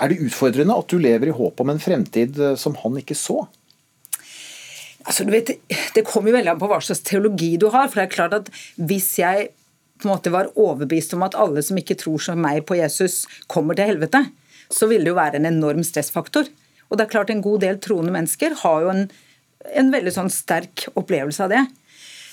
Er 0.00 0.10
det 0.10 0.22
utfordrende 0.26 0.76
at 0.76 0.90
du 0.90 0.98
lever 0.98 1.30
i 1.30 1.36
håp 1.36 1.62
om 1.62 1.72
en 1.72 1.82
fremtid 1.82 2.40
eh, 2.40 2.56
som 2.58 2.76
han 2.82 2.98
ikke 3.00 3.16
så? 3.18 3.44
Altså, 5.06 5.22
du 5.22 5.30
vet, 5.30 5.52
Det 5.94 6.06
kommer 6.06 6.32
jo 6.32 6.38
veldig 6.38 6.54
an 6.54 6.62
på 6.62 6.70
hva 6.70 6.80
slags 6.82 7.04
teologi 7.06 7.54
du 7.60 7.68
har. 7.70 7.88
for 7.88 8.00
det 8.00 8.08
er 8.08 8.16
klart 8.16 8.34
at 8.34 8.50
Hvis 8.74 9.18
jeg 9.20 9.52
på 9.96 10.08
en 10.08 10.14
måte 10.14 10.32
var 10.34 10.50
overbevist 10.54 11.14
om 11.16 11.24
at 11.26 11.36
alle 11.38 11.62
som 11.64 11.78
ikke 11.80 11.98
tror 12.00 12.22
som 12.22 12.40
meg 12.42 12.64
på 12.68 12.78
Jesus, 12.78 13.24
kommer 13.52 13.78
til 13.78 13.90
helvete, 13.92 14.26
så 14.72 14.88
ville 14.90 15.06
det 15.06 15.12
jo 15.12 15.18
være 15.18 15.40
en 15.40 15.48
enorm 15.48 15.84
stressfaktor. 15.86 16.48
Og 16.90 16.98
det 16.98 17.06
er 17.06 17.14
klart 17.14 17.30
En 17.30 17.42
god 17.42 17.64
del 17.64 17.80
troende 17.82 18.14
mennesker 18.14 18.54
har 18.62 18.84
jo 18.84 18.92
en, 18.92 19.08
en 19.74 19.90
veldig 19.94 20.12
sånn 20.14 20.30
sterk 20.30 20.86
opplevelse 20.94 21.46
av 21.46 21.54
det. 21.54 21.64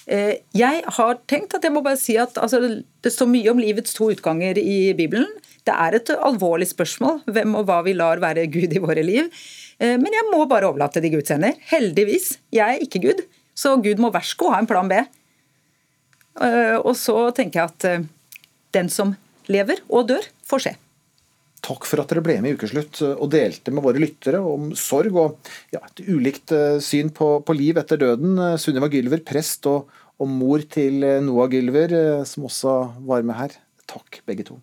Eh, 0.05 0.35
jeg 0.51 0.83
har 0.97 1.19
tenkt 1.31 1.55
at 1.55 1.63
jeg 1.63 1.73
må 1.73 1.81
bare 1.83 1.99
si 1.99 2.17
at 2.19 2.35
altså, 2.35 2.59
Det 2.99 3.11
står 3.13 3.29
mye 3.31 3.51
om 3.53 3.61
livets 3.61 3.95
to 3.95 4.09
utganger 4.11 4.59
i 4.59 4.91
Bibelen. 4.97 5.29
Det 5.63 5.71
er 5.71 5.95
et 5.95 6.11
alvorlig 6.17 6.67
spørsmål 6.73 7.21
hvem 7.31 7.55
og 7.55 7.69
hva 7.69 7.79
vi 7.85 7.95
lar 7.95 8.19
være 8.19 8.49
Gud 8.51 8.75
i 8.75 8.83
våre 8.83 9.05
liv. 9.05 9.29
Eh, 9.79 9.95
men 9.95 10.11
jeg 10.11 10.29
må 10.31 10.43
bare 10.49 10.67
overlate 10.69 11.01
det 11.01 11.11
i 11.11 11.15
Guds 11.15 11.31
hender. 11.31 11.55
Heldigvis. 11.71 12.37
Jeg 12.53 12.77
er 12.77 12.83
ikke 12.83 13.03
Gud, 13.07 13.23
så 13.55 13.77
Gud 13.81 14.01
må 14.03 14.11
vær 14.13 14.25
så 14.27 14.37
god 14.43 14.57
ha 14.57 14.63
en 14.63 14.69
plan 14.69 14.91
B. 14.91 14.99
Eh, 16.41 16.77
og 16.79 16.95
så 16.97 17.17
tenker 17.35 17.61
jeg 17.61 17.73
at 17.73 18.07
den 18.73 18.89
som 18.89 19.13
lever 19.51 19.83
og 19.89 20.07
dør, 20.09 20.25
får 20.47 20.65
se. 20.65 20.73
Takk 21.63 21.85
for 21.87 22.01
at 22.01 22.09
dere 22.11 22.23
ble 22.25 22.39
med 22.43 22.51
i 22.53 22.57
Ukeslutt 22.57 22.99
og 23.05 23.29
delte 23.31 23.71
med 23.71 23.85
våre 23.85 24.01
lyttere 24.01 24.41
om 24.43 24.73
sorg 24.75 25.15
og 25.15 25.51
ja, 25.71 25.79
et 25.79 26.01
ulikt 26.09 26.51
syn 26.83 27.13
på, 27.15 27.37
på, 27.45 27.55
liv 27.55 27.79
etter 27.79 28.01
døden. 28.01 28.35
Sunniva 28.59 28.89
Gylver, 28.91 29.23
prest, 29.23 29.69
og, 29.71 29.87
og 30.19 30.31
mor 30.31 30.65
til 30.67 30.99
Noah 31.23 31.47
Gylver, 31.53 31.95
som 32.27 32.49
også 32.49 32.75
var 33.07 33.23
med 33.23 33.39
her. 33.39 33.55
Takk, 33.87 34.23
begge 34.27 34.47
to. 34.51 34.59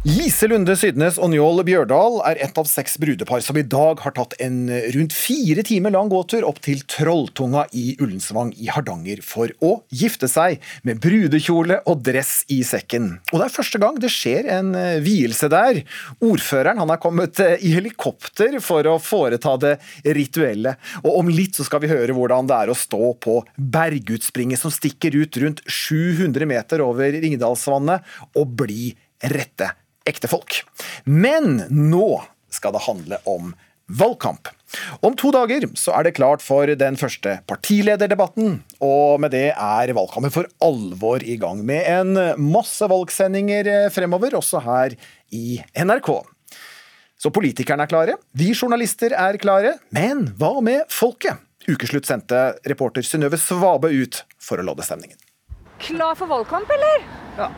Lise 0.00 0.46
Lunde 0.48 0.72
Sydnes 0.80 1.18
og 1.20 1.28
Njål 1.28 1.58
Bjørdal 1.68 2.14
er 2.24 2.38
ett 2.40 2.56
av 2.56 2.64
seks 2.64 2.94
brudepar 3.02 3.42
som 3.44 3.58
i 3.60 3.64
dag 3.68 3.98
har 4.00 4.14
tatt 4.16 4.32
en 4.40 4.62
rundt 4.94 5.12
fire 5.12 5.60
timer 5.68 5.92
lang 5.92 6.08
gåtur 6.08 6.46
opp 6.48 6.56
til 6.64 6.80
Trolltunga 6.88 7.66
i 7.76 7.98
Ullensvang 8.00 8.54
i 8.56 8.70
Hardanger 8.72 9.20
for 9.20 9.52
å 9.60 9.74
gifte 9.92 10.24
seg 10.32 10.64
med 10.88 11.02
brudekjole 11.04 11.82
og 11.84 12.00
dress 12.06 12.46
i 12.48 12.62
sekken. 12.64 13.10
Og 13.28 13.42
det 13.42 13.50
er 13.50 13.52
første 13.58 13.82
gang 13.82 13.98
det 14.00 14.08
skjer 14.14 14.48
en 14.54 14.70
vielse 15.04 15.50
der. 15.52 15.82
Ordføreren 16.24 16.80
han 16.80 16.94
er 16.96 17.02
kommet 17.04 17.42
i 17.58 17.74
helikopter 17.74 18.56
for 18.64 18.88
å 18.88 18.96
foreta 19.04 19.58
det 19.60 19.74
rituelle. 20.16 20.78
Og 21.04 21.20
om 21.20 21.28
litt 21.28 21.60
så 21.60 21.68
skal 21.68 21.84
vi 21.84 21.92
høre 21.92 22.16
hvordan 22.16 22.48
det 22.48 22.56
er 22.56 22.72
å 22.72 22.78
stå 22.86 23.12
på 23.20 23.36
bergutspringet 23.76 24.64
som 24.64 24.72
stikker 24.72 25.20
ut 25.20 25.42
rundt 25.44 25.60
700 25.68 26.48
meter 26.48 26.86
over 26.88 27.20
Ringdalsvannet, 27.20 28.00
og 28.40 28.58
bli 28.64 28.94
rette 29.28 29.74
ekte 30.08 30.30
folk. 30.30 30.62
Men 31.04 31.64
nå 31.70 32.22
skal 32.50 32.74
det 32.74 32.86
handle 32.86 33.20
om 33.28 33.52
valgkamp. 33.90 34.48
Om 35.02 35.16
to 35.18 35.32
dager 35.34 35.66
så 35.78 35.94
er 35.98 36.06
det 36.06 36.14
klart 36.18 36.44
for 36.44 36.70
den 36.78 36.98
første 36.98 37.40
partilederdebatten, 37.50 38.60
og 38.86 39.22
med 39.22 39.34
det 39.34 39.48
er 39.50 39.94
valgkampen 39.96 40.34
for 40.34 40.46
alvor 40.62 41.24
i 41.26 41.34
gang, 41.40 41.64
med 41.66 41.88
en 41.90 42.20
masse 42.38 42.86
valgsendinger 42.90 43.90
fremover, 43.94 44.38
også 44.38 44.62
her 44.62 44.94
i 45.34 45.58
NRK. 45.74 46.12
Så 47.20 47.32
politikerne 47.34 47.84
er 47.84 47.90
klare, 47.90 48.16
vi 48.32 48.52
journalister 48.54 49.12
er 49.12 49.36
klare, 49.42 49.74
men 49.92 50.30
hva 50.38 50.54
med 50.64 50.86
folket? 50.94 51.42
Ukeslutt 51.68 52.08
sendte 52.08 52.54
reporter 52.70 53.04
Synnøve 53.04 53.36
Svabe 53.38 53.90
ut 53.92 54.22
for 54.40 54.62
å 54.62 54.64
lodde 54.64 54.86
stemningen. 54.86 55.18
Klar 55.80 56.16
for 56.16 56.30
valgkamp, 56.30 56.70
eller? 56.72 57.04
Ja. 57.36 57.50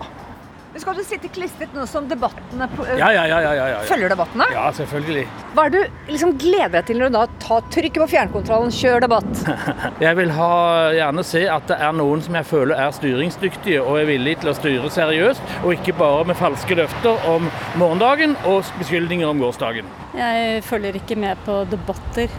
Skal 0.81 0.97
du 0.97 1.03
sitte 1.05 1.29
klistret 1.29 1.75
nå 1.77 1.83
som 1.85 2.07
debattene 2.09 2.65
ja, 2.97 3.11
ja, 3.13 3.27
ja, 3.29 3.41
ja, 3.45 3.65
ja, 3.75 3.81
følger 3.85 4.09
debattene? 4.09 4.47
Ja, 4.55 4.71
selvfølgelig. 4.73 5.27
Hva 5.53 5.67
er 5.69 5.75
du 5.75 6.07
liksom 6.09 6.33
gleder 6.41 6.79
deg 6.79 6.87
til 6.89 7.03
når 7.03 7.13
du 7.13 7.17
da 7.19 7.25
tar 7.43 7.67
trykket 7.75 8.01
på 8.01 8.07
fjernkontrollen, 8.15 8.73
kjør 8.73 9.05
debatt? 9.05 9.43
jeg 10.07 10.17
vil 10.17 10.33
ha, 10.33 10.49
gjerne 10.97 11.27
se 11.29 11.45
at 11.53 11.69
det 11.69 11.77
er 11.77 11.93
noen 11.99 12.25
som 12.25 12.41
jeg 12.41 12.49
føler 12.49 12.81
er 12.81 12.97
styringsdyktige 12.97 13.85
og 13.85 14.01
er 14.01 14.09
villige 14.15 14.41
til 14.41 14.55
å 14.55 14.57
styre 14.57 14.89
seriøst, 14.97 15.45
og 15.61 15.77
ikke 15.77 15.93
bare 16.01 16.25
med 16.33 16.41
falske 16.41 16.81
løfter 16.81 17.29
om 17.29 17.53
morgendagen 17.77 18.33
og 18.49 18.65
beskyldninger 18.81 19.29
om 19.29 19.45
gårsdagen. 19.45 19.85
Jeg 20.17 20.65
følger 20.65 20.97
ikke 21.03 21.21
med 21.21 21.37
på 21.45 21.67
debatter. 21.69 22.33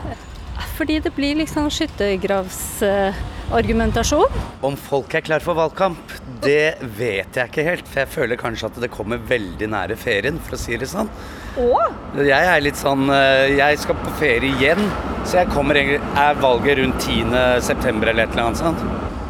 Fordi 0.73 0.97
det 1.05 1.13
blir 1.13 1.37
liksom 1.37 1.69
skyttergravsargumentasjon. 1.73 4.31
Om 4.65 4.77
folk 4.89 5.13
er 5.13 5.21
klar 5.25 5.41
for 5.45 5.53
valgkamp, 5.57 6.01
det 6.45 6.89
vet 6.97 7.39
jeg 7.39 7.51
ikke 7.51 7.65
helt. 7.67 7.87
For 7.89 8.03
jeg 8.03 8.11
føler 8.13 8.39
kanskje 8.39 8.69
at 8.69 8.81
det 8.83 8.91
kommer 8.93 9.21
veldig 9.29 9.69
nære 9.73 9.97
ferien, 9.99 10.39
for 10.43 10.57
å 10.57 10.61
si 10.61 10.77
det 10.79 10.89
sånn. 10.91 11.11
Åh? 11.59 11.95
Jeg 12.25 12.49
er 12.49 12.61
litt 12.65 12.79
sånn 12.79 13.05
Jeg 13.53 13.77
skal 13.77 13.97
på 14.01 14.13
ferie 14.17 14.55
igjen, 14.55 14.79
så 15.21 15.43
jeg 15.43 15.51
kommer 15.53 15.77
Er 15.77 16.39
valget 16.41 16.79
rundt 16.79 17.05
10.9. 17.05 17.91
eller 18.09 18.23
et 18.23 18.33
eller 18.33 18.47
annet 18.47 18.61
sånt? 18.61 18.81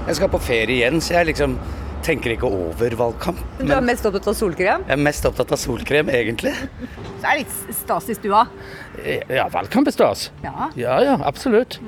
Jeg 0.08 0.20
skal 0.20 0.32
på 0.32 0.40
ferie 0.44 0.78
igjen, 0.78 1.02
så 1.04 1.18
jeg 1.18 1.34
liksom 1.34 1.58
tenker 2.04 2.34
ikke 2.36 2.50
over 2.52 2.96
valgkamp. 3.00 3.40
Du 3.60 3.72
er 3.72 3.84
mest 3.86 4.06
opptatt 4.08 4.28
av 4.28 4.36
solkrem? 4.36 4.84
Jeg 4.84 4.98
er 4.98 5.00
mest 5.00 5.28
opptatt 5.30 5.54
av 5.56 5.60
solkrem, 5.62 6.10
egentlig. 6.12 6.52
Det 7.22 7.30
er 7.30 7.40
litt 7.40 7.54
stas 7.78 8.10
i 8.12 8.18
stua? 8.18 8.44
Ja, 9.32 9.48
valgkamp 9.54 9.88
er 9.88 9.96
stas. 9.96 10.28
Ja, 10.44 10.70
ja, 10.80 10.98
ja 11.08 11.16
absolutt. 11.24 11.80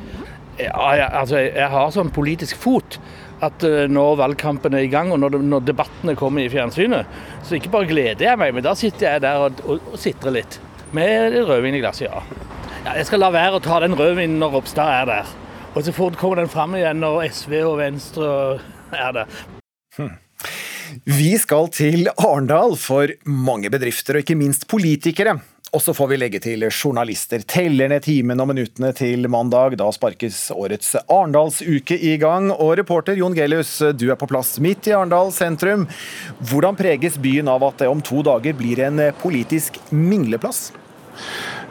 Ja, 0.55 0.71
jeg, 0.95 1.07
altså, 1.11 1.41
jeg 1.43 1.67
har 1.73 1.91
sånn 1.91 2.13
politisk 2.15 2.59
fot 2.63 2.99
at 3.45 3.65
eh, 3.67 3.85
når 3.91 4.19
valgkampen 4.21 4.75
er 4.77 4.85
i 4.85 4.91
gang 4.91 5.11
og 5.13 5.21
når, 5.21 5.37
når, 5.43 5.65
debattene 5.67 6.15
kommer 6.19 6.43
i 6.43 6.51
fjernsynet, 6.51 7.07
så 7.45 7.57
ikke 7.57 7.71
bare 7.73 7.89
gleder 7.89 8.27
jeg 8.27 8.41
meg, 8.41 8.53
men 8.55 8.65
da 8.65 8.75
sitter 8.77 9.07
jeg 9.09 9.25
der 9.25 9.45
og, 9.45 9.63
og, 9.65 9.89
og 9.93 10.01
sitrer 10.01 10.37
litt. 10.39 10.59
Med 10.95 11.35
rødvin 11.47 11.75
i 11.77 11.81
glasset, 11.83 12.07
ja. 12.07 12.21
ja. 12.85 12.93
Jeg 12.99 13.09
skal 13.09 13.23
la 13.23 13.31
være 13.35 13.57
å 13.57 13.63
ta 13.63 13.81
den 13.83 13.97
rødvinen 13.97 14.37
når 14.41 14.59
Ropstad 14.59 15.01
er 15.01 15.09
der. 15.09 15.33
Og 15.75 15.83
så 15.83 15.91
fort 15.95 16.15
kommer 16.19 16.39
den 16.39 16.51
fram 16.51 16.77
igjen 16.77 17.01
når 17.03 17.25
SV 17.35 17.57
og 17.65 17.79
Venstre 17.81 18.29
er 18.95 19.17
der. 19.17 19.41
Hm. 19.97 20.13
Vi 21.09 21.33
skal 21.41 21.67
til 21.73 22.07
Arendal 22.13 22.77
for 22.79 23.11
mange 23.27 23.71
bedrifter, 23.73 24.15
og 24.15 24.23
ikke 24.23 24.37
minst 24.39 24.67
politikere. 24.71 25.39
Og 25.75 25.81
så 25.83 25.91
får 25.91 26.07
vi 26.07 26.17
legge 26.21 26.39
til 26.39 26.61
journalister. 26.69 27.41
Teller 27.51 27.89
ned 27.91 28.05
timene 28.05 28.39
og 28.45 28.47
minuttene 28.53 28.93
til 28.95 29.27
mandag. 29.27 29.75
Da 29.75 29.89
sparkes 29.91 30.37
årets 30.55 30.93
Arendalsuke 31.03 31.97
i 31.99 32.13
gang. 32.21 32.47
Og 32.53 32.77
reporter 32.79 33.19
Jon 33.19 33.35
Gellius, 33.35 33.73
du 33.99 34.05
er 34.07 34.15
på 34.15 34.29
plass 34.31 34.53
midt 34.63 34.87
i 34.87 34.93
Arendal 34.95 35.33
sentrum. 35.35 35.83
Hvordan 36.47 36.79
preges 36.79 37.19
byen 37.19 37.51
av 37.51 37.65
at 37.67 37.83
det 37.83 37.91
om 37.91 37.99
to 37.99 38.23
dager 38.23 38.55
blir 38.55 38.85
en 38.87 39.03
politisk 39.19 39.81
mingleplass? 39.91 40.69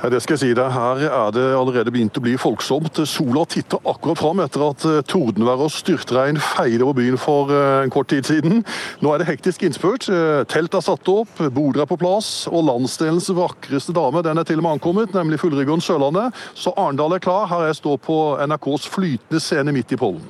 Ja, 0.04 0.10
det 0.12 0.18
skal 0.20 0.34
jeg 0.34 0.40
si 0.42 0.48
deg. 0.52 0.66
Her 0.68 0.98
er 1.08 1.30
det 1.32 1.42
allerede 1.56 1.88
begynt 1.88 2.18
å 2.20 2.20
bli 2.20 2.34
folksomt. 2.36 2.98
Sola 3.08 3.46
titter 3.48 3.80
akkurat 3.88 4.18
fram 4.20 4.42
etter 4.44 4.60
at 4.66 4.82
eh, 4.84 4.98
tordenvær 5.08 5.62
og 5.64 5.70
styrtregn 5.72 6.36
feide 6.44 6.84
over 6.84 6.98
byen 6.98 7.16
for 7.16 7.48
eh, 7.48 7.86
en 7.86 7.92
kort 7.94 8.10
tid 8.12 8.28
siden. 8.28 8.60
Nå 9.00 9.14
er 9.14 9.22
det 9.22 9.30
hektisk 9.30 9.64
innspurt. 9.64 10.04
Eh, 10.12 10.42
telt 10.52 10.76
er 10.76 10.84
satt 10.84 11.08
opp, 11.08 11.40
boder 11.56 11.86
er 11.86 11.88
på 11.88 11.96
plass, 12.02 12.44
og 12.52 12.66
landsdelens 12.68 13.30
vakreste 13.32 13.96
dame 13.96 14.20
den 14.26 14.42
er 14.42 14.44
til 14.44 14.60
og 14.60 14.66
med 14.66 14.76
ankommet, 14.76 15.16
nemlig 15.16 15.40
Fullryggen 15.40 15.80
Sørlandet. 15.80 16.36
Så 16.52 16.74
Arendal 16.76 17.16
er 17.16 17.24
klar. 17.24 17.48
Her 17.48 17.70
jeg 17.70 17.78
står 17.80 17.96
på 18.04 18.18
NRKs 18.44 18.90
flytende 18.92 19.40
scene 19.40 19.72
midt 19.72 19.96
i 19.96 20.00
pollen. 20.04 20.28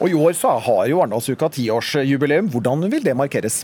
Og 0.00 0.10
I 0.10 0.18
år 0.18 0.34
så 0.34 0.56
har 0.66 0.90
jo 0.90 0.98
Arendalsuka 0.98 1.52
tiårsjubileum. 1.60 2.50
Hvordan 2.50 2.88
vil 2.90 3.06
det 3.06 3.14
markeres? 3.14 3.62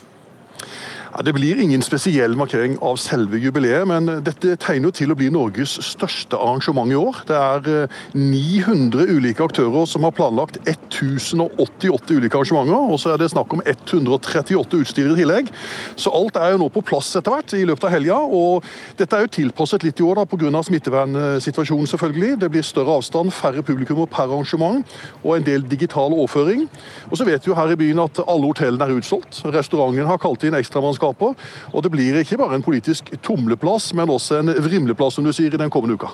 Ja, 1.19 1.23
det 1.27 1.33
blir 1.35 1.59
ingen 1.59 1.83
spesiell 1.83 2.37
markering 2.39 2.77
av 2.79 2.95
selve 3.03 3.41
jubileet, 3.43 3.83
men 3.91 4.07
dette 4.23 4.53
tegner 4.63 4.93
til 4.95 5.11
å 5.11 5.17
bli 5.19 5.33
Norges 5.35 5.73
største 5.83 6.39
arrangement 6.39 6.93
i 6.95 6.95
år. 6.95 7.17
Det 7.27 7.35
er 7.35 7.89
900 8.15 9.03
eh, 9.03 9.11
ulike 9.19 9.43
aktører 9.43 9.89
som 9.91 10.07
har 10.07 10.15
planlagt 10.15 10.61
1088 10.63 12.15
ulike 12.15 12.39
arrangementer. 12.39 12.93
Og 12.95 13.03
så 13.03 13.11
er 13.11 13.19
det 13.19 13.33
snakk 13.33 13.57
om 13.57 13.65
138 13.65 14.79
utstyr 14.79 15.09
i 15.11 15.17
tillegg. 15.19 15.51
Så 15.99 16.13
alt 16.15 16.39
er 16.39 16.53
jo 16.53 16.61
nå 16.63 16.69
på 16.77 16.85
plass 16.87 17.11
etter 17.19 17.35
hvert 17.35 17.57
i 17.59 17.65
løpet 17.67 17.89
av 17.89 17.97
helga. 17.97 18.21
Og 18.23 18.71
dette 19.03 19.19
er 19.19 19.27
jo 19.27 19.33
tilpasset 19.41 19.89
litt 19.89 19.99
i 19.99 20.07
år 20.07 20.23
pga. 20.23 20.63
smittevernsituasjonen, 20.71 21.91
selvfølgelig. 21.97 22.39
Det 22.45 22.53
blir 22.55 22.63
større 22.63 22.95
avstand, 23.01 23.35
færre 23.35 23.67
publikummer 23.67 24.07
per 24.07 24.29
arrangement 24.29 24.87
og 25.25 25.35
en 25.35 25.51
del 25.51 25.67
digital 25.67 26.15
overføring. 26.15 26.69
Og 27.11 27.19
så 27.19 27.27
vet 27.27 27.43
vi 27.43 27.51
jo 27.51 27.59
her 27.59 27.75
i 27.75 27.81
byen 27.83 28.07
at 28.07 28.23
alle 28.23 28.55
hotellene 28.55 28.87
er 28.87 29.03
utsolgt. 29.03 29.43
Restauranten 29.51 30.07
har 30.07 30.23
kalt 30.23 30.47
inn 30.47 30.55
ekstramann 30.55 30.95
skaper. 31.09 31.35
Og 31.73 31.85
det 31.85 31.93
blir 31.93 32.21
ikke 32.21 32.39
bare 32.41 32.55
en 32.59 32.65
politisk 32.65 33.13
tumleplass, 33.23 33.93
men 33.97 34.11
også 34.13 34.43
en 34.43 34.53
vrimleplass, 34.65 35.15
som 35.19 35.25
du 35.25 35.33
sier, 35.33 35.55
i 35.55 35.61
den 35.61 35.71
kommende 35.73 35.97
uka. 35.99 36.09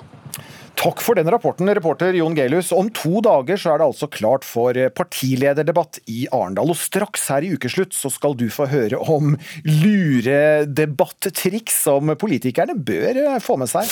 Takk 0.75 1.01
for 1.05 1.15
den 1.15 1.29
rapporten, 1.31 1.69
reporter 1.71 2.13
Jon 2.19 2.35
Gelius. 2.35 2.73
Om 2.75 2.89
to 2.95 3.21
dager 3.23 3.57
så 3.61 3.73
er 3.73 3.79
det 3.79 3.87
altså 3.87 4.09
klart 4.11 4.45
for 4.45 4.75
partilederdebatt 4.99 6.01
i 6.11 6.27
Arendal. 6.35 6.71
Og 6.75 6.77
straks 6.77 7.29
her 7.31 7.43
i 7.47 7.53
ukeslutt 7.55 7.95
så 7.95 8.11
skal 8.11 8.35
du 8.37 8.51
få 8.53 8.67
høre 8.73 8.99
om 8.99 9.37
luredebattriks 9.65 11.85
som 11.87 12.11
politikerne 12.19 12.75
bør 12.75 13.39
få 13.45 13.57
med 13.63 13.71
seg. 13.71 13.87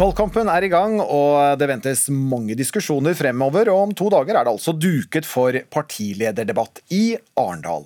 Valgkampen 0.00 0.48
er 0.48 0.64
i 0.64 0.70
gang, 0.72 0.96
og 1.02 1.58
det 1.60 1.66
ventes 1.68 2.06
mange 2.08 2.54
diskusjoner 2.56 3.12
fremover. 3.18 3.68
Og 3.68 3.82
om 3.84 3.92
to 3.92 4.08
dager 4.08 4.38
er 4.38 4.48
det 4.48 4.54
altså 4.54 4.72
duket 4.72 5.28
for 5.28 5.52
partilederdebatt 5.68 6.80
i 6.96 7.18
Arendal. 7.36 7.84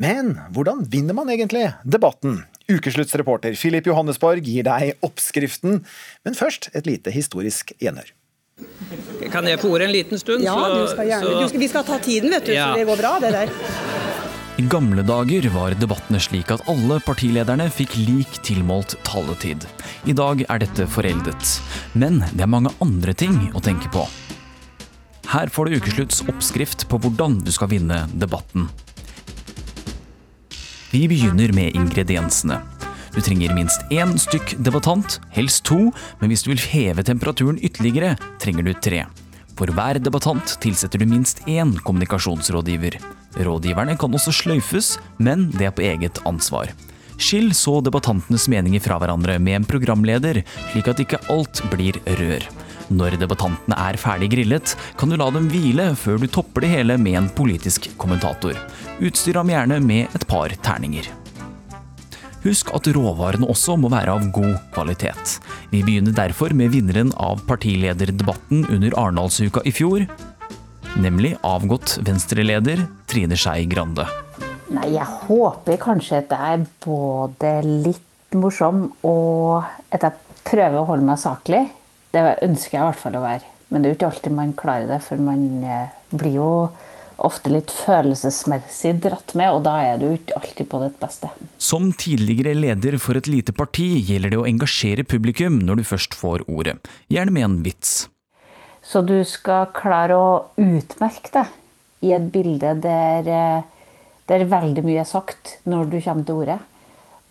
Men 0.00 0.38
hvordan 0.54 0.86
vinner 0.88 1.12
man 1.12 1.28
egentlig 1.28 1.66
debatten? 1.84 2.38
Ukesluttsreporter 2.70 3.52
Filip 3.58 3.90
Johannesborg 3.90 4.46
gir 4.46 4.64
deg 4.64 4.94
oppskriften, 5.04 5.82
men 6.24 6.38
først 6.38 6.70
et 6.72 6.88
lite 6.88 7.12
historisk 7.12 7.74
gjenhør. 7.82 8.08
Kan 9.32 9.48
jeg 9.48 9.60
få 9.60 9.74
ordet 9.74 9.90
en 9.90 9.92
liten 9.92 10.20
stund? 10.20 10.44
Ja, 10.44 10.56
du 10.72 10.86
skal 10.88 11.08
gjerne. 11.08 11.36
Du 11.36 11.52
skal, 11.52 11.60
vi 11.60 11.68
skal 11.68 11.84
ta 11.84 12.00
tiden, 12.00 12.32
vet 12.32 12.48
du, 12.48 12.54
ja. 12.56 12.70
så 12.70 12.80
det 12.80 12.88
går 12.88 13.00
bra, 13.02 13.12
det 13.20 13.34
der. 13.36 13.52
I 14.60 14.64
gamle 14.72 15.04
dager 15.04 15.46
var 15.52 15.76
debattene 15.76 16.20
slik 16.20 16.50
at 16.52 16.64
alle 16.68 16.96
partilederne 17.04 17.68
fikk 17.72 17.96
lik 18.00 18.40
tilmålt 18.44 18.96
taletid. 19.04 19.68
I 20.08 20.16
dag 20.16 20.44
er 20.48 20.64
dette 20.64 20.88
foreldet. 20.88 21.56
Men 21.92 22.22
det 22.32 22.44
er 22.44 22.54
mange 22.56 22.72
andre 22.84 23.12
ting 23.16 23.36
å 23.52 23.60
tenke 23.64 23.92
på. 23.92 24.08
Her 25.30 25.52
får 25.52 25.68
du 25.68 25.80
ukeslutts 25.80 26.24
oppskrift 26.28 26.88
på 26.88 26.98
hvordan 27.04 27.42
du 27.44 27.52
skal 27.54 27.70
vinne 27.72 28.06
debatten. 28.16 28.68
Vi 30.90 31.04
begynner 31.06 31.52
med 31.54 31.76
ingrediensene. 31.78 32.56
Du 33.14 33.20
trenger 33.22 33.52
minst 33.54 33.84
én 33.94 34.16
stykk 34.18 34.56
debattant, 34.58 35.20
helst 35.30 35.62
to, 35.68 35.92
men 36.18 36.32
hvis 36.32 36.42
du 36.42 36.50
vil 36.50 36.62
heve 36.72 37.04
temperaturen 37.06 37.60
ytterligere, 37.62 38.16
trenger 38.42 38.66
du 38.66 38.72
tre. 38.74 39.04
For 39.54 39.70
hver 39.70 40.00
debattant 40.02 40.56
tilsetter 40.64 40.98
du 40.98 41.06
minst 41.06 41.44
én 41.46 41.76
kommunikasjonsrådgiver. 41.86 42.98
Rådgiverne 43.38 43.94
kan 44.02 44.18
også 44.18 44.34
sløyfes, 44.34 44.96
men 45.22 45.46
det 45.54 45.68
er 45.68 45.76
på 45.76 45.86
eget 45.86 46.18
ansvar. 46.26 46.74
Skill 47.20 47.52
så 47.54 47.76
debattantenes 47.86 48.48
meninger 48.50 48.82
fra 48.82 48.98
hverandre 48.98 49.38
med 49.38 49.60
en 49.60 49.68
programleder, 49.70 50.42
slik 50.72 50.90
at 50.90 51.04
ikke 51.06 51.22
alt 51.30 51.62
blir 51.70 52.02
rør. 52.18 52.50
Når 52.90 53.14
debattantene 53.20 53.76
er 53.78 53.98
ferdig 54.02 54.32
grillet, 54.32 54.74
kan 54.98 55.12
du 55.12 55.16
la 55.20 55.28
dem 55.30 55.46
hvile 55.52 55.92
før 55.94 56.18
du 56.18 56.26
topper 56.26 56.64
det 56.64 56.72
hele 56.72 56.96
med 56.98 57.20
en 57.20 57.28
politisk 57.30 57.86
kommentator. 58.00 58.58
Utstyr 58.98 59.38
ham 59.38 59.52
gjerne 59.52 59.78
med 59.84 60.10
et 60.16 60.26
par 60.30 60.50
terninger. 60.66 61.06
Husk 62.42 62.72
at 62.74 62.88
råvarene 62.96 63.46
også 63.52 63.76
må 63.78 63.90
være 63.92 64.16
av 64.16 64.26
god 64.34 64.56
kvalitet. 64.74 65.36
Vi 65.70 65.84
begynner 65.86 66.16
derfor 66.16 66.54
med 66.56 66.72
vinneren 66.74 67.12
av 67.20 67.44
partilederdebatten 67.46 68.64
under 68.72 68.96
Arendalsuka 68.98 69.62
i 69.68 69.74
fjor, 69.76 70.06
nemlig 70.98 71.36
avgått 71.46 71.98
venstreleder 72.02 72.86
Trine 73.10 73.38
Skei 73.38 73.68
Grande. 73.70 74.08
Nei, 74.70 74.88
jeg 74.96 75.06
håper 75.28 75.78
kanskje 75.82 76.24
at 76.24 76.32
jeg 76.34 76.56
er 76.56 76.64
både 76.82 77.52
litt 77.86 78.34
morsom 78.38 78.88
og 79.06 79.68
at 79.92 80.08
jeg 80.08 80.40
prøver 80.48 80.80
å 80.80 80.88
holde 80.88 81.06
meg 81.06 81.20
saklig. 81.22 81.68
Det 82.10 82.22
ønsker 82.42 82.76
jeg 82.76 82.82
i 82.82 82.86
hvert 82.88 83.02
fall 83.02 83.18
å 83.18 83.24
være. 83.24 83.56
Men 83.70 83.82
det 83.82 83.88
er 83.88 83.92
jo 83.92 83.98
ikke 84.00 84.08
alltid 84.10 84.34
man 84.34 84.54
klarer 84.58 84.88
det, 84.90 84.98
for 85.04 85.22
man 85.22 85.44
eh, 85.62 85.92
blir 86.10 86.38
jo 86.40 86.52
ofte 87.20 87.52
litt 87.52 87.70
følelsesmessig 87.74 88.94
dratt 89.04 89.34
med, 89.38 89.52
og 89.52 89.64
da 89.66 89.76
er 89.84 90.00
du 90.00 90.06
ikke 90.08 90.38
alltid 90.40 90.68
på 90.70 90.80
ditt 90.82 90.96
beste. 91.02 91.30
Som 91.60 91.90
tidligere 91.92 92.56
leder 92.56 92.96
for 93.02 93.20
et 93.20 93.28
lite 93.30 93.54
parti 93.56 93.88
gjelder 94.08 94.32
det 94.32 94.40
å 94.40 94.46
engasjere 94.48 95.04
publikum 95.06 95.60
når 95.62 95.80
du 95.80 95.86
først 95.92 96.16
får 96.16 96.46
ordet, 96.48 96.78
gjerne 97.12 97.36
med 97.36 97.46
en 97.46 97.58
vits. 97.66 98.08
Så 98.82 99.04
du 99.04 99.18
skal 99.28 99.68
klare 99.76 100.16
å 100.16 100.30
utmerke 100.58 101.34
deg 101.34 102.08
i 102.08 102.14
et 102.16 102.30
bilde 102.32 102.72
der, 102.80 103.28
eh, 103.28 103.62
der 104.26 104.48
veldig 104.48 104.84
mye 104.86 105.04
er 105.04 105.08
sagt 105.08 105.58
når 105.68 105.92
du 105.92 105.98
kommer 106.00 106.24
til 106.24 106.42
ordet. 106.42 106.60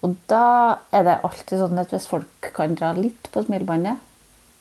Og 0.05 0.13
da 0.31 0.79
er 0.95 1.03
det 1.03 1.17
alltid 1.27 1.59
sånn 1.59 1.81
at 1.81 1.91
hvis 1.91 2.07
folk 2.07 2.53
kan 2.55 2.77
dra 2.77 2.93
litt 2.95 3.27
på 3.33 3.43
smilebåndet, 3.43 3.97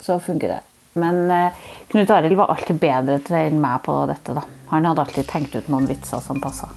så 0.02 0.18
funker 0.20 0.48
det. 0.48 0.60
Men 0.98 1.30
eh, 1.30 1.52
Knut 1.88 2.10
Arild 2.10 2.36
var 2.36 2.52
alltid 2.52 2.78
bedre 2.82 3.42
enn 3.44 3.60
meg 3.62 3.82
på 3.86 3.94
dette. 4.10 4.34
da. 4.36 4.44
Han 4.72 4.86
hadde 4.88 5.04
alltid 5.04 5.28
tenkt 5.30 5.56
ut 5.56 5.68
noen 5.72 5.88
vitser 5.88 6.22
som 6.24 6.40
passa. 6.42 6.70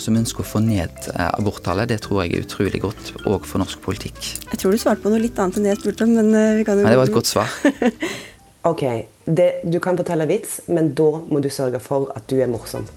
Som 0.00 0.16
ønsker 0.16 0.44
å 0.44 0.48
få 0.48 0.62
ned 0.64 1.10
eh, 1.12 1.28
aborttallet, 1.28 1.90
det 1.90 2.00
tror 2.06 2.22
jeg 2.24 2.36
er 2.36 2.46
utrolig 2.46 2.82
godt, 2.84 3.12
òg 3.28 3.48
for 3.48 3.62
norsk 3.62 3.82
politikk. 3.84 4.20
Jeg 4.52 4.60
tror 4.62 4.74
du 4.74 4.80
svarte 4.80 5.04
på 5.04 5.12
noe 5.12 5.22
litt 5.22 5.38
annet 5.40 5.58
enn 5.58 5.68
det 5.68 5.74
jeg 5.74 5.82
spurte 5.82 6.06
om, 6.06 6.14
men 6.16 6.32
eh, 6.36 6.54
vi 6.60 6.68
kan 6.68 6.80
jo 6.80 6.86
Nei, 6.86 6.94
Det 6.94 7.02
var 7.02 7.10
et 7.10 7.18
godt 7.18 7.32
svar. 7.32 7.58
ok, 8.70 8.86
det, 9.26 9.50
du 9.68 9.80
kan 9.82 10.00
fortelle 10.00 10.28
vits, 10.30 10.62
men 10.72 10.94
da 10.96 11.10
må 11.28 11.42
du 11.44 11.50
sørge 11.52 11.82
for 11.84 12.08
at 12.16 12.28
du 12.32 12.38
er 12.40 12.50
morsom. 12.50 12.88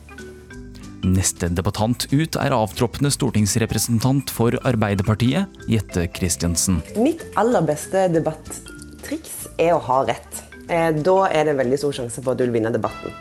Neste 1.03 1.49
debattant 1.51 2.05
ut 2.13 2.37
er 2.39 2.55
avtroppende 2.55 3.09
stortingsrepresentant 3.11 4.31
for 4.31 4.55
Arbeiderpartiet, 4.63 5.51
Jette 5.67 6.05
Christiansen. 6.15 6.79
Mitt 6.95 7.25
aller 7.35 7.65
beste 7.67 8.05
debatt 8.13 8.61
triks 9.05 9.45
er 9.61 9.75
å 9.75 9.81
ha 9.83 10.01
rett. 10.07 10.41
Eh, 10.69 10.89
da 10.95 11.17
er 11.29 11.45
det 11.45 11.53
en 11.53 11.61
veldig 11.61 11.79
stor 11.81 11.95
sjanse 11.99 12.23
for 12.23 12.33
at 12.33 12.41
du 12.41 12.47
vil 12.47 12.55
vinne 12.57 12.71
debatten. 12.73 13.13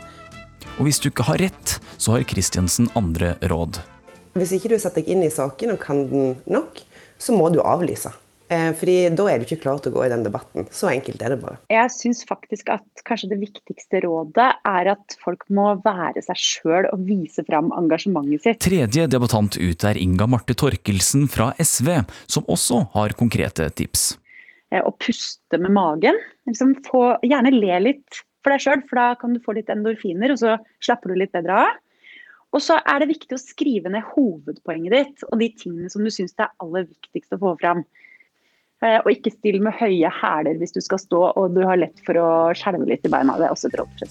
Og 0.79 0.87
hvis 0.87 1.01
du 1.03 1.09
ikke 1.11 1.27
har 1.27 1.41
rett, 1.43 1.77
så 2.01 2.15
har 2.15 2.25
Kristiansen 2.27 2.89
andre 2.97 3.35
råd. 3.51 3.81
Hvis 4.33 4.55
ikke 4.55 4.73
du 4.73 4.79
setter 4.81 5.03
deg 5.03 5.13
inn 5.13 5.25
i 5.25 5.31
saken 5.33 5.75
og 5.75 5.81
kan 5.83 6.07
den 6.09 6.35
nok, 6.49 6.81
så 7.21 7.35
må 7.37 7.51
du 7.53 7.61
avlyse. 7.61 8.09
Eh, 8.53 8.71
fordi 8.77 8.95
da 9.15 9.27
er 9.31 9.39
du 9.39 9.45
ikke 9.47 9.61
klar 9.63 9.79
til 9.81 9.93
å 9.93 9.97
gå 9.97 10.05
i 10.05 10.09
den 10.11 10.25
debatten. 10.25 10.67
Så 10.73 10.89
enkelt 10.91 11.21
er 11.23 11.33
det 11.33 11.39
bare. 11.43 11.59
Jeg 11.71 11.91
syns 11.95 12.23
faktisk 12.27 12.73
at 12.73 13.03
kanskje 13.07 13.31
det 13.33 13.39
viktigste 13.41 14.03
rådet 14.05 14.49
er 14.67 14.89
at 14.93 15.17
folk 15.23 15.45
må 15.53 15.71
være 15.85 16.23
seg 16.25 16.41
sjøl 16.41 16.89
og 16.91 17.05
vise 17.07 17.45
fram 17.47 17.71
engasjementet 17.77 18.45
sitt. 18.45 18.61
Tredje 18.63 19.07
debattant 19.11 19.57
ut 19.59 19.87
er 19.87 20.01
Inga 20.01 20.27
Marte 20.29 20.57
Torkelsen 20.59 21.29
fra 21.31 21.53
SV, 21.61 21.95
som 22.27 22.49
også 22.51 22.83
har 22.97 23.15
konkrete 23.19 23.69
tips. 23.77 24.13
Eh, 24.73 24.81
å 24.81 24.93
puste 24.97 25.59
med 25.61 25.73
magen. 25.75 26.17
Liksom 26.49 26.77
få, 26.87 27.05
gjerne 27.25 27.53
le 27.53 27.79
litt 27.91 28.21
for 28.43 28.53
deg 28.53 28.63
sjøl, 28.63 28.83
for 28.89 28.99
da 28.99 29.07
kan 29.19 29.35
du 29.35 29.41
få 29.43 29.55
litt 29.55 29.69
endorfiner, 29.71 30.33
og 30.33 30.41
så 30.41 30.57
slapper 30.83 31.13
du 31.13 31.21
litt 31.21 31.33
bedre 31.35 31.65
av. 31.67 31.81
Og 32.53 32.61
så 32.61 32.77
er 32.81 33.01
det 33.01 33.09
viktig 33.13 33.33
å 33.33 33.41
skrive 33.41 33.89
ned 33.93 34.05
hovedpoenget 34.13 34.93
ditt 34.93 35.23
og 35.29 35.39
de 35.41 35.49
tingene 35.57 35.89
som 35.89 36.03
du 36.05 36.11
syns 36.13 36.35
er 36.37 36.51
aller 36.61 36.85
viktigst 36.85 37.33
å 37.33 37.39
få 37.41 37.55
fram. 37.61 37.81
Eh, 38.83 38.99
og 38.99 39.09
ikke 39.13 39.33
still 39.33 39.61
med 39.63 39.77
høye 39.79 40.11
hæler 40.21 40.59
hvis 40.59 40.75
du 40.75 40.81
skal 40.83 41.01
stå 41.01 41.21
og 41.31 41.55
du 41.55 41.63
har 41.65 41.79
lett 41.81 42.01
for 42.05 42.19
å 42.19 42.29
skjelve 42.57 42.89
litt 42.89 43.05
i 43.07 43.13
beina. 43.13 43.39
Det 43.39 43.47
er 43.47 43.55
også 43.55 43.71
et 43.71 43.79
råd. 43.81 44.05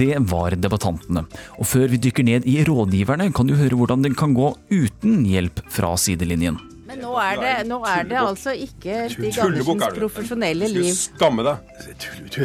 Det 0.00 0.12
var 0.30 0.54
debattantene. 0.60 1.24
Og 1.58 1.66
før 1.66 1.90
vi 1.90 2.02
dykker 2.04 2.26
ned 2.26 2.46
i 2.50 2.60
rådgiverne, 2.68 3.30
kan 3.34 3.48
du 3.48 3.56
høre 3.58 3.78
hvordan 3.80 4.06
det 4.06 4.14
kan 4.18 4.36
gå 4.38 4.52
uten 4.70 5.24
hjelp 5.26 5.64
fra 5.72 5.96
sidelinjen. 5.98 6.60
Men 6.90 7.04
nå 7.04 7.10
er 7.22 7.36
det, 7.38 7.50
nå 7.70 7.76
er 7.86 8.06
det 8.08 8.16
altså 8.18 8.52
ikke 8.58 9.04
Stig 9.12 9.36
Andersens 9.38 9.94
profesjonelle 9.94 10.70
liv. 10.72 10.88
Skamme 10.90 11.44
deg. 11.46 11.92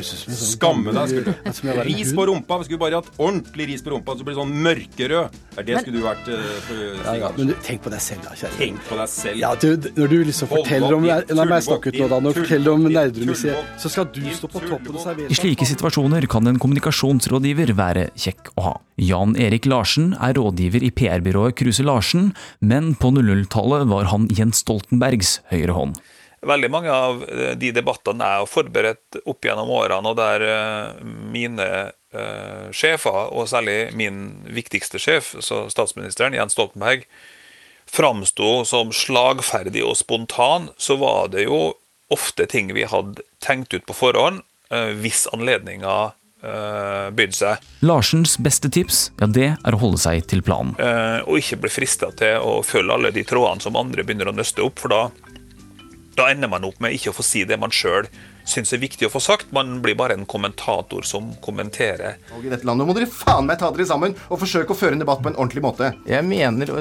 sånn 0.06 0.36
Skamme 0.38 0.93
deg. 0.93 1.16
skulle. 1.58 1.86
Ris 1.88 2.12
på 2.14 2.28
rumpa. 2.30 2.60
Vi 2.62 2.68
skulle 2.68 2.84
bare 2.84 3.00
hatt 3.02 3.10
ordentlig 3.18 3.68
ris 3.72 3.82
på 3.82 3.96
rumpa, 3.96 4.14
så 4.20 4.28
blir 4.28 4.36
det 4.36 4.41
sånn 4.43 4.54
mørkerød. 4.68 5.39
Det 5.56 5.64
er 5.64 5.68
det 5.72 5.82
skulle 5.82 5.98
du 5.98 6.06
vært. 6.06 6.30
Ja, 6.30 7.16
ja, 7.24 7.32
men 7.39 7.50
du, 7.50 7.56
tenk 7.66 7.82
på 7.88 7.93
deg 7.93 8.04
selv, 8.06 8.22
da, 8.28 8.38
kjære. 8.38 8.54
Tenk 8.60 8.86
på 8.86 9.00
deg 9.02 9.12
selv. 9.16 9.41
Ja, 9.41 9.52
du, 9.58 9.89
når 9.98 10.14
du 10.14 10.18
liksom 10.30 10.52
forteller 10.54 10.98
om 11.00 11.10
La 11.10 11.50
meg 11.50 11.66
snakke 11.66 11.89
ut 11.89 12.00
nå, 12.04 12.10
da. 12.14 12.22
Når 12.22 12.38
du 12.38 12.41
forteller 12.43 12.78
om 12.78 12.86
Nerdrum-museet, 12.86 13.76
så 13.82 13.93
skal 13.96 14.10
du 14.14 14.22
stå 14.36 14.52
på 14.52 14.62
toppen 14.68 14.93
og 14.93 15.02
servere 15.02 15.34
I 15.34 15.39
slike 15.41 15.66
situasjoner 15.74 16.30
kan 16.30 16.54
en 16.54 16.62
kommunikasjonsrådgiver 16.62 17.74
være 17.78 18.10
kjekk 18.14 18.54
å 18.54 18.70
ha. 18.70 18.76
Jan 19.02 19.34
Erik 19.36 19.66
Larsen 19.68 20.14
er 20.24 20.38
rådgiver 20.38 20.86
i 20.86 20.91
PR-byrået 20.96 21.58
Kruse 21.60 21.84
Larsen, 21.84 22.30
men 22.64 22.93
på 22.96 23.12
00-tallet 23.12 23.89
var 23.91 24.08
han 24.14 24.30
Jens 24.36 24.61
Stoltenbergs 24.63 25.39
høyre 25.51 25.75
hånd. 25.75 25.99
Veldig 26.45 26.69
mange 26.69 26.93
av 26.93 27.23
eh, 27.25 27.53
de 27.57 27.71
debattene 27.73 28.25
er 28.38 28.49
forberedt 28.49 29.19
opp 29.25 29.45
gjennom 29.45 29.71
årene, 29.73 30.11
og 30.11 30.19
der 30.19 30.43
eh, 30.45 31.05
mine 31.33 31.69
uh, 32.15 32.67
sjefer, 32.75 33.31
og 33.33 33.49
særlig 33.49 33.95
min 33.97 34.43
viktigste 34.53 35.01
sjef, 35.01 35.33
statsministeren, 35.41 36.38
Jens 36.38 36.55
Stoltenberg, 36.55 37.07
framsto 37.89 38.63
som 38.67 38.93
slagferdig 38.95 39.83
og 39.86 39.97
spontan, 39.99 40.69
så 40.77 40.97
var 41.01 41.33
det 41.33 41.47
jo 41.47 41.75
ofte 42.13 42.45
ting 42.49 42.71
vi 42.75 42.86
hadde 42.88 43.25
tenkt 43.43 43.73
ut 43.73 43.86
på 43.88 43.97
forhånd, 43.97 44.43
hvis 45.01 45.27
anledninga 45.33 46.15
uh, 46.46 47.10
bydde 47.16 47.38
seg. 47.38 47.66
Larsens 47.86 48.38
beste 48.41 48.72
tips 48.74 49.10
ja, 49.20 49.28
det 49.28 49.50
er 49.58 49.78
å 49.78 49.82
holde 49.82 50.02
seg 50.02 50.26
til 50.32 50.43
planen. 50.46 50.76
Uh, 50.80 51.26
og 51.26 51.41
ikke 51.41 51.60
bli 51.66 51.74
frista 51.74 52.12
til 52.18 52.39
å 52.43 52.60
følge 52.66 52.96
alle 52.96 53.14
de 53.16 53.26
trådene 53.28 53.66
som 53.66 53.78
andre 53.80 54.06
begynner 54.06 54.32
å 54.32 54.36
nøste 54.36 54.64
opp, 54.66 54.80
for 54.84 54.93
da, 54.93 55.02
da 56.18 56.30
ender 56.32 56.52
man 56.52 56.68
opp 56.68 56.80
med 56.84 56.96
ikke 56.96 57.14
å 57.14 57.18
få 57.18 57.26
si 57.26 57.43
det 57.48 57.60
man 57.62 57.74
sjøl 57.74 58.10
syns 58.46 58.74
er 58.74 58.82
viktig 58.82 59.08
å 59.08 59.12
få 59.12 59.22
sagt. 59.24 59.52
Man 59.56 59.80
blir 59.84 59.98
bare 59.98 60.16
en 60.16 60.26
kommentator 60.30 61.06
som 61.08 61.32
kommenterer. 61.43 62.20
Og 62.38 62.46
I 62.46 62.52
dette 62.54 62.68
landet 62.68 62.88
må 62.88 62.96
dere 62.96 63.10
faen 63.10 63.48
meg 63.50 63.60
ta 63.62 63.72
dere 63.74 63.88
sammen 63.89 64.16
og 64.30 64.39
forsøke 64.41 64.74
å 64.74 64.78
føre 64.78 64.98
en 64.98 65.02
debatt 65.02 65.24
på 65.24 65.32
en 65.32 65.38
ordentlig 65.38 65.64
måte. 65.66 65.91
Jeg 66.10 66.26
mener, 66.28 66.72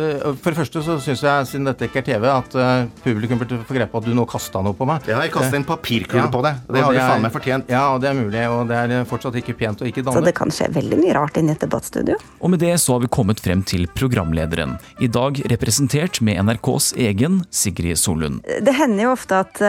For 0.42 0.52
det 0.52 0.60
første 0.60 0.84
så 0.84 0.98
syns 1.02 1.24
jeg, 1.24 1.48
siden 1.50 1.68
dette 1.68 1.88
ikke 1.88 2.02
er 2.02 2.08
TV, 2.08 2.28
at 2.30 2.56
uh, 2.58 2.86
publikum 3.04 3.40
burde 3.40 3.60
få 3.64 3.76
greie 3.76 3.88
på 3.90 4.02
at 4.02 4.08
du 4.08 4.12
nå 4.16 4.26
kasta 4.28 4.62
noe 4.64 4.76
på 4.76 4.88
meg. 4.88 5.08
Ja, 5.10 5.22
jeg 5.24 5.32
kastet 5.34 5.58
en 5.60 5.68
papirkule 5.68 6.26
ja, 6.26 6.30
på 6.32 6.42
deg. 6.44 6.60
Det 6.68 6.84
har 6.84 6.96
du 6.96 7.00
faen 7.00 7.24
meg 7.24 7.34
fortjent. 7.34 7.72
Ja, 7.72 7.84
og 7.94 8.02
det 8.04 8.10
er 8.12 8.18
mulig. 8.18 8.44
Og 8.52 8.68
det 8.70 8.80
er 8.84 9.08
fortsatt 9.08 9.38
ikke 9.40 9.56
pent 9.58 9.82
og 9.82 9.90
ikke 9.90 10.04
dannet. 10.04 10.20
Så 10.20 10.28
det 10.28 10.36
kan 10.36 10.52
skje 10.54 10.70
veldig 10.74 11.00
mye 11.00 11.16
rart 11.16 11.40
inni 11.40 11.54
et 11.54 11.64
debattstudio. 11.64 12.18
Og 12.44 12.52
med 12.52 12.62
det 12.62 12.74
så 12.82 12.96
har 12.96 13.04
vi 13.04 13.10
kommet 13.12 13.40
frem 13.42 13.64
til 13.66 13.86
programlederen. 13.96 14.76
I 15.02 15.08
dag 15.12 15.40
representert 15.50 16.20
med 16.24 16.42
NRKs 16.44 16.92
egen 17.08 17.42
Sigrid 17.54 17.98
Solund. 18.00 18.44
Det 18.44 18.76
hender 18.76 19.08
jo 19.08 19.14
ofte 19.14 19.40
at 19.44 19.62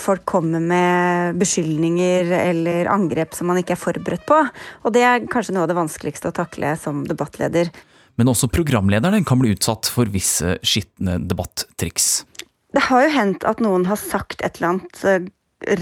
folk 0.00 0.24
kommer 0.28 0.62
med 0.62 1.13
beskyldninger 1.38 2.32
eller 2.38 2.90
angrep 2.92 3.34
som 3.36 3.50
man 3.50 3.60
ikke 3.60 3.76
er 3.76 3.80
forberedt 3.80 4.26
på. 4.28 4.40
Og 4.84 4.94
det 4.94 5.04
er 5.06 5.26
kanskje 5.30 5.56
noe 5.56 5.66
av 5.66 5.72
det 5.72 5.78
vanskeligste 5.78 6.30
å 6.30 6.36
takle 6.36 6.74
som 6.80 7.02
debattleder. 7.08 7.72
Men 8.20 8.30
også 8.30 8.50
programlederne 8.52 9.24
kan 9.26 9.40
bli 9.40 9.54
utsatt 9.56 9.90
for 9.90 10.10
visse 10.12 10.56
skitne 10.62 11.18
debattriks. 11.26 12.24
Det 12.74 12.86
har 12.88 13.06
jo 13.06 13.14
hendt 13.14 13.46
at 13.46 13.62
noen 13.62 13.86
har 13.86 13.98
sagt 14.00 14.42
et 14.42 14.58
eller 14.58 14.74
annet 14.74 15.02
eh, 15.06 15.26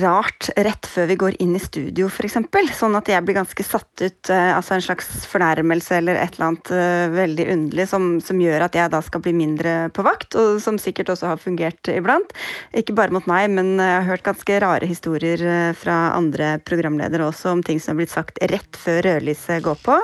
rart 0.01 0.49
rett 0.57 0.87
før 0.89 1.09
vi 1.11 1.17
går 1.21 1.37
inn 1.43 1.57
i 1.57 1.63
studio, 1.63 2.09
f.eks. 2.09 2.39
Sånn 2.79 2.97
at 2.99 3.09
jeg 3.11 3.25
blir 3.27 3.37
ganske 3.39 3.65
satt 3.67 4.05
ut. 4.05 4.31
Eh, 4.31 4.51
altså 4.55 4.77
en 4.77 4.85
slags 4.85 5.09
fornærmelse 5.31 5.99
eller 5.99 6.21
et 6.21 6.37
eller 6.37 6.49
annet 6.49 6.73
uh, 6.73 7.15
veldig 7.15 7.47
underlig 7.55 7.89
som, 7.91 8.09
som, 8.25 8.41
gjør 8.43 8.67
at 8.67 8.79
jeg 8.79 8.93
da 8.93 9.03
skal 9.05 9.23
bli 9.25 9.35
mindre 9.37 9.75
på 9.95 10.05
vakt, 10.07 10.37
og 10.39 10.63
som 10.63 10.81
sikkert 10.81 11.13
også 11.15 11.33
har 11.33 11.43
fungert 11.43 11.93
iblant. 11.93 12.33
Ikke 12.77 12.97
bare 12.97 13.15
mot 13.15 13.29
meg, 13.31 13.51
men 13.55 13.75
jeg 13.77 13.99
har 13.99 14.09
hørt 14.09 14.27
ganske 14.27 14.59
rare 14.65 14.89
historier 14.89 15.43
uh, 15.43 15.77
fra 15.79 16.15
andre 16.17 16.57
programledere 16.65 17.29
også 17.29 17.57
om 17.57 17.67
ting 17.67 17.83
som 17.83 17.95
har 17.95 18.03
blitt 18.03 18.15
sagt 18.15 18.43
rett 18.53 18.81
før 18.81 19.03
rødlyset 19.09 19.63
går 19.67 19.85
på. 19.85 20.01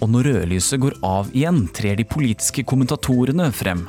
Og 0.00 0.08
når 0.08 0.30
rødlyset 0.30 0.80
går 0.80 0.94
av 1.04 1.28
igjen, 1.36 1.66
trer 1.76 1.98
de 1.98 2.06
politiske 2.08 2.64
kommentatorene 2.64 3.50
frem. 3.52 3.84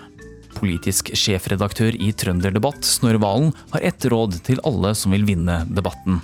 Politisk 0.61 1.09
sjefredaktør 1.17 1.95
i 1.97 2.11
Trønderdebatt, 2.13 2.85
Snorre 2.85 3.17
Valen, 3.21 3.49
har 3.71 3.81
ett 3.87 4.05
råd 4.05 4.37
til 4.45 4.61
alle 4.67 4.93
som 4.97 5.15
vil 5.15 5.25
vinne 5.25 5.63
debatten. 5.65 6.19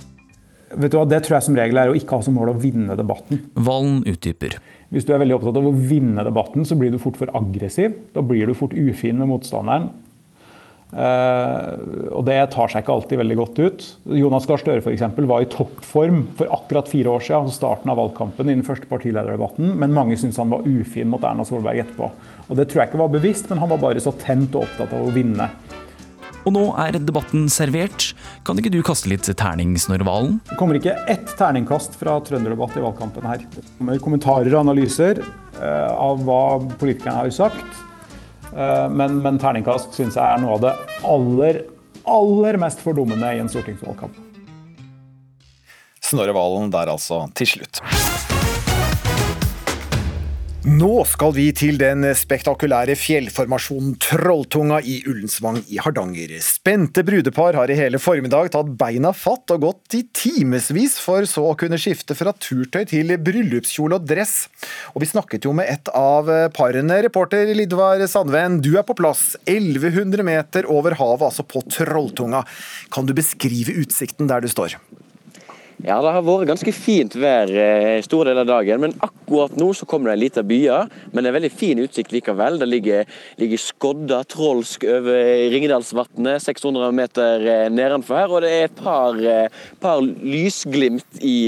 Vet 0.68 0.92
du 0.92 0.98
hva, 1.00 1.06
Det 1.08 1.24
tror 1.24 1.38
jeg 1.38 1.46
som 1.48 1.56
regel 1.58 1.80
er 1.80 1.90
å 1.90 1.96
ikke 1.98 2.20
ha 2.20 2.22
som 2.22 2.36
mål 2.38 2.52
å 2.52 2.58
vinne 2.60 2.94
debatten. 2.94 3.40
Valen 3.56 4.04
utdyper. 4.06 4.58
Hvis 4.94 5.08
du 5.08 5.10
er 5.12 5.22
veldig 5.24 5.40
opptatt 5.40 5.58
av 5.58 5.66
å 5.66 5.74
vinne 5.74 6.22
debatten, 6.22 6.62
så 6.68 6.78
blir 6.78 6.92
du 6.94 7.00
fort 7.02 7.18
for 7.18 7.32
aggressiv. 7.34 7.96
Da 8.14 8.22
blir 8.22 8.46
du 8.46 8.54
fort 8.54 8.76
ufin 8.76 9.18
med 9.18 9.32
motstanderen. 9.32 9.90
Uh, 10.88 11.74
og 12.16 12.22
det 12.24 12.38
tar 12.54 12.70
seg 12.72 12.80
ikke 12.80 12.94
alltid 12.94 13.20
veldig 13.20 13.36
godt 13.36 13.58
ut. 13.60 13.86
Jonas 14.16 14.46
Gahr 14.48 14.62
Støre 14.62 14.84
for 14.84 14.94
eksempel, 14.94 15.26
var 15.28 15.44
i 15.44 15.50
toppform 15.52 16.22
for 16.38 16.48
akkurat 16.54 16.88
fire 16.88 17.12
år 17.12 17.26
siden, 17.26 17.44
altså 17.44 17.60
starten 17.60 17.92
av 17.92 18.00
valgkampen 18.00 18.48
i 18.48 18.56
den 18.56 18.64
første 18.64 18.88
partilederdebatten, 18.88 19.74
men 19.82 19.96
mange 19.96 20.16
syntes 20.16 20.40
han 20.40 20.54
var 20.54 20.64
ufin 20.64 21.10
mot 21.12 21.24
Erna 21.28 21.44
Solberg 21.44 21.82
etterpå. 21.84 22.08
Og 22.48 22.56
Det 22.56 22.70
tror 22.70 22.82
jeg 22.82 22.90
ikke 22.90 23.02
var 23.02 23.12
bevisst, 23.12 23.50
men 23.50 23.60
han 23.60 23.72
var 23.74 23.82
bare 23.82 24.00
så 24.00 24.14
tent 24.16 24.56
og 24.56 24.64
opptatt 24.64 24.96
av 24.96 25.04
å 25.04 25.12
vinne. 25.12 25.50
Og 26.48 26.54
nå 26.54 26.62
er 26.80 26.96
debatten 26.96 27.48
servert. 27.52 28.12
Kan 28.46 28.56
ikke 28.60 28.72
du 28.72 28.78
kaste 28.86 29.10
litt 29.10 29.26
terning, 29.28 29.74
Snorre 29.76 30.06
Valen? 30.08 30.38
Det 30.48 30.56
kommer 30.56 30.78
ikke 30.78 30.94
ett 31.10 31.34
terningkast 31.36 31.98
fra 32.00 32.16
Trønderdebatt 32.24 32.78
i 32.78 32.84
valgkampen 32.86 33.28
her. 33.28 33.44
Det 33.52 33.66
kommer 33.76 34.00
kommentarer 34.06 34.54
og 34.54 34.62
analyser 34.62 35.20
uh, 35.20 35.92
av 35.92 36.24
hva 36.24 36.40
politikerne 36.80 37.18
har 37.18 37.34
sagt. 37.36 37.84
Uh, 38.52 38.86
men, 38.90 39.20
men 39.24 39.40
terningkast 39.40 39.92
syns 39.96 40.16
jeg 40.16 40.24
er 40.24 40.40
noe 40.42 40.56
av 40.56 40.64
det 40.64 40.72
aller, 41.08 41.60
aller 42.08 42.60
mest 42.62 42.82
fordummende 42.84 43.34
i 43.36 43.42
en 43.42 43.52
stortingsvalgkamp. 43.52 44.24
Snorre 46.08 46.32
Valen 46.36 46.72
der 46.72 46.94
altså, 46.94 47.26
til 47.36 47.56
slutt. 47.56 47.82
Nå 50.68 51.00
skal 51.08 51.30
vi 51.32 51.46
til 51.56 51.78
den 51.80 52.02
spektakulære 52.12 52.92
fjellformasjonen 52.98 53.94
Trolltunga 54.04 54.82
i 54.84 54.98
Ullensvang 55.08 55.62
i 55.72 55.78
Hardanger. 55.80 56.34
Spente 56.44 57.00
brudepar 57.08 57.56
har 57.56 57.70
i 57.72 57.76
hele 57.78 57.96
formiddag 58.02 58.50
tatt 58.52 58.74
beina 58.76 59.14
fatt 59.16 59.54
og 59.54 59.62
gått 59.62 59.96
i 59.96 60.02
timevis 60.12 60.98
for 61.00 61.24
så 61.30 61.46
å 61.48 61.54
kunne 61.56 61.78
skifte 61.80 62.12
fra 62.18 62.34
turtøy 62.36 62.82
til 62.90 63.14
bryllupskjole 63.16 63.96
og 63.96 64.04
dress. 64.10 64.34
Og 64.92 65.06
vi 65.06 65.08
snakket 65.08 65.48
jo 65.48 65.54
med 65.56 65.70
et 65.72 65.88
av 65.96 66.28
parene. 66.52 67.00
Reporter 67.06 67.48
Lidvar 67.56 68.04
Sandven, 68.04 68.58
du 68.60 68.74
er 68.76 68.84
på 68.84 68.98
plass. 68.98 69.38
1100 69.46 70.26
meter 70.26 70.68
over 70.68 70.98
havet, 71.00 71.30
altså 71.30 71.46
på 71.48 71.64
Trolltunga. 71.64 72.42
Kan 72.92 73.08
du 73.08 73.14
beskrive 73.16 73.78
utsikten 73.86 74.28
der 74.28 74.44
du 74.44 74.52
står? 74.52 74.76
Ja, 75.78 76.02
Det 76.02 76.12
har 76.12 76.26
vært 76.26 76.50
ganske 76.50 76.74
fint 76.74 77.14
vær 77.16 77.48
eh, 77.48 78.02
store 78.04 78.34
deler 78.34 78.44
av 78.44 78.52
dagen, 78.58 78.84
men 78.84 78.96
akkurat 78.98 79.17
nå 79.28 79.68
så 79.76 79.86
kommer 79.88 80.10
det 80.10 80.16
en 80.16 80.22
liten 80.24 80.48
byer. 80.48 80.92
Men 81.12 81.24
det 81.24 81.30
er 81.30 81.36
veldig 81.38 81.52
fin 81.52 81.82
utsikt 81.82 82.14
likevel. 82.14 82.58
Det 82.60 82.68
ligger, 82.68 83.08
ligger 83.40 83.62
skodda 83.62 84.22
trolsk 84.28 84.86
over 84.88 85.50
Ringedalsvatnet, 85.54 86.42
600 86.44 86.92
meter 86.96 87.46
eh, 87.46 87.66
nedenfor 87.72 88.20
her. 88.22 88.34
Og 88.34 88.44
det 88.44 88.52
er 88.54 88.68
et 88.68 88.78
par, 88.78 89.18
eh, 89.18 89.62
par 89.82 90.02
lysglimt 90.04 91.22
i 91.24 91.38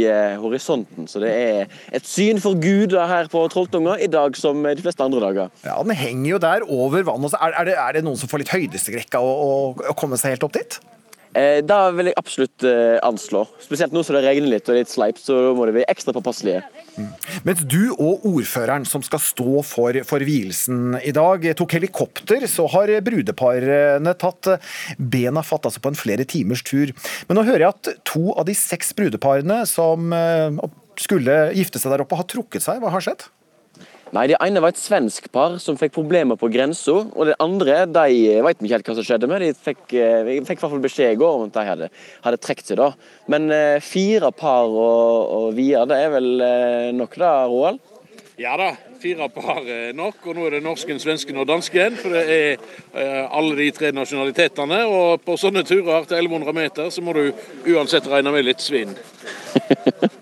horisonten, 0.40 1.06
så 1.10 1.20
det 1.22 1.30
er 1.30 1.74
et 1.94 2.06
syn 2.06 2.40
for 2.42 2.58
guder 2.60 3.06
her 3.10 3.28
på 3.30 3.42
Trolltunga 3.52 3.96
i 4.02 4.08
dag 4.10 4.36
som 4.38 4.62
de 4.64 4.82
fleste 4.82 5.04
andre 5.04 5.22
dager. 5.22 5.50
Ja, 5.64 5.78
Den 5.82 5.96
henger 5.96 6.30
jo 6.30 6.38
der 6.42 6.64
over 6.68 7.04
vannet. 7.06 7.34
Er, 7.40 7.54
er, 7.56 7.68
det, 7.68 7.76
er 7.78 7.96
det 7.96 8.04
noen 8.06 8.18
som 8.20 8.30
får 8.30 8.44
litt 8.44 8.54
høydeskrekk 8.54 9.18
av 9.18 9.26
å, 9.26 9.50
å, 9.74 9.94
komme 9.98 10.18
seg 10.20 10.36
helt 10.36 10.46
opp 10.46 10.56
dit? 10.56 10.78
Eh, 11.38 11.60
da 11.62 11.84
vil 11.94 12.10
jeg 12.10 12.18
absolutt 12.18 12.66
eh, 12.66 12.98
anslå. 13.06 13.44
Spesielt 13.62 13.94
nå 13.94 14.02
som 14.06 14.16
det 14.16 14.24
regner 14.24 14.56
litt 14.56 14.70
og 14.70 14.78
litt 14.78 14.90
sleipt, 14.90 15.22
så 15.22 15.52
må 15.54 15.68
det 15.68 15.76
bli 15.78 15.86
ekstra 15.90 16.14
påpasselige. 16.16 16.64
Mm. 17.00 17.40
Mens 17.48 17.64
du 17.64 17.92
og 17.94 18.26
ordføreren 18.28 18.86
som 18.88 19.04
skal 19.06 19.22
stå 19.22 19.62
for, 19.66 19.96
for 20.08 20.26
vielsen 20.26 20.98
i 21.00 21.14
dag, 21.16 21.46
tok 21.58 21.76
helikopter, 21.78 22.46
så 22.50 22.66
har 22.74 22.92
brudeparene 23.06 24.14
tatt 24.20 24.54
bena 24.98 25.44
fatt 25.46 25.68
altså 25.68 25.82
på 25.82 25.92
en 25.92 25.98
flere 25.98 26.26
timers 26.28 26.64
tur. 26.66 26.92
Men 27.28 27.40
nå 27.40 27.46
hører 27.48 27.66
jeg 27.66 27.74
at 27.74 27.92
to 28.08 28.30
av 28.34 28.46
de 28.48 28.56
seks 28.58 28.94
brudeparene 28.96 29.62
som 29.68 30.12
eh, 30.16 30.60
skulle 31.00 31.42
gifte 31.56 31.80
seg 31.80 31.94
der 31.94 32.04
oppe, 32.04 32.18
har 32.18 32.28
trukket 32.28 32.64
seg. 32.64 32.80
Hva 32.82 32.92
har 32.92 33.04
skjedd? 33.04 33.28
Nei, 34.10 34.26
Det 34.26 34.38
ene 34.42 34.58
var 34.58 34.72
et 34.72 34.80
svensk 34.80 35.28
par 35.30 35.52
som 35.62 35.76
fikk 35.78 35.92
problemer 35.94 36.38
på 36.38 36.48
grensa. 36.50 36.96
Og 37.14 37.28
det 37.28 37.36
andre 37.38 37.84
de 37.86 38.06
vi 38.10 38.54
ikke 38.56 38.72
helt 38.72 38.88
hva 38.90 38.96
som 38.98 39.06
skjedde 39.06 39.28
med. 39.30 39.44
De 39.44 39.52
fikk, 39.54 39.84
eh, 39.94 40.30
fikk 40.42 40.58
i 40.58 40.62
hvert 40.64 40.72
fall 40.74 40.82
beskjed 40.82 41.14
i 41.14 41.20
går 41.20 41.36
om 41.36 41.46
at 41.46 41.54
de 41.54 41.66
hadde, 41.68 41.90
hadde 42.24 42.40
trukket 42.42 42.72
seg. 42.72 42.80
da. 42.82 42.90
Men 43.30 43.50
eh, 43.54 43.78
fire 43.78 44.32
par 44.34 44.66
og, 44.66 45.30
og 45.36 45.54
via, 45.54 45.84
det 45.86 46.00
er 46.02 46.10
vel 46.16 46.30
eh, 46.42 46.90
nok 46.90 47.14
da, 47.22 47.46
Roald? 47.46 47.78
Ja 48.40 48.56
da, 48.58 48.72
fire 49.02 49.28
par 49.34 49.64
er 49.64 49.94
nok. 49.96 50.20
Og 50.26 50.36
nå 50.36 50.46
er 50.46 50.56
det 50.56 50.62
norsken, 50.64 51.00
svensken 51.02 51.40
og 51.40 51.48
dansken. 51.50 51.96
For 52.00 52.14
det 52.14 52.24
er 52.36 52.52
eh, 52.94 53.24
alle 53.26 53.56
de 53.58 53.70
tre 53.76 53.92
nasjonalitetene. 53.96 54.82
Og 54.90 55.24
på 55.24 55.38
sånne 55.40 55.64
turer 55.68 56.06
til 56.08 56.20
1100 56.20 56.56
meter 56.56 56.90
så 56.94 57.04
må 57.04 57.16
du 57.16 57.24
uansett 57.72 58.08
regne 58.10 58.34
med 58.34 58.48
litt 58.48 58.64
svinn. 58.64 58.96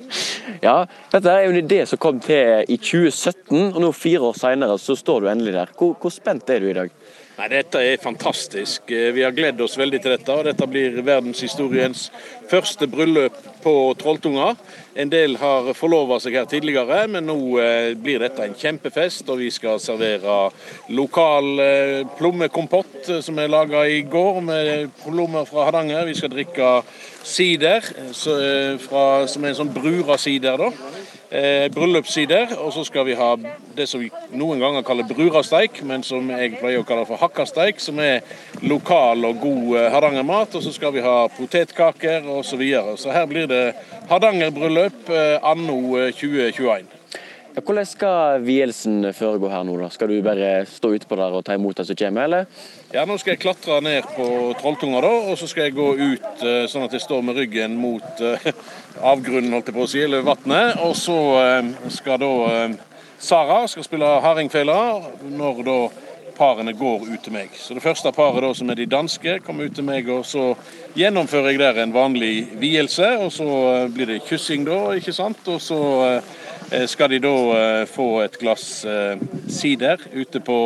Ja, 0.58 0.88
dette 1.12 1.30
er 1.30 1.44
jo 1.44 1.52
en 1.52 1.60
idé 1.60 1.84
som 1.86 2.00
kom 2.02 2.18
til 2.22 2.64
i 2.66 2.78
2017, 2.80 3.68
og 3.68 3.78
nå 3.82 3.92
fire 3.94 4.30
år 4.30 4.38
senere 4.40 4.78
så 4.82 4.96
står 4.98 5.22
du 5.22 5.28
endelig 5.30 5.54
der. 5.54 5.70
Hvor, 5.78 5.92
hvor 6.00 6.10
spent 6.10 6.50
er 6.50 6.64
du 6.64 6.70
i 6.70 6.74
dag? 6.74 6.90
Nei, 7.38 7.46
Dette 7.52 7.78
er 7.86 8.00
fantastisk. 8.02 8.90
Eh, 8.90 9.12
vi 9.14 9.22
har 9.22 9.34
gledd 9.36 9.60
oss 9.62 9.76
veldig 9.78 10.00
til 10.02 10.16
dette. 10.16 10.34
og 10.34 10.48
Dette 10.48 10.66
blir 10.66 10.96
verdenshistoriens 11.06 12.08
første 12.48 12.88
bryllup 12.90 13.36
på 13.62 13.74
Trolltunga. 14.00 14.52
En 14.98 15.10
del 15.12 15.36
har 15.38 15.68
forlova 15.78 16.18
seg 16.22 16.38
her 16.38 16.46
tidligere, 16.50 17.04
men 17.10 17.28
nå 17.28 17.36
eh, 17.62 17.92
blir 17.98 18.22
dette 18.22 18.44
en 18.44 18.56
kjempefest. 18.58 19.28
Og 19.28 19.42
vi 19.42 19.50
skal 19.54 19.80
servere 19.82 20.38
lokal 20.96 21.64
eh, 21.64 22.06
plommekompott 22.18 23.12
som 23.24 23.38
er 23.38 23.52
laga 23.52 23.84
i 23.88 24.00
går 24.08 24.40
med 24.48 24.94
plommer 25.04 25.48
fra 25.48 25.68
Hardanger. 25.68 26.08
Vi 26.08 26.16
skal 26.18 26.32
drikke 26.34 26.72
sider, 27.28 27.84
som 28.16 28.40
er 28.40 29.52
en 29.52 29.60
sånn 29.62 29.74
brura-sider. 29.74 30.58
da 30.66 30.72
eh, 31.30 31.68
bryllupssider. 31.72 32.56
Og 32.58 32.72
så 32.72 32.84
skal 32.84 33.06
vi 33.06 33.16
ha 33.18 33.32
det 33.76 33.86
som 33.88 34.02
vi 34.02 34.10
noen 34.36 34.60
ganger 34.62 34.84
kaller 34.86 35.08
brurasteik, 35.08 35.82
men 35.86 36.04
som 36.06 36.30
jeg 36.32 36.56
pleier 36.58 36.82
å 36.82 36.86
kalle 36.88 37.06
for 37.08 37.20
hakkasteik, 37.20 37.80
som 37.82 38.00
er 38.02 38.22
lokal 38.64 39.28
og 39.28 39.42
god 39.42 39.76
eh, 39.78 39.90
hardangermat. 39.94 40.58
Og 40.58 40.64
så 40.64 40.74
skal 40.74 40.94
vi 40.96 41.04
ha 41.04 41.16
potetkaker 41.36 42.28
osv. 42.38 42.50
Så, 42.50 42.60
videre. 42.60 42.96
så 42.96 43.12
her 43.14 43.26
blir 43.30 43.48
det 43.50 43.74
hardangerbryllup 44.10 45.10
eh, 45.10 45.36
anno 45.42 45.80
2021. 46.16 46.86
Eh, 46.86 47.20
ja, 47.54 47.62
hvordan 47.64 47.86
skal 47.88 48.42
vielsen 48.46 49.12
foregå 49.16 49.50
her 49.50 49.64
nå? 49.66 49.76
da? 49.80 49.90
Skal 49.90 50.12
du 50.12 50.22
bare 50.22 50.64
stå 50.70 50.92
utpå 50.94 51.18
der 51.18 51.38
og 51.38 51.44
ta 51.46 51.56
imot 51.58 51.80
de 51.80 51.86
som 51.88 51.98
kommer, 51.98 52.28
eller? 52.28 52.66
Ja, 52.94 53.04
nå 53.08 53.18
skal 53.18 53.34
jeg 53.34 53.42
klatre 53.42 53.80
ned 53.82 54.06
på 54.14 54.28
Trolltunga, 54.60 55.00
da, 55.02 55.14
og 55.32 55.38
så 55.40 55.48
skal 55.50 55.66
jeg 55.66 55.76
gå 55.76 55.88
ut 55.98 56.44
uh, 56.44 56.66
sånn 56.70 56.86
at 56.86 56.94
jeg 56.94 57.02
står 57.02 57.24
med 57.26 57.40
ryggen 57.40 57.74
mot 57.80 58.22
avgrunnen, 59.12 59.50
holdt 59.56 59.72
jeg 59.72 59.78
på 59.78 59.86
å 59.86 59.90
si, 59.90 60.04
eller 60.06 60.26
vannet. 60.28 60.78
Og 60.86 60.94
så 60.96 61.18
skal 61.98 62.22
da 62.22 62.34
Sara 63.18 63.64
skal 63.66 63.82
spille 63.82 64.06
hardingfela 64.22 64.78
når 65.34 65.64
da 65.66 65.78
parene 66.38 66.72
går 66.78 67.08
ut 67.08 67.22
til 67.24 67.34
meg. 67.34 67.54
Så 67.58 67.74
Det 67.74 67.82
første 67.82 68.12
paret 68.14 68.42
da, 68.42 68.52
som 68.54 68.70
er 68.70 68.78
de 68.78 68.86
danske, 68.86 69.38
kommer 69.46 69.68
ut 69.68 69.74
til 69.74 69.84
meg, 69.84 70.08
og 70.08 70.24
så 70.26 70.54
gjennomfører 70.96 71.52
jeg 71.52 71.62
der 71.62 71.82
en 71.82 71.94
vanlig 71.94 72.48
vielse. 72.58 73.16
Og 73.18 73.32
så 73.32 73.48
blir 73.94 74.14
det 74.14 74.22
kyssing 74.28 74.64
da, 74.68 74.80
ikke 74.96 75.16
sant. 75.16 75.42
Og 75.48 75.60
så 75.60 75.80
Eh, 76.70 76.86
skal 76.86 77.10
de 77.10 77.18
da 77.18 77.34
eh, 77.56 77.84
få 77.88 78.20
et 78.20 78.36
glass 78.38 78.84
eh, 78.84 79.16
sider 79.48 80.00
ute 80.12 80.40
på 80.40 80.56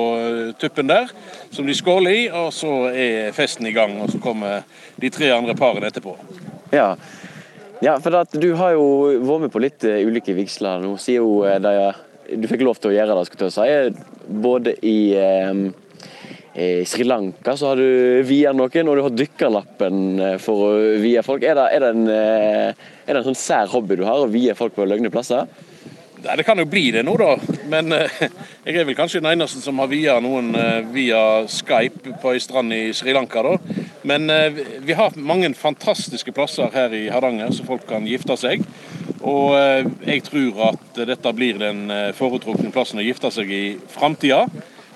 tuppen 0.59 0.89
der, 0.91 1.11
som 1.51 1.67
de 1.67 1.75
skåler 1.75 2.11
i. 2.11 2.23
Og 2.31 2.51
så 2.55 2.73
er 2.91 3.35
festen 3.37 3.69
i 3.71 3.75
gang, 3.75 4.01
og 4.03 4.11
så 4.11 4.19
kommer 4.23 4.65
de 4.99 5.11
tre 5.15 5.31
andre 5.31 5.55
parene 5.59 5.93
etterpå. 5.93 6.17
Ja, 6.75 6.97
ja 7.83 7.99
for 8.03 8.25
du 8.35 8.51
har 8.59 8.75
jo 8.75 8.87
vært 9.23 9.47
med 9.47 9.55
på 9.55 9.63
litt 9.63 9.87
ulike 9.87 10.35
vigsler 10.35 10.83
nå. 10.83 10.97
Sier 10.99 11.23
jo 11.23 11.45
de, 11.47 11.93
du 12.39 12.49
fikk 12.51 12.65
lov 12.67 12.81
til 12.81 12.93
å 12.93 12.97
gjøre 12.97 13.17
det, 13.19 13.25
skal 13.29 13.49
jeg 13.49 13.55
si. 13.57 14.05
Både 14.43 14.77
i 14.87 14.99
i 16.53 16.85
Sri 16.85 17.07
Lanka 17.09 17.55
så 17.57 17.71
har 17.71 17.81
du 17.81 18.21
via 18.29 18.51
noen, 18.53 18.89
og 18.91 18.99
du 18.99 19.03
har 19.07 19.15
dykkerlappen 19.17 20.01
for 20.43 20.67
å 20.67 20.73
vie 21.01 21.23
folk. 21.25 21.47
Er 21.49 21.57
det, 21.57 21.65
er 21.73 21.81
det, 21.81 21.93
en, 21.95 22.11
er 22.13 23.09
det 23.09 23.23
en 23.23 23.29
sånn 23.31 23.39
sær 23.41 23.71
hobby 23.73 23.97
du 23.97 24.05
har, 24.05 24.21
å 24.21 24.29
vie 24.29 24.53
folk 24.59 24.77
på 24.77 24.85
løgne 24.85 25.09
plasser? 25.13 25.49
Nei, 26.23 26.37
Det 26.37 26.45
kan 26.47 26.59
jo 26.59 26.69
bli 26.71 26.91
det 26.95 27.03
nå, 27.07 27.17
da. 27.19 27.35
Men 27.71 27.93
eh, 27.97 28.21
jeg 28.67 28.79
er 28.79 28.87
vel 28.87 28.97
kanskje 28.99 29.23
den 29.23 29.33
eneste 29.33 29.63
som 29.63 29.81
har 29.83 29.91
via 29.91 30.19
noen 30.23 30.53
eh, 30.55 30.85
via 30.95 31.21
Skype 31.51 32.15
på 32.23 32.35
ei 32.35 32.43
strand 32.43 32.75
i 32.75 32.93
Sri 32.95 33.15
Lanka. 33.17 33.43
da. 33.43 33.57
Men 34.07 34.31
eh, 34.31 34.61
vi 34.87 34.95
har 34.99 35.17
mange 35.19 35.51
fantastiske 35.59 36.35
plasser 36.35 36.71
her 36.75 36.95
i 36.95 37.09
Hardanger 37.11 37.51
så 37.55 37.67
folk 37.67 37.89
kan 37.91 38.07
gifte 38.07 38.37
seg. 38.39 38.63
Og 39.19 39.57
eh, 39.59 39.89
jeg 40.13 40.23
tror 40.29 40.63
at 40.71 41.03
dette 41.11 41.35
blir 41.35 41.59
den 41.59 41.89
eh, 41.91 42.13
foretrukne 42.15 42.71
plassen 42.75 43.03
å 43.03 43.07
gifte 43.07 43.33
seg 43.35 43.51
i 43.51 43.65
framtida. 43.91 44.45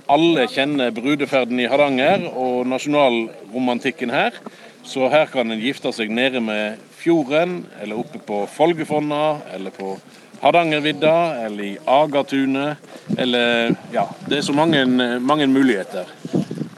Alle 0.06 0.46
kjenner 0.46 0.94
brudeferden 0.94 1.58
i 1.58 1.66
Hardanger 1.66 2.28
og 2.30 2.68
nasjonalromantikken 2.70 4.14
her. 4.14 4.38
Så 4.86 5.08
her 5.10 5.26
kan 5.32 5.50
en 5.50 5.62
gifte 5.62 5.90
seg 5.90 6.12
nede 6.14 6.38
med 6.38 6.78
fjorden, 7.00 7.64
eller 7.82 7.98
oppe 7.98 8.20
på 8.22 8.44
Folgefonna, 8.50 9.40
eller 9.54 9.74
på 9.74 9.96
Hardangervidda 10.40 11.14
eller 11.46 11.64
i 11.64 11.78
Agatunet. 11.84 12.78
Eller 13.18 13.74
ja, 13.92 14.08
det 14.28 14.40
er 14.40 14.46
så 14.46 14.54
mange, 14.56 14.84
mange 15.20 15.46
muligheter. 15.46 16.10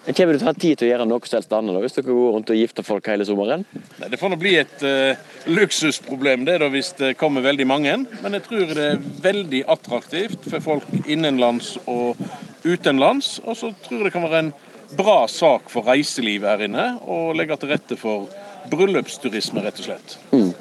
Kommer 0.09 0.33
du 0.33 0.39
til 0.41 0.47
å 0.47 0.49
ha 0.49 0.57
tid 0.57 0.79
til 0.81 0.87
å 0.87 0.89
gjøre 0.89 1.05
noe 1.05 1.29
helst 1.29 1.51
annet 1.53 1.83
hvis 1.83 1.99
dere 1.99 2.07
går 2.09 2.31
rundt 2.33 2.51
og 2.55 2.57
gifter 2.57 2.87
folk 2.87 3.09
hele 3.11 3.27
sommeren? 3.29 3.67
Nei, 3.99 4.09
Det 4.09 4.17
får 4.17 4.33
nå 4.33 4.39
bli 4.41 4.55
et 4.57 4.85
uh, 4.87 5.21
luksusproblem 5.53 6.47
det 6.49 6.55
da 6.63 6.71
hvis 6.73 6.95
det 6.97 7.13
kommer 7.21 7.45
veldig 7.45 7.67
mange. 7.69 7.93
Men 8.23 8.39
jeg 8.39 8.47
tror 8.47 8.73
det 8.73 8.87
er 8.95 9.05
veldig 9.27 9.63
attraktivt 9.69 10.49
for 10.49 10.65
folk 10.65 10.89
innenlands 11.05 11.75
og 11.85 12.17
utenlands. 12.65 13.37
Og 13.45 13.61
så 13.61 13.75
tror 13.85 14.01
jeg 14.01 14.09
det 14.09 14.15
kan 14.17 14.25
være 14.25 14.43
en 14.47 14.53
bra 14.97 15.19
sak 15.29 15.69
for 15.69 15.85
reiselivet 15.85 16.49
her 16.49 16.65
inne, 16.65 16.87
å 17.05 17.35
legge 17.37 17.59
til 17.61 17.75
rette 17.75 18.01
for 18.01 18.31
bryllupsturisme, 18.73 19.61
rett 19.65 19.83
og 19.83 19.91
slett. 19.91 20.17
Mm. 20.33 20.53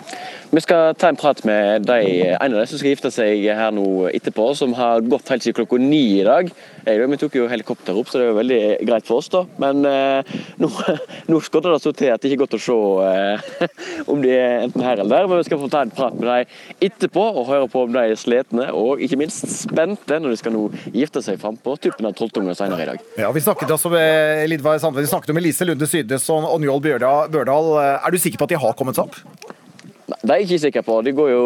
Vi 0.50 0.62
skal 0.64 0.94
ta 0.96 1.10
en 1.12 1.18
prat 1.20 1.42
med 1.44 1.82
de, 1.84 1.98
en 2.32 2.54
av 2.54 2.62
de 2.62 2.66
som 2.70 2.80
skal 2.80 2.94
gifte 2.94 3.10
seg 3.12 3.44
her 3.52 3.74
nå 3.76 4.08
etterpå, 4.16 4.46
som 4.56 4.72
har 4.78 5.04
gått 5.04 5.28
helt 5.34 5.44
siden 5.44 5.58
klokka 5.58 5.80
ni 5.82 6.22
i 6.22 6.24
dag. 6.24 6.48
Vi 6.88 7.18
tok 7.20 7.36
jo 7.36 7.50
helikopter 7.52 7.98
opp, 8.00 8.08
så 8.08 8.16
det 8.16 8.24
er 8.24 8.30
jo 8.30 8.38
veldig 8.38 8.60
greit 8.88 9.08
for 9.10 9.20
oss, 9.20 9.28
da. 9.34 9.42
Men 9.60 9.84
eh, 9.84 10.38
nå, 10.64 10.70
nå 11.32 11.42
skodder 11.44 11.76
det 11.76 11.82
så 11.84 11.92
til 11.92 12.14
at 12.14 12.24
det 12.24 12.32
ikke 12.32 12.38
er 12.38 12.44
godt 12.46 12.56
å 12.56 12.62
se 12.64 12.78
eh, 13.10 13.76
om 14.14 14.24
de 14.24 14.32
er 14.38 14.64
enten 14.70 14.86
her 14.88 15.02
eller 15.02 15.18
der. 15.18 15.28
Men 15.28 15.42
vi 15.42 15.50
skal 15.50 15.62
få 15.66 15.70
ta 15.74 15.84
en 15.84 15.92
prat 15.92 16.16
med 16.16 16.32
dem 16.32 16.88
etterpå 16.88 17.28
og 17.34 17.52
høre 17.52 17.68
på 17.74 17.84
om 17.84 17.92
de 17.92 18.06
er 18.06 18.16
slitne 18.20 18.70
og 18.72 19.04
ikke 19.04 19.20
minst 19.20 19.44
spente 19.52 20.22
når 20.24 20.32
de 20.32 20.40
skal 20.40 20.56
nå 20.56 20.64
gifte 20.96 21.26
seg 21.28 21.44
fram 21.44 21.60
på 21.60 21.76
tuppen 21.90 22.08
av 22.08 22.16
Trolltunga 22.16 22.56
senere 22.56 22.88
i 22.88 22.92
dag. 22.94 23.04
Ja, 23.20 23.34
Vi 23.36 23.44
snakket 23.44 23.76
altså 23.76 23.92
med 23.92 24.48
Lidvar 24.48 24.80
Sandve, 24.80 25.04
vi 25.04 25.12
snakket 25.12 25.36
om 25.36 25.44
Elise 25.44 25.68
Lunde 25.68 25.92
Sydnes 25.92 26.32
og 26.32 26.56
Njål 26.64 26.84
Børdal. 27.36 27.74
Er 28.00 28.16
du 28.16 28.22
sikker 28.22 28.40
på 28.40 28.48
at 28.48 28.56
de 28.56 28.64
har 28.64 28.80
kommet 28.80 28.96
seg 28.96 29.12
opp? 29.12 29.57
Det 30.08 30.32
er 30.32 30.40
jeg 30.40 30.48
ikke 30.48 30.62
sikker 30.64 30.86
på. 30.88 30.98
De 31.04 31.12
går 31.16 31.32
jo 31.34 31.44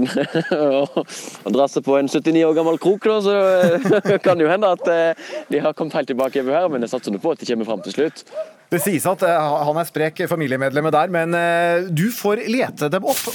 og, 0.80 1.00
og 1.00 1.54
drar 1.56 1.80
på 1.86 1.96
en 1.98 2.10
79 2.10 2.44
år 2.46 2.54
gammel 2.58 2.78
krok, 2.82 3.08
da, 3.08 3.18
så 3.24 3.34
det 4.12 4.20
kan 4.22 4.40
jo 4.40 4.50
hende 4.50 4.70
at 4.76 4.90
eh, 4.92 5.32
de 5.50 5.62
har 5.64 5.74
kommet 5.74 5.98
helt 5.98 6.10
tilbake 6.12 6.44
her. 6.46 6.68
Men 6.70 6.86
jeg 6.86 6.94
satser 6.94 7.18
på 7.18 7.34
at 7.34 7.42
de 7.42 7.50
kommer 7.50 7.68
fram 7.68 7.82
til 7.86 7.96
slutt. 7.96 8.22
Det 8.70 8.78
sies 8.84 9.06
at 9.10 9.24
eh, 9.26 9.56
han 9.66 9.80
er 9.82 9.88
sprek 9.88 10.22
familiemedlemmet 10.30 10.94
der, 10.94 11.10
men 11.10 11.34
eh, 11.34 11.90
du 11.90 12.06
får 12.14 12.44
lete 12.46 12.92
dem 12.92 13.10
opp. 13.10 13.26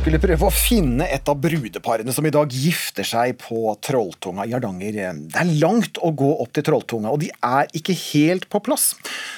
Skulle 0.00 0.16
prøve 0.22 0.48
å 0.48 0.54
finne 0.54 1.04
et 1.12 1.28
av 1.28 1.36
brudeparene 1.36 2.12
som 2.16 2.24
i 2.24 2.32
dag 2.32 2.48
gifter 2.56 3.04
seg 3.04 3.34
på 3.42 3.74
Trolltunga 3.84 4.46
i 4.48 4.54
Hardanger. 4.56 4.96
Det 5.28 5.42
er 5.42 5.50
langt 5.60 6.00
å 6.00 6.08
gå 6.16 6.30
opp 6.40 6.54
til 6.56 6.64
Trolltunga, 6.70 7.12
og 7.12 7.20
de 7.20 7.28
er 7.44 7.68
ikke 7.76 7.92
helt 8.08 8.48
på 8.48 8.62
plass. 8.64 8.94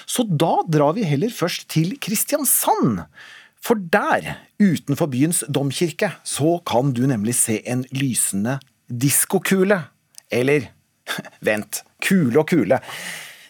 Så 0.07 0.23
da 0.23 0.61
drar 0.71 0.95
vi 0.95 1.09
heller 1.09 1.35
først 1.35 1.67
til 1.75 1.97
Kristiansand. 1.99 3.03
For 3.63 3.79
der, 3.79 4.41
utenfor 4.59 5.07
byens 5.13 5.45
domkirke, 5.47 6.11
så 6.27 6.57
kan 6.67 6.91
du 6.97 7.05
nemlig 7.07 7.37
se 7.39 7.61
en 7.63 7.85
lysende 7.95 8.59
diskokule. 8.91 9.79
Eller 10.33 10.67
vent, 11.47 11.85
kule 12.03 12.43
og 12.43 12.49
kule. 12.51 12.81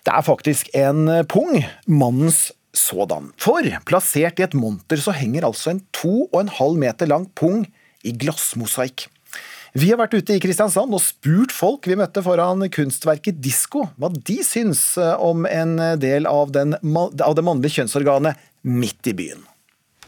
Det 0.02 0.12
er 0.12 0.26
faktisk 0.26 0.68
en 0.76 1.06
pung, 1.30 1.62
mannens 1.86 2.50
sådan. 2.76 3.30
For 3.40 3.64
plassert 3.88 4.40
i 4.40 4.44
et 4.44 4.56
monter 4.56 5.00
så 5.00 5.14
henger 5.16 5.46
altså 5.48 5.72
en 5.72 5.82
to 5.94 6.26
og 6.32 6.38
en 6.42 6.52
halv 6.60 6.78
meter 6.80 7.08
lang 7.08 7.28
pung 7.38 7.64
i 8.04 8.12
glassmosaikk. 8.12 9.06
Vi 9.72 9.88
har 9.88 9.96
vært 9.96 10.18
ute 10.18 10.34
i 10.36 10.42
Kristiansand 10.42 10.92
og 10.92 11.00
spurt 11.00 11.54
folk 11.56 11.86
vi 11.88 11.96
møtte 11.96 12.20
foran 12.24 12.66
kunstverket 12.72 13.38
Disko, 13.40 13.86
hva 13.96 14.10
de 14.12 14.36
syns 14.44 14.82
om 15.00 15.46
en 15.48 15.78
del 16.02 16.28
av, 16.28 16.52
den, 16.52 16.76
av 16.76 17.38
det 17.38 17.46
mannlige 17.46 17.78
kjønnsorganet 17.78 18.50
midt 18.68 19.08
i 19.08 19.16
byen. 19.16 19.46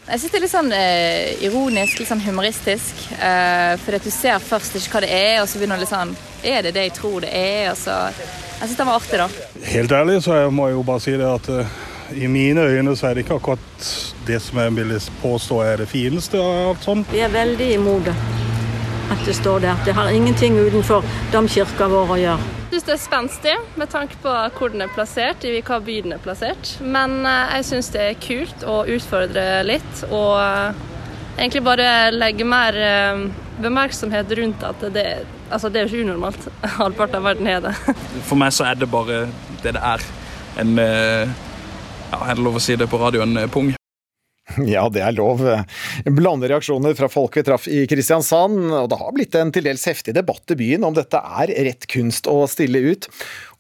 Jeg 0.05 0.21
syns 0.21 0.33
det 0.35 0.37
er 0.37 0.43
litt 0.45 0.53
sånn 0.53 0.73
eh, 0.77 1.45
ironisk, 1.47 1.97
litt 2.03 2.11
sånn 2.11 2.21
humoristisk. 2.21 2.99
Eh, 3.17 3.73
fordi 3.81 3.97
at 3.97 4.05
du 4.05 4.13
ser 4.13 4.43
først 4.45 4.77
ikke 4.77 4.99
hva 4.99 5.01
det 5.07 5.13
er, 5.17 5.39
og 5.41 5.49
så 5.49 5.57
begynner 5.61 5.81
du 5.81 5.85
litt 5.87 5.93
sånn 5.95 6.13
Er 6.45 6.61
det 6.67 6.75
det 6.77 6.83
jeg 6.91 6.97
tror 6.99 7.25
det 7.25 7.31
er? 7.33 7.71
Og 7.71 7.79
så, 7.81 7.95
jeg 8.13 8.67
syns 8.67 8.77
det 8.83 8.87
var 8.91 9.01
artig, 9.01 9.21
da. 9.23 9.29
Helt 9.73 9.95
ærlig 9.97 10.19
så 10.27 10.37
jeg 10.43 10.53
må 10.53 10.69
jeg 10.69 10.77
jo 10.77 10.83
bare 10.91 11.05
si 11.07 11.15
det 11.17 11.31
at 11.31 11.49
eh, 11.55 11.79
i 12.21 12.29
mine 12.29 12.67
øyne 12.69 12.93
så 13.01 13.09
er 13.09 13.17
det 13.17 13.25
ikke 13.25 13.39
akkurat 13.41 13.89
det 14.29 14.43
som 14.45 14.61
jeg 14.61 14.75
vil 14.77 14.93
påstå 15.23 15.63
er 15.65 15.81
det 15.81 15.89
fineste 15.89 16.37
av 16.37 16.75
alt 16.75 16.85
sånt. 16.85 17.09
Vi 17.13 17.25
er 17.25 17.33
veldig 17.33 17.71
imot 17.79 18.05
det. 18.11 18.15
at 19.13 19.25
det 19.27 19.35
står 19.37 19.65
der. 19.65 19.81
Det 19.85 19.97
har 19.97 20.13
ingenting 20.13 20.59
utenfor 20.59 21.05
domkirka 21.33 21.89
vår 21.89 22.13
å 22.13 22.21
gjøre. 22.21 22.64
Syns 22.75 22.89
det 22.89 22.95
er 22.97 22.99
spenstig 22.99 23.53
med 23.79 23.87
tanke 23.87 24.17
på 24.19 24.31
hvor 24.57 24.73
den 24.73 24.83
er 24.83 24.91
plassert, 24.91 25.45
i 25.47 25.53
hvilken 25.53 25.85
by 25.87 25.99
den 26.03 26.15
er 26.17 26.23
plassert. 26.25 26.73
Men 26.83 27.21
eh, 27.23 27.53
jeg 27.61 27.67
syns 27.69 27.91
det 27.95 28.01
er 28.03 28.17
kult 28.19 28.65
å 28.67 28.81
utfordre 28.91 29.45
litt, 29.63 30.01
og 30.09 30.41
eh, 30.41 30.81
egentlig 31.37 31.63
bare 31.69 31.87
legge 32.11 32.49
mer 32.51 32.75
eh, 32.75 33.23
bemerksomhet 33.63 34.35
rundt 34.41 34.67
at 34.67 34.83
det, 34.97 35.07
altså 35.55 35.71
det 35.71 35.85
er 35.85 35.87
jo 35.87 36.01
ikke 36.01 36.09
unormalt. 36.09 36.51
Halvparten 36.81 37.21
av 37.21 37.31
verden 37.31 37.53
er 37.55 37.63
det. 37.69 37.77
For 38.27 38.43
meg 38.43 38.51
så 38.59 38.67
er 38.73 38.83
det 38.83 38.91
bare 38.91 39.23
det 39.63 39.77
det 39.79 39.87
er. 39.95 40.11
En 40.59 40.75
ja, 40.75 42.19
er 42.27 42.35
det 42.35 42.43
lov 42.43 42.59
å 42.59 42.67
si 42.67 42.75
det 42.75 42.91
på 42.91 42.99
radio, 42.99 43.23
en 43.23 43.39
pung. 43.55 43.71
Ja, 44.75 44.85
det 44.93 45.01
er 45.01 45.15
lov. 45.17 45.41
Blande 46.05 46.49
reaksjoner 46.51 46.95
fra 46.99 47.09
folk 47.11 47.39
vi 47.39 47.45
traff 47.47 47.69
i 47.71 47.85
Kristiansand, 47.91 48.59
og 48.77 48.91
det 48.93 48.99
har 49.01 49.15
blitt 49.17 49.39
en 49.41 49.53
til 49.55 49.67
dels 49.67 49.87
heftig 49.89 50.15
debatt 50.17 50.53
i 50.53 50.59
byen 50.61 50.85
om 50.87 50.97
dette 50.97 51.17
er 51.17 51.53
rett 51.69 51.89
kunst 51.91 52.29
å 52.31 52.45
stille 52.51 52.83
ut. 52.85 53.09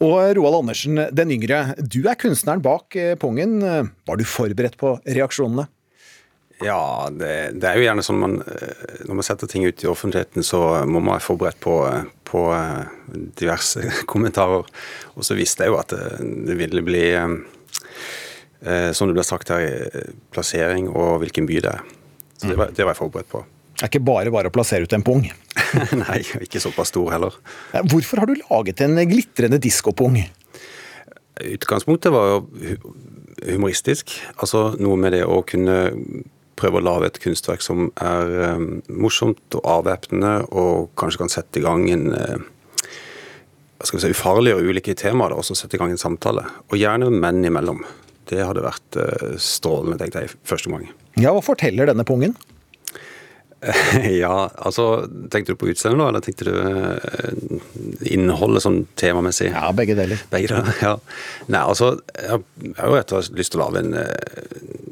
Og 0.04 0.18
Roald 0.36 0.60
Andersen 0.60 1.00
den 1.10 1.32
yngre, 1.34 1.66
du 1.80 2.02
er 2.04 2.20
kunstneren 2.20 2.62
bak 2.64 2.94
Pongen. 2.94 3.60
Pungen. 3.60 3.94
Var 4.06 4.20
du 4.20 4.24
forberedt 4.28 4.76
på 4.78 4.92
reaksjonene? 5.08 5.66
Ja, 6.62 7.08
det, 7.10 7.58
det 7.58 7.66
er 7.66 7.78
jo 7.78 7.86
gjerne 7.88 8.04
sånn 8.04 8.20
man 8.20 8.36
eh, 8.46 9.00
Når 9.08 9.18
man 9.18 9.26
setter 9.26 9.50
ting 9.50 9.64
ut 9.66 9.82
i 9.82 9.88
offentligheten, 9.90 10.44
så 10.46 10.60
må 10.86 11.00
man 11.00 11.16
være 11.16 11.26
forberedt 11.26 11.58
på, 11.64 11.74
på 12.28 12.44
eh, 12.54 12.84
diverse 13.40 13.82
kommentarer. 14.10 14.68
Og 15.18 15.26
så 15.26 15.36
visste 15.38 15.66
jeg 15.66 15.74
jo 15.74 15.80
at 15.80 15.94
det, 15.94 16.30
det 16.48 16.58
ville 16.60 16.84
bli 16.86 17.04
Eh, 18.62 18.92
som 18.96 19.10
det 19.10 19.16
ble 19.16 19.24
sagt 19.26 19.50
her, 19.52 19.88
plassering 20.34 20.88
og 20.92 21.18
hvilken 21.24 21.48
by 21.48 21.60
det 21.64 21.74
er. 21.74 21.82
Så 22.38 22.52
det 22.52 22.58
var, 22.60 22.72
det 22.74 22.86
var 22.86 22.94
jeg 22.94 23.02
forberedt 23.02 23.32
på. 23.32 23.42
Det 23.74 23.82
er 23.82 23.90
ikke 23.90 24.06
bare 24.06 24.30
bare 24.30 24.50
å 24.50 24.54
plassere 24.54 24.86
ut 24.86 24.94
en 24.94 25.04
pung? 25.04 25.24
Nei, 26.04 26.20
ikke 26.44 26.62
såpass 26.62 26.92
stor 26.92 27.10
heller. 27.10 27.34
Hvorfor 27.90 28.22
har 28.22 28.30
du 28.30 28.38
laget 28.38 28.84
en 28.84 29.00
glitrende 29.10 29.58
diskopung? 29.62 30.20
Utgangspunktet 31.42 32.14
var 32.14 32.30
jo 32.30 32.76
humoristisk. 33.42 34.14
Altså 34.38 34.68
noe 34.78 34.96
med 35.00 35.16
det 35.16 35.24
å 35.26 35.42
kunne 35.46 35.78
prøve 36.54 36.78
å 36.78 36.84
lage 36.86 37.10
et 37.10 37.20
kunstverk 37.22 37.64
som 37.64 37.88
er 37.98 38.54
um, 38.54 38.68
morsomt 38.86 39.58
og 39.58 39.66
avvæpnende, 39.80 40.46
og 40.54 40.92
kanskje 41.00 41.24
kan 41.24 41.32
sette 41.32 41.58
i 41.58 41.64
gang 41.64 41.88
en 41.90 42.06
uh, 42.14 42.44
skal 43.82 43.98
vi 43.98 44.04
si, 44.06 44.14
ufarlige 44.14 44.56
og 44.56 44.70
ulike 44.70 44.94
temaer, 44.96 45.34
og 45.34 45.42
også 45.42 45.58
sette 45.58 45.76
i 45.76 45.82
gang 45.82 45.92
en 45.92 46.00
samtale. 46.00 46.46
Og 46.70 46.78
gjerne 46.78 47.10
menn 47.10 47.42
imellom. 47.44 47.82
Det 48.30 48.40
hadde 48.40 48.64
vært 48.64 48.98
eh, 49.00 49.36
strålende, 49.42 49.98
tenkte 50.00 50.24
jeg, 50.24 50.34
første 50.48 50.72
gang. 50.72 50.88
Ja, 51.20 51.34
Hva 51.34 51.44
forteller 51.44 51.90
denne 51.90 52.06
pungen? 52.08 52.36
ja, 54.24 54.50
altså 54.60 55.06
Tenkte 55.32 55.54
du 55.54 55.60
på 55.60 55.70
utseendet 55.72 55.96
nå, 55.96 56.08
eller 56.10 56.24
tenkte 56.24 56.48
du 56.48 56.52
uh, 56.52 57.60
innholdet 58.12 58.64
sånn 58.64 58.82
temamessig? 59.00 59.50
Ja, 59.54 59.70
begge 59.76 59.96
deler. 59.98 60.20
Begge 60.32 60.50
deler, 60.52 60.76
ja. 60.84 60.94
Nei, 61.48 61.62
altså, 61.62 61.94
jeg 62.18 62.42
har 62.80 62.90
jo 62.90 62.98
slett 62.98 63.38
lyst 63.38 63.54
til 63.54 63.62
å 63.62 63.64
lage 63.64 63.84
en 63.84 63.96
uh, 63.96 64.84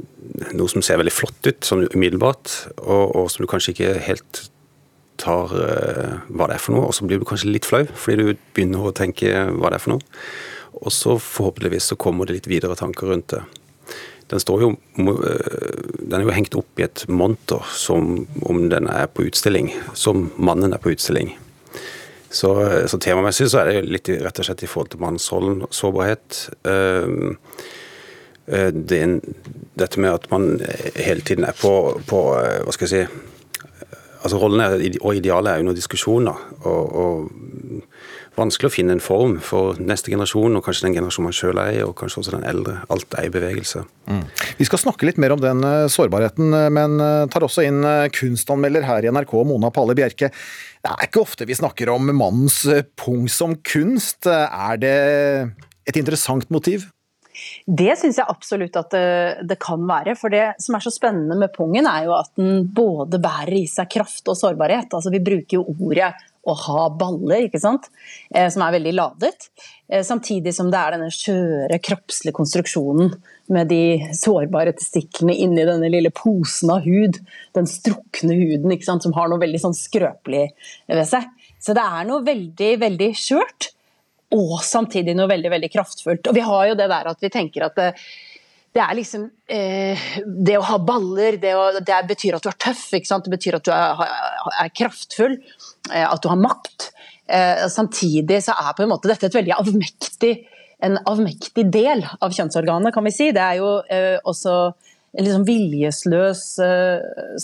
noe 0.56 0.72
som 0.72 0.84
ser 0.84 1.00
veldig 1.00 1.14
flott 1.14 1.48
ut, 1.48 1.60
sånn 1.66 1.86
umiddelbart, 1.92 2.54
og, 2.80 3.04
og 3.18 3.28
som 3.32 3.44
du 3.44 3.50
kanskje 3.50 3.76
ikke 3.76 3.92
helt 4.08 4.46
tar 5.20 5.52
uh, 5.52 6.22
hva 6.32 6.48
det 6.48 6.56
er 6.56 6.64
for 6.64 6.76
noe, 6.76 6.88
og 6.88 6.96
så 6.96 7.06
blir 7.06 7.20
du 7.20 7.28
kanskje 7.28 7.52
litt 7.52 7.68
flau 7.68 7.84
fordi 7.84 8.32
du 8.32 8.42
begynner 8.56 8.88
å 8.88 8.96
tenke 8.96 9.30
hva 9.52 9.70
det 9.70 9.78
er 9.78 9.84
for 9.84 9.96
noe. 9.96 10.06
Og 10.80 10.92
så 10.92 11.18
forhåpentligvis 11.18 11.92
så 11.92 11.98
kommer 12.00 12.26
det 12.26 12.38
litt 12.38 12.50
videre 12.50 12.76
tanker 12.78 13.12
rundt 13.12 13.34
det. 13.34 13.42
Den, 14.32 14.40
står 14.40 14.62
jo, 14.64 14.70
eh, 14.96 15.80
den 16.00 16.18
er 16.18 16.24
jo 16.24 16.34
hengt 16.34 16.56
opp 16.56 16.80
i 16.80 16.86
et 16.86 17.04
monter 17.08 17.64
som 17.76 18.24
om 18.48 18.62
den 18.72 18.88
er 18.88 19.10
på 19.12 19.26
utstilling, 19.28 19.72
som 19.92 20.30
mannen 20.40 20.72
er 20.72 20.80
på 20.80 20.94
utstilling. 20.94 21.34
Så, 22.32 22.54
så 22.88 22.96
temamessig 22.96 23.50
så 23.52 23.60
er 23.60 23.68
det 23.68 23.90
litt 23.92 24.08
rett 24.24 24.38
og 24.40 24.46
slett 24.48 24.64
i 24.64 24.70
forhold 24.70 24.94
til 24.94 25.02
mannsrollen, 25.04 25.66
sårbarhet. 25.68 26.46
Uh, 26.64 27.36
en, 28.48 29.18
dette 29.78 30.00
med 30.00 30.14
at 30.14 30.24
man 30.32 30.56
hele 30.96 31.20
tiden 31.20 31.44
er 31.44 31.54
på, 31.56 32.00
på 32.08 32.22
hva 32.32 32.72
skal 32.74 32.88
jeg 32.88 33.04
si 33.04 33.28
altså 34.22 34.38
rollene 34.38 34.96
og 35.02 35.16
idealet 35.18 35.52
er 35.52 35.64
noen 35.66 35.78
diskusjoner. 35.78 36.38
Og, 36.62 36.96
og 37.04 37.82
vanskelig 38.38 38.70
å 38.70 38.72
finne 38.72 38.94
en 38.96 39.02
form 39.02 39.34
for 39.44 39.78
neste 39.82 40.12
generasjon, 40.12 40.56
og 40.56 40.64
kanskje 40.64 40.86
den 40.86 40.96
generasjonen 40.96 41.28
man 41.28 41.36
sjøl 41.36 41.60
er 41.60 41.74
i, 41.76 41.82
og 41.84 41.94
kanskje 41.98 42.22
også 42.22 42.34
den 42.36 42.46
eldre. 42.48 42.78
Alt 42.92 43.16
er 43.18 43.28
i 43.28 43.32
bevegelse. 43.32 43.84
Mm. 44.08 44.22
Vi 44.60 44.68
skal 44.68 44.80
snakke 44.80 45.08
litt 45.08 45.20
mer 45.22 45.34
om 45.34 45.42
den 45.42 45.60
uh, 45.66 45.88
sårbarheten, 45.92 46.54
eh, 46.56 46.70
men 46.72 46.96
uh, 47.02 47.26
tar 47.32 47.44
også 47.44 47.66
inn 47.68 47.84
kunstanmelder 48.14 48.86
her 48.88 49.04
i 49.04 49.12
NRK, 49.12 49.36
Mona 49.48 49.72
Palle 49.74 49.96
Bjerke. 49.98 50.32
Det 50.82 50.94
er 50.94 51.06
ikke 51.06 51.22
ofte 51.22 51.46
vi 51.48 51.58
snakker 51.58 51.92
om 51.92 52.08
mannens 52.10 52.64
pung 52.98 53.28
som 53.30 53.54
kunst. 53.66 54.26
Er 54.26 54.80
det 54.82 54.96
et 55.86 56.00
interessant 56.00 56.48
motiv? 56.54 56.88
Det 57.66 57.94
syns 57.98 58.18
jeg 58.20 58.28
absolutt 58.28 58.76
at 58.76 58.90
det, 58.92 59.06
det, 59.48 59.56
kan 59.62 59.84
være. 59.88 60.14
For 60.18 60.32
det 60.32 60.52
som 60.62 60.76
er 60.76 60.84
så 60.84 60.92
spennende 60.92 61.38
med 61.38 61.52
pungen, 61.54 61.86
er 61.88 62.08
jo 62.08 62.16
at 62.18 62.32
den 62.38 62.66
både 62.74 63.20
bærer 63.22 63.56
i 63.62 63.64
seg 63.70 63.88
kraft 63.92 64.28
og 64.28 64.38
sårbarhet. 64.38 64.92
Altså 64.92 65.12
Vi 65.14 65.22
bruker 65.24 65.60
jo 65.60 65.64
ordet 65.72 66.12
å 66.42 66.54
ha 66.58 66.86
baller, 66.98 67.46
ikke 67.46 67.60
sant? 67.62 67.88
Eh, 68.34 68.48
som 68.50 68.64
er 68.64 68.74
veldig 68.74 68.94
ladet. 68.96 69.48
Eh, 69.88 70.02
samtidig 70.06 70.54
som 70.56 70.70
det 70.72 70.80
er 70.80 70.96
denne 70.96 71.10
skjøre, 71.14 71.78
kroppslige 71.84 72.34
konstruksjonen 72.34 73.12
med 73.52 73.70
de 73.70 73.82
sårbare 74.16 74.74
testiklene 74.78 75.36
inni 75.44 75.66
denne 75.68 75.90
lille 75.92 76.10
posen 76.14 76.72
av 76.74 76.86
hud. 76.86 77.20
Den 77.54 77.68
strukne 77.70 78.34
huden 78.38 78.74
ikke 78.74 78.88
sant? 78.88 79.06
som 79.06 79.14
har 79.16 79.30
noe 79.30 79.42
veldig 79.42 79.62
sånn 79.62 79.76
skrøpelig 79.76 80.48
ved 80.90 81.06
seg. 81.08 81.30
Så 81.62 81.76
det 81.78 81.84
er 81.84 82.08
noe 82.08 82.24
veldig, 82.26 82.72
veldig 82.82 83.12
skjørt, 83.14 83.70
og 84.34 84.56
samtidig 84.64 85.14
noe 85.14 85.30
veldig, 85.30 85.50
veldig 85.52 85.70
kraftfullt. 85.70 86.26
Og 86.26 86.34
vi 86.34 86.44
har 86.46 86.70
jo 86.70 86.78
det 86.78 86.88
der 86.90 87.10
at 87.12 87.22
vi 87.22 87.30
tenker 87.30 87.68
at 87.68 87.78
det, 87.78 87.90
det 88.72 88.80
er 88.80 88.96
liksom 88.96 89.26
eh, 89.52 90.06
Det 90.24 90.56
å 90.56 90.64
ha 90.64 90.78
baller, 90.80 91.36
det, 91.40 91.52
å, 91.56 91.66
det, 91.84 91.98
betyr 92.08 92.38
at 92.38 92.44
du 92.44 92.50
er 92.52 92.60
tøff, 92.60 92.86
det 92.92 93.32
betyr 93.32 93.58
at 93.58 93.66
du 93.68 93.72
er, 93.74 94.04
er 94.64 94.72
kraftfull. 94.72 95.36
Eh, 95.90 96.06
at 96.06 96.22
du 96.22 96.30
har 96.30 96.40
makt. 96.40 96.92
Eh, 97.26 97.66
samtidig 97.72 98.42
så 98.44 98.56
er 98.56 98.76
på 98.76 98.84
en 98.84 98.92
måte 98.92 99.10
dette 99.10 99.28
et 99.28 99.36
veldig 99.36 99.56
avmektig, 99.58 100.32
en 100.82 100.96
avmektig 101.08 101.66
del 101.72 102.02
av 102.20 102.32
kjønnsorganet, 102.34 102.94
kan 102.94 103.04
vi 103.06 103.12
si. 103.14 103.28
Det 103.34 103.42
er 103.44 103.60
jo 103.60 103.74
eh, 103.92 104.16
også 104.24 104.56
en 105.12 105.26
liksom 105.26 105.42
viljesløs 105.44 106.42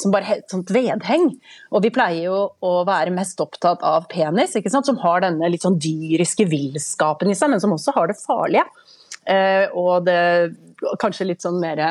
som 0.01 0.13
bare 0.15 0.39
et 0.39 0.47
sånt 0.49 0.71
vedheng. 0.73 1.27
Og 1.69 1.83
vi 1.85 1.91
pleier 1.93 2.31
jo 2.31 2.39
å 2.65 2.71
være 2.89 3.13
mest 3.13 3.43
opptatt 3.45 3.85
av 3.85 4.07
penis, 4.09 4.57
som 4.73 5.03
har 5.03 5.21
denne 5.21 5.51
litt 5.53 5.67
sånn 5.67 5.77
dyriske 5.77 6.47
villskapen 6.49 7.29
i 7.29 7.37
seg, 7.37 7.53
men 7.53 7.61
som 7.61 7.75
også 7.77 7.93
har 7.99 8.09
det 8.09 8.17
farlige. 8.23 8.65
Og 9.77 10.09
det 10.09 10.17
kanskje 11.03 11.31
litt 11.31 11.45
sånn 11.45 11.61
mer 11.63 11.83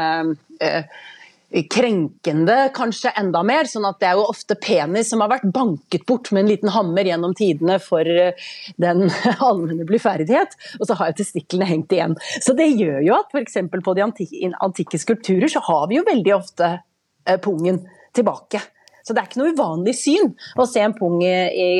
krenkende, 1.71 2.69
kanskje 2.75 3.13
enda 3.15 3.43
mer. 3.43 3.65
sånn 3.65 3.85
at 3.87 3.99
det 3.99 4.09
er 4.09 4.19
jo 4.19 4.27
ofte 4.27 4.55
penis 4.59 5.09
som 5.09 5.21
har 5.23 5.31
vært 5.31 5.47
banket 5.53 6.05
bort 6.05 6.31
med 6.31 6.43
en 6.43 6.49
liten 6.51 6.69
hammer 6.69 7.07
gjennom 7.07 7.33
tidene 7.37 7.79
for 7.79 8.03
eh, 8.03 8.35
den 8.77 9.07
allmenne 9.47 9.87
blyferdighet, 9.87 10.57
og 10.79 10.87
så 10.87 10.97
har 10.99 11.11
jo 11.11 11.19
testiklene 11.21 11.69
hengt 11.69 11.93
igjen. 11.95 12.17
Så 12.43 12.55
det 12.57 12.67
gjør 12.75 12.99
jo 13.05 13.15
at 13.15 13.31
f.eks. 13.31 13.61
på 13.71 13.95
de 13.95 14.03
antikke 14.03 14.99
skulpturer 14.99 15.47
så 15.51 15.63
har 15.69 15.87
vi 15.87 16.01
jo 16.01 16.07
veldig 16.07 16.35
ofte 16.35 16.73
eh, 16.75 17.39
pungen 17.39 17.85
tilbake. 18.17 18.59
Så 19.07 19.15
det 19.15 19.21
er 19.21 19.29
ikke 19.29 19.39
noe 19.39 19.53
uvanlig 19.55 19.93
syn 19.95 20.33
å 20.59 20.65
se 20.67 20.81
en 20.83 20.95
pung 20.97 21.21
i, 21.23 21.31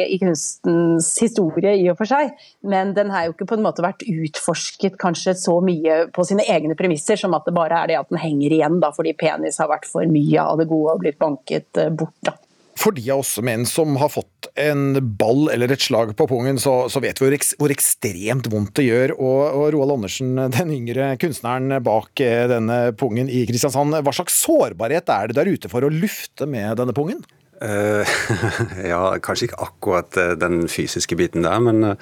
i, 0.07 0.19
kunstens 0.21 1.09
historie 1.19 1.73
i 1.75 1.89
og 1.91 1.99
for 1.99 2.07
seg, 2.07 2.31
men 2.63 2.93
den 2.95 3.11
har 3.11 3.27
jo 3.27 3.35
ikke 3.35 3.49
på 3.49 3.57
en 3.57 3.65
måte 3.65 3.83
vært 3.83 4.05
utforsket 4.07 4.95
kanskje 5.01 5.35
så 5.35 5.57
mye 5.63 6.05
på 6.15 6.23
sine 6.29 6.47
egne 6.47 6.77
premisser 6.79 7.19
som 7.19 7.35
at 7.35 7.43
det 7.43 7.55
bare 7.57 7.83
er 7.83 7.91
det 7.91 7.99
at 7.99 8.13
den 8.13 8.21
henger 8.23 8.55
igjen 8.55 8.79
da, 8.79 8.93
fordi 8.95 9.17
penis 9.19 9.59
har 9.59 9.67
vært 9.73 9.89
for 9.91 10.07
mye 10.07 10.39
av 10.39 10.61
det 10.61 10.69
gode 10.71 10.95
og 10.95 11.03
blitt 11.03 11.19
banket 11.19 11.83
eh, 11.83 11.91
bort. 11.91 12.15
da. 12.23 12.37
For 12.77 12.95
de 12.95 13.03
av 13.11 13.23
oss 13.23 13.35
menn 13.43 13.65
som 13.67 13.97
har 13.99 14.11
fått 14.13 14.36
en 14.57 14.99
ball 15.19 15.47
eller 15.53 15.71
et 15.73 15.83
slag 15.83 16.13
på 16.17 16.27
pungen, 16.29 16.59
så, 16.61 16.73
så 16.91 17.01
vet 17.03 17.19
vi 17.19 17.27
hvor, 17.27 17.35
hvor, 17.61 17.73
ekstremt 17.73 18.49
vondt 18.51 18.73
det 18.79 18.87
gjør. 18.87 19.15
Og, 19.17 19.41
og, 19.45 19.65
Roald 19.75 19.95
Andersen, 19.97 20.35
den 20.57 20.73
yngre 20.75 21.13
kunstneren 21.21 21.77
bak 21.85 22.23
eh, 22.23 22.45
denne 22.51 22.79
pungen 22.97 23.29
i 23.31 23.45
Kristiansand, 23.49 23.99
hva 24.03 24.15
slags 24.15 24.39
sårbarhet 24.43 25.13
er 25.13 25.31
det 25.31 25.39
der 25.39 25.51
ute 25.53 25.71
for 25.71 25.85
å 25.85 25.93
lufte 25.93 26.49
med 26.49 26.77
denne 26.81 26.95
pungen? 26.97 27.23
Uh, 27.57 28.05
ja, 28.91 29.01
kanskje 29.23 29.49
ikke 29.49 29.63
akkurat 29.65 30.19
eh, 30.21 30.35
den 30.37 30.67
fysiske 30.69 31.17
biten 31.17 31.47
der, 31.47 31.63
men 31.63 31.95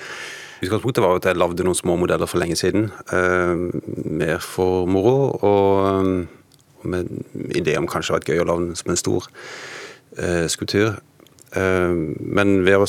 Utgangspunktet 0.64 1.04
var 1.04 1.18
at 1.20 1.26
jeg 1.28 1.38
lagde 1.38 1.66
noen 1.68 1.78
små 1.78 1.98
modeller 2.00 2.30
for 2.32 2.40
lenge 2.42 2.56
siden. 2.58 2.88
Uh, 3.12 3.76
mer 4.08 4.40
for 4.44 4.88
moro, 4.90 5.36
og 5.44 6.86
med 6.88 7.10
idé 7.58 7.76
om 7.80 7.88
kanskje 7.90 8.16
det 8.16 8.24
et 8.24 8.32
gøy 8.34 8.44
å 8.44 8.48
lage 8.50 8.78
som 8.80 8.94
en 8.94 9.00
stor 9.00 9.28
uh, 9.28 10.46
skulptur. 10.52 10.96
Eh, 11.56 11.94
men 12.20 12.58
ved 12.66 12.84
å 12.84 12.88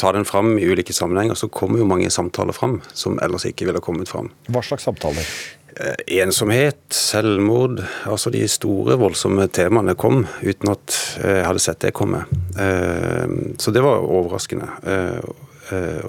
ta 0.00 0.12
den 0.16 0.26
fram 0.26 0.56
i 0.58 0.66
ulike 0.66 0.94
sammenhenger, 0.94 1.38
så 1.38 1.50
kommer 1.52 1.82
jo 1.82 1.88
mange 1.88 2.10
samtaler 2.10 2.56
fram 2.56 2.80
som 2.92 3.20
ellers 3.22 3.46
ikke 3.48 3.68
ville 3.68 3.82
kommet 3.84 4.10
fram. 4.10 4.32
Hva 4.50 4.64
slags 4.66 4.88
samtaler? 4.88 5.28
Eh, 5.72 6.02
ensomhet, 6.22 6.82
selvmord, 6.92 7.80
altså 8.08 8.32
de 8.34 8.42
store, 8.50 8.98
voldsomme 9.00 9.46
temaene 9.54 9.94
kom 9.96 10.24
uten 10.42 10.74
at 10.74 10.98
jeg 11.22 11.46
hadde 11.46 11.62
sett 11.62 11.80
det 11.84 11.94
komme. 11.96 12.24
Så 12.52 13.72
det 13.72 13.80
var 13.80 14.04
overraskende. 14.04 14.66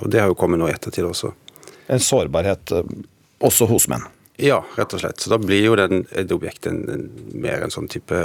Og 0.02 0.10
det 0.12 0.20
har 0.20 0.28
jo 0.28 0.36
kommet 0.36 0.60
nå 0.60 0.68
i 0.68 0.74
ettertid 0.74 1.08
også. 1.08 1.32
En 1.94 2.04
sårbarhet 2.04 2.74
også 3.44 3.70
hos 3.72 3.88
menn? 3.92 4.04
Ja, 4.42 4.64
rett 4.76 4.94
og 4.96 5.04
slett. 5.04 5.22
Så 5.22 5.30
da 5.30 5.38
blir 5.38 5.62
jo 5.62 5.76
den, 5.78 6.08
et 6.12 6.32
objekt 6.34 6.68
en, 6.70 6.82
en, 6.90 7.06
mer 7.38 7.64
en 7.66 7.74
sånn 7.74 7.90
type 7.92 8.18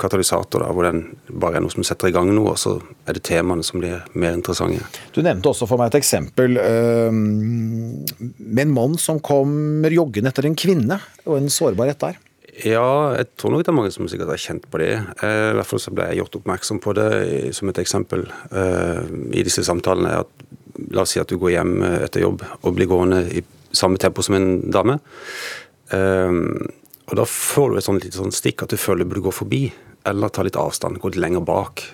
katalysator, 0.00 0.64
da, 0.64 0.70
hvor 0.74 0.86
den 0.86 1.02
bare 1.30 1.58
er 1.58 1.64
noe 1.64 1.72
som 1.72 1.84
setter 1.86 2.10
i 2.10 2.14
gang 2.14 2.30
noe, 2.32 2.54
og 2.54 2.60
så 2.60 2.76
er 3.08 3.16
det 3.16 3.24
temaene 3.28 3.66
som 3.66 3.82
blir 3.82 4.00
mer 4.14 4.38
interessante. 4.38 4.82
Du 5.14 5.20
nevnte 5.24 5.52
også 5.52 5.68
for 5.70 5.80
meg 5.80 5.92
et 5.92 6.00
eksempel 6.00 6.58
øh, 6.60 7.12
med 7.12 8.64
en 8.64 8.74
mann 8.74 8.98
som 9.00 9.20
kommer 9.24 9.92
joggende 9.94 10.32
etter 10.32 10.48
en 10.48 10.58
kvinne, 10.58 11.00
og 11.26 11.38
en 11.38 11.52
sårbarhet 11.52 12.02
der. 12.02 12.18
Ja, 12.60 13.14
jeg 13.16 13.30
tror 13.40 13.54
nok 13.54 13.62
det 13.64 13.70
er 13.72 13.76
mange 13.76 13.92
som 13.94 14.08
sikkert 14.10 14.34
har 14.34 14.42
kjent 14.42 14.66
på 14.68 14.80
det. 14.82 14.92
Eh, 15.22 15.46
I 15.52 15.54
hvert 15.56 15.68
fall 15.68 15.80
så 15.80 15.92
ble 15.94 16.10
jeg 16.10 16.20
gjort 16.20 16.40
oppmerksom 16.40 16.80
på 16.82 16.96
det 16.98 17.10
som 17.56 17.70
et 17.70 17.80
eksempel 17.80 18.26
eh, 18.50 19.06
i 19.38 19.44
disse 19.46 19.64
samtalene. 19.64 20.18
At, 20.24 20.44
la 20.90 21.04
oss 21.04 21.14
si 21.14 21.22
at 21.22 21.30
du 21.30 21.38
går 21.40 21.54
hjem 21.54 21.74
etter 22.06 22.24
jobb 22.24 22.42
og 22.60 22.76
blir 22.76 22.88
gående 22.90 23.22
i 23.36 23.44
samme 23.76 24.00
tempo 24.00 24.22
som 24.24 24.36
en 24.38 24.52
dame. 24.72 24.98
Um, 25.90 26.70
og 27.10 27.16
Da 27.18 27.26
får 27.26 27.70
du 27.70 27.78
et 27.78 27.86
sånt, 27.86 28.06
sånn 28.14 28.34
stikk 28.34 28.64
at 28.64 28.70
du 28.70 28.78
føler 28.78 29.04
du 29.04 29.10
burde 29.10 29.26
gå 29.26 29.34
forbi, 29.34 29.64
eller 30.04 30.28
ta 30.32 30.44
litt 30.46 30.58
avstand, 30.58 31.00
gå 31.00 31.12
litt 31.12 31.20
lenger 31.20 31.44
bak. 31.44 31.84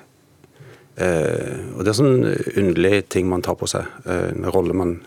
Eh, 0.96 1.74
og 1.76 1.84
Det 1.84 1.92
er 1.92 1.98
sånn 1.98 2.22
underlig 2.56 3.08
ting 3.12 3.28
man 3.28 3.44
tar 3.44 3.58
på 3.60 3.68
seg, 3.68 3.84
eh, 4.06 4.30
en 4.32 4.48
rolle 4.52 4.76
man 4.76 5.00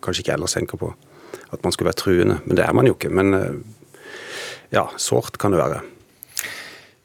kanskje 0.00 0.24
ikke 0.24 0.36
ellers 0.38 0.56
tenker 0.56 0.80
på. 0.80 0.94
At 1.52 1.62
man 1.62 1.72
skulle 1.72 1.90
være 1.90 2.02
truende, 2.02 2.40
men 2.46 2.56
det 2.56 2.64
er 2.64 2.72
man 2.72 2.86
jo 2.88 2.94
ikke. 2.96 3.10
Men 3.12 3.34
eh, 3.34 3.52
ja, 4.72 4.88
sårt 4.96 5.38
kan 5.38 5.52
det 5.52 5.60
være. 5.60 5.82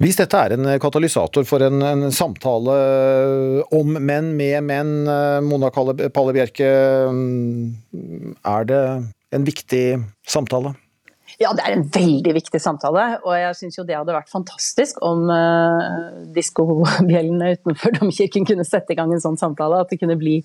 Hvis 0.01 0.17
dette 0.17 0.33
er 0.33 0.55
en 0.55 0.65
katalysator 0.81 1.43
for 1.45 1.61
en, 1.61 1.83
en 1.85 2.07
samtale 2.09 2.73
om 3.77 3.91
menn 4.01 4.31
med 4.33 4.63
menn, 4.65 4.93
Mona 5.45 5.69
Palle 5.69 6.33
Bjerke, 6.33 6.71
er 8.41 8.65
det 8.65 8.81
en 9.29 9.45
viktig 9.45 9.85
samtale? 10.25 10.73
Ja, 11.41 11.51
det 11.57 11.63
er 11.65 11.73
en 11.73 11.87
veldig 11.89 12.35
viktig 12.35 12.59
samtale. 12.61 13.03
Og 13.25 13.33
jeg 13.33 13.55
syns 13.57 13.79
jo 13.79 13.85
det 13.87 13.95
hadde 13.97 14.13
vært 14.13 14.29
fantastisk 14.29 14.99
om 15.05 15.25
uh, 15.31 16.21
diskobjellene 16.35 17.55
utenfor 17.55 17.95
domkirken 17.97 18.45
kunne 18.45 18.65
sette 18.67 18.93
i 18.93 18.99
gang 18.99 19.13
en 19.13 19.23
sånn 19.23 19.39
samtale. 19.41 19.81
At 19.81 19.89
det 19.89 19.97
kunne 20.03 20.19
bli 20.21 20.39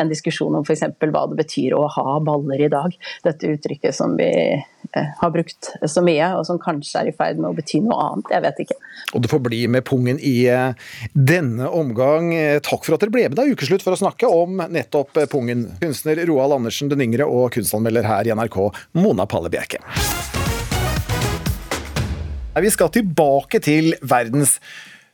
en 0.00 0.10
diskusjon 0.10 0.56
om 0.58 0.66
f.eks. 0.66 0.88
hva 0.98 1.24
det 1.30 1.38
betyr 1.38 1.76
å 1.78 1.84
ha 1.94 2.18
baller 2.26 2.64
i 2.66 2.70
dag. 2.72 2.96
Dette 3.26 3.52
uttrykket 3.54 3.94
som 3.94 4.16
vi 4.18 4.30
uh, 4.58 5.12
har 5.20 5.34
brukt 5.34 5.70
så 5.86 6.02
mye, 6.02 6.32
og 6.40 6.42
som 6.48 6.58
kanskje 6.62 7.04
er 7.04 7.12
i 7.12 7.14
ferd 7.14 7.38
med 7.38 7.52
å 7.52 7.54
bety 7.54 7.82
noe 7.84 8.00
annet. 8.08 8.34
Jeg 8.34 8.46
vet 8.48 8.64
ikke. 8.66 8.78
Og 9.14 9.22
det 9.22 9.30
får 9.30 9.44
bli 9.46 9.62
med 9.70 9.86
pungen 9.86 10.18
i 10.18 10.34
uh, 10.50 10.74
denne 11.14 11.70
omgang. 11.70 12.32
Takk 12.66 12.88
for 12.88 12.96
at 12.96 13.04
dere 13.06 13.14
ble 13.14 13.28
med 13.30 13.38
da 13.38 13.46
ukeslutt 13.46 13.86
for 13.86 13.94
å 13.94 14.02
snakke 14.02 14.26
om 14.26 14.64
nettopp 14.66 15.22
pungen. 15.30 15.68
Kunstner 15.84 16.18
Roald 16.26 16.58
Andersen 16.58 16.90
den 16.90 17.06
yngre 17.06 17.30
og 17.30 17.52
kunstanmelder 17.54 18.10
her 18.10 18.26
i 18.26 18.34
NRK, 18.34 18.62
Mona 18.98 19.30
Palle 19.30 19.52
Bjerke. 19.52 19.78
Vi 22.50 22.70
skal 22.70 22.90
tilbake 22.90 23.60
til 23.62 23.92
verdens 24.02 24.56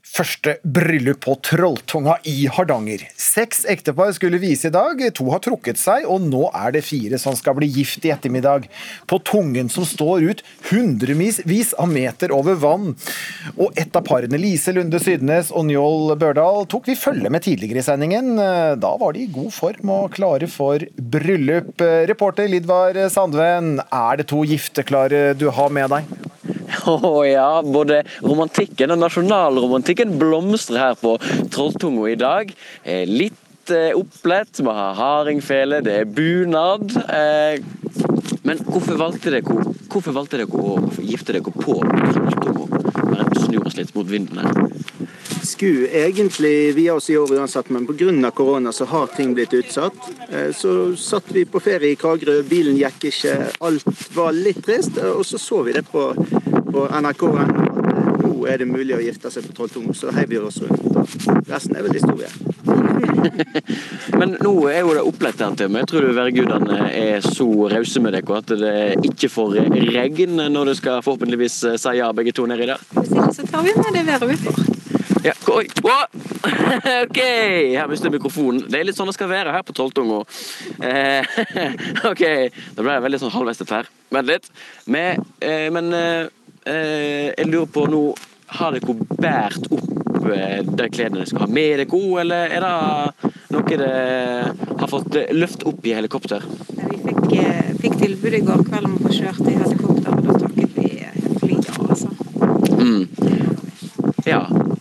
første 0.07 0.55
bryllup 0.65 1.19
på 1.27 1.35
Trolltunga 1.45 2.15
i 2.25 2.47
Hardanger. 2.49 3.03
Seks 3.21 3.67
ektepar 3.69 4.15
skulle 4.17 4.41
vise 4.41 4.71
i 4.71 4.73
dag, 4.73 5.03
to 5.13 5.27
har 5.29 5.43
trukket 5.45 5.77
seg, 5.77 6.07
og 6.09 6.25
nå 6.25 6.47
er 6.57 6.73
det 6.73 6.87
fire 6.87 7.21
som 7.21 7.37
skal 7.37 7.59
bli 7.59 7.69
gift 7.69 8.07
i 8.09 8.15
ettermiddag. 8.15 8.65
På 9.05 9.19
tungen 9.21 9.69
som 9.69 9.85
står 9.85 10.25
ut 10.31 10.43
hundrevis 10.71 11.75
av 11.77 11.93
meter 11.93 12.33
over 12.33 12.57
vann. 12.63 12.95
Og 13.59 13.77
et 13.77 13.93
av 13.93 14.07
parene, 14.09 14.41
Lise 14.41 14.73
Lunde 14.73 15.03
Sydnes 15.03 15.53
og 15.53 15.69
Njål 15.69 16.17
Børdal, 16.17 16.65
tok 16.73 16.89
vi 16.89 16.97
følge 16.97 17.29
med 17.29 17.45
tidligere 17.45 17.85
i 17.85 17.89
sendingen. 17.91 18.33
Da 18.81 18.95
var 18.97 19.13
de 19.13 19.27
i 19.27 19.33
god 19.35 19.53
form 19.53 19.93
og 19.99 20.15
klare 20.17 20.49
for 20.49 20.81
bryllup. 20.97 21.85
Reporter 22.09 22.49
Lidvar 22.49 22.97
Sandven, 23.13 23.77
er 23.85 24.23
det 24.23 24.31
to 24.33 24.47
gifteklare 24.49 25.35
du 25.37 25.51
har 25.53 25.69
med 25.69 25.93
deg? 25.93 26.17
Å 26.91 26.95
oh, 26.97 27.23
ja, 27.27 27.63
både 27.63 28.03
romantikken 28.25 28.95
og 28.95 29.01
nasjonalromantikken 29.03 30.17
blomstrer 30.21 30.83
her 30.83 30.97
på 31.01 31.17
Trolltunga 31.53 32.09
i 32.11 32.19
dag. 32.21 32.53
Eh, 32.83 33.05
litt 33.07 33.73
eh, 33.75 33.93
opplett, 33.97 34.61
vi 34.61 34.77
har 34.79 34.99
hardingfele, 34.99 35.83
det 35.87 36.01
er 36.03 36.11
bunad. 36.11 36.97
Eh, 37.07 37.61
men 38.47 38.63
hvorfor 38.67 38.99
valgte 38.99 39.35
dere, 39.35 39.59
hvorfor 39.91 40.15
valgte 40.17 40.43
dere 40.43 40.51
å 40.51 40.79
gifte 41.03 41.37
dere 41.37 41.47
på 41.47 41.81
Trolltunga? 41.83 42.83
Bare 43.07 43.31
snu 43.47 43.61
oss 43.63 43.79
litt 43.79 43.95
mot 43.97 44.11
vinden 44.11 44.43
her 44.43 44.67
skulle 45.47 45.89
egentlig 45.89 46.75
vie 46.75 46.91
oss 46.93 47.11
i 47.11 47.17
år 47.17 47.33
uansett, 47.39 47.69
men 47.71 47.87
pga. 47.87 48.31
korona 48.31 48.73
så 48.73 48.85
har 48.85 49.07
ting 49.07 49.35
blitt 49.35 49.55
utsatt. 49.55 49.95
Så 50.55 50.97
satt 50.97 51.31
vi 51.33 51.45
på 51.45 51.61
ferie 51.61 51.93
i 51.93 51.97
Kragerø, 51.97 52.43
bilen 52.43 52.77
gikk 52.77 53.09
ikke, 53.11 53.37
alt 53.61 54.11
var 54.15 54.33
litt 54.33 54.65
trist. 54.67 54.99
Og 54.99 55.25
så 55.27 55.39
så 55.39 55.63
vi 55.63 55.73
det 55.73 55.87
på 55.91 56.11
på 56.77 56.89
NRK.no 56.93 57.77
nå 58.27 58.53
er 58.53 58.61
det 58.61 58.67
mulig 58.69 58.95
å 58.97 59.01
gifte 59.01 59.31
seg 59.33 59.47
på 59.49 59.55
Trolltunga, 59.57 59.95
så 59.97 60.13
heiv 60.15 60.29
vi 60.31 60.39
oss 60.39 60.59
rundt. 60.63 61.47
Resten 61.49 61.77
er 61.79 61.87
vel 61.87 61.97
historie. 61.97 62.29
Men 64.21 64.37
nå 64.43 64.53
er 64.71 64.83
jo 64.83 64.95
det 64.97 65.05
opplett 65.09 65.41
her 65.43 65.57
til 65.59 65.73
meg. 65.73 65.87
Tror 65.89 66.07
du 66.07 66.13
værgudene 66.17 66.91
er 66.91 67.25
så 67.25 67.47
rause 67.73 68.03
med 68.05 68.17
dere 68.17 68.39
at 68.41 68.55
det 68.61 68.77
ikke 69.09 69.33
får 69.33 69.59
regn 69.89 70.39
når 70.53 70.73
du 70.73 70.75
skal 70.79 71.03
forhåpentligvis 71.07 71.59
si 71.81 71.97
ja 71.99 72.13
begge 72.17 72.35
to 72.37 72.47
nedi 72.51 72.69
der? 72.71 72.83
Hvis 72.99 73.15
ikke 73.15 73.35
så 73.41 73.49
tar 73.51 73.67
vi 73.67 73.75
med 73.79 73.97
det 73.97 74.07
været 74.11 74.31
vi 74.35 74.41
får. 74.45 74.65
Ja, 75.27 75.33
oi, 75.51 75.65
OK! 77.03 77.19
Her 77.19 77.89
mistet 77.91 78.07
jeg 78.07 78.15
mikrofonen. 78.15 78.67
Det 78.71 78.79
er 78.79 78.87
litt 78.87 78.99
sånn 78.99 79.09
det 79.11 79.17
skal 79.17 79.33
være 79.33 79.55
her 79.57 79.65
på 79.67 79.75
Trolltunga. 79.75 80.23
Eh, 80.87 81.37
OK. 82.13 82.23
Da 82.77 82.85
ble 82.85 82.95
jeg 82.95 83.07
veldig 83.09 83.23
sånn 83.25 83.35
halvveis 83.35 83.59
til 83.59 83.73
her. 83.75 83.89
Vent 84.15 84.31
litt. 84.31 84.47
Men, 84.87 85.25
eh, 85.43 85.67
men 85.75 85.91
eh, 85.97 86.29
Eh, 86.67 87.31
jeg 87.31 87.47
lurer 87.47 87.69
på 87.71 87.85
nå 87.87 88.01
Har 88.59 88.75
dere 88.75 88.95
båret 88.97 89.69
opp 89.71 90.25
eh, 90.35 90.63
de 90.67 90.89
klærne 90.91 91.21
dere 91.21 91.27
skal 91.31 91.45
ha 91.45 91.47
med 91.51 91.79
dere, 91.83 92.01
eller 92.23 92.55
er 92.57 92.65
det 92.65 93.31
noe 93.55 93.67
dere 93.71 93.91
har 94.81 94.91
fått 94.91 95.19
løft 95.35 95.63
opp 95.67 95.87
i 95.87 95.95
helikopter? 95.95 96.43
Vi 96.79 96.99
fikk, 97.05 97.23
eh, 97.39 97.71
fikk 97.83 97.99
tilbud 98.03 98.39
i 98.39 98.43
går 98.47 98.65
kveld 98.67 98.89
om 98.89 98.97
å 98.99 99.05
få 99.05 99.15
kjørt 99.15 99.43
i 99.47 99.57
helikopter, 99.61 100.15
og 100.15 100.27
da 100.27 100.39
takket 100.43 100.79
vi 100.79 100.91
flyet, 101.43 101.71
altså. 101.87 102.11
Mm. 102.79 103.56
Ja, 104.27 104.41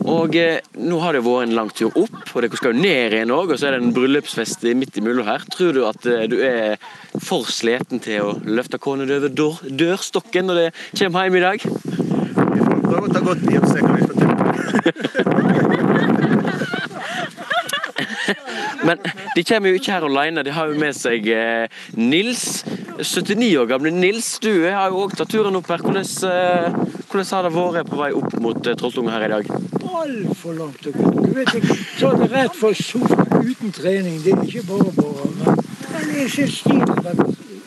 og 0.09 0.33
eh, 0.39 0.57
nå 0.81 0.97
har 1.03 1.13
det 1.13 1.21
vært 1.25 1.45
en 1.45 1.55
lang 1.57 1.69
tur 1.69 1.93
opp, 2.01 2.15
og 2.33 2.41
dere 2.41 2.57
skal 2.57 2.73
jo 2.73 2.81
ned 2.81 3.13
igjen 3.13 3.33
òg. 3.33 3.53
Og 3.53 3.59
så 3.61 3.69
er 3.69 3.75
det 3.75 3.83
en 3.83 3.93
bryllupsfest 3.93 4.65
midt 4.77 4.97
imellom 4.97 5.27
her. 5.29 5.45
Tror 5.53 5.75
du 5.75 5.83
at 5.85 6.07
eh, 6.09 6.25
du 6.31 6.39
er 6.41 6.81
for 7.21 7.45
sliten 7.53 8.01
til 8.01 8.25
å 8.25 8.33
løfte 8.41 8.81
kona 8.81 9.05
over 9.05 9.29
dør, 9.29 9.61
dørstokken 9.69 10.49
når 10.49 10.61
det 10.63 10.67
kommer 10.97 11.29
hjem 11.29 11.37
i 11.37 11.45
dag? 11.45 11.59
Vi 11.61 12.61
får 12.65 12.85
prøve 12.89 13.05
å 13.05 13.13
ta 13.13 13.25
godt 13.29 13.45
i 13.45 13.57
og 13.61 13.69
se 13.69 13.85
hva 13.85 13.93
vi 13.93 14.05
får 14.09 14.15
til. 16.15 16.21
Men 18.85 19.01
de 19.35 19.43
kommer 19.43 19.71
jo 19.71 19.79
ikke 19.79 19.95
her 19.95 20.05
alene. 20.07 20.43
De 20.45 20.53
har 20.53 20.69
jo 20.69 20.79
med 20.79 20.95
seg 20.97 21.29
eh, 21.33 21.85
Nils. 21.97 22.63
79 23.01 23.57
år 23.59 23.65
gamle 23.67 23.91
Nils, 23.91 24.37
du 24.39 24.51
har 24.63 24.87
jo 24.87 25.01
òg 25.03 25.15
tatt 25.17 25.31
turen 25.33 25.57
opp 25.59 25.67
her. 25.71 25.81
Hvordan, 25.83 26.05
eh, 26.05 26.99
hvordan, 27.09 27.25
har 27.31 27.47
det 27.47 27.53
vært 27.55 27.89
på 27.89 27.99
vei 27.99 28.11
opp 28.15 28.37
mot 28.39 28.67
eh, 28.67 28.77
Trolltunga 28.79 29.15
her 29.15 29.25
i 29.25 29.31
dag? 29.33 29.49
Altfor 29.83 30.55
langt 30.55 30.87
å 30.87 30.93
gå. 30.95 31.11
Du 31.25 31.33
vet 31.35 31.51
ikke, 31.59 31.75
så 31.97 32.13
er 32.13 32.21
det 32.21 32.29
rett 32.31 32.55
for 32.55 32.77
sofa 32.77 33.25
uten 33.41 33.73
trening. 33.75 34.21
Det 34.23 34.35
er 34.35 34.45
ikke 34.47 34.63
bare 34.69 34.93
bare. 34.99 35.27
Men, 35.41 35.65
men 35.91 36.13
jeg 36.21 36.31
syns 36.37 36.61
stilen 36.61 37.03
vært 37.09 37.25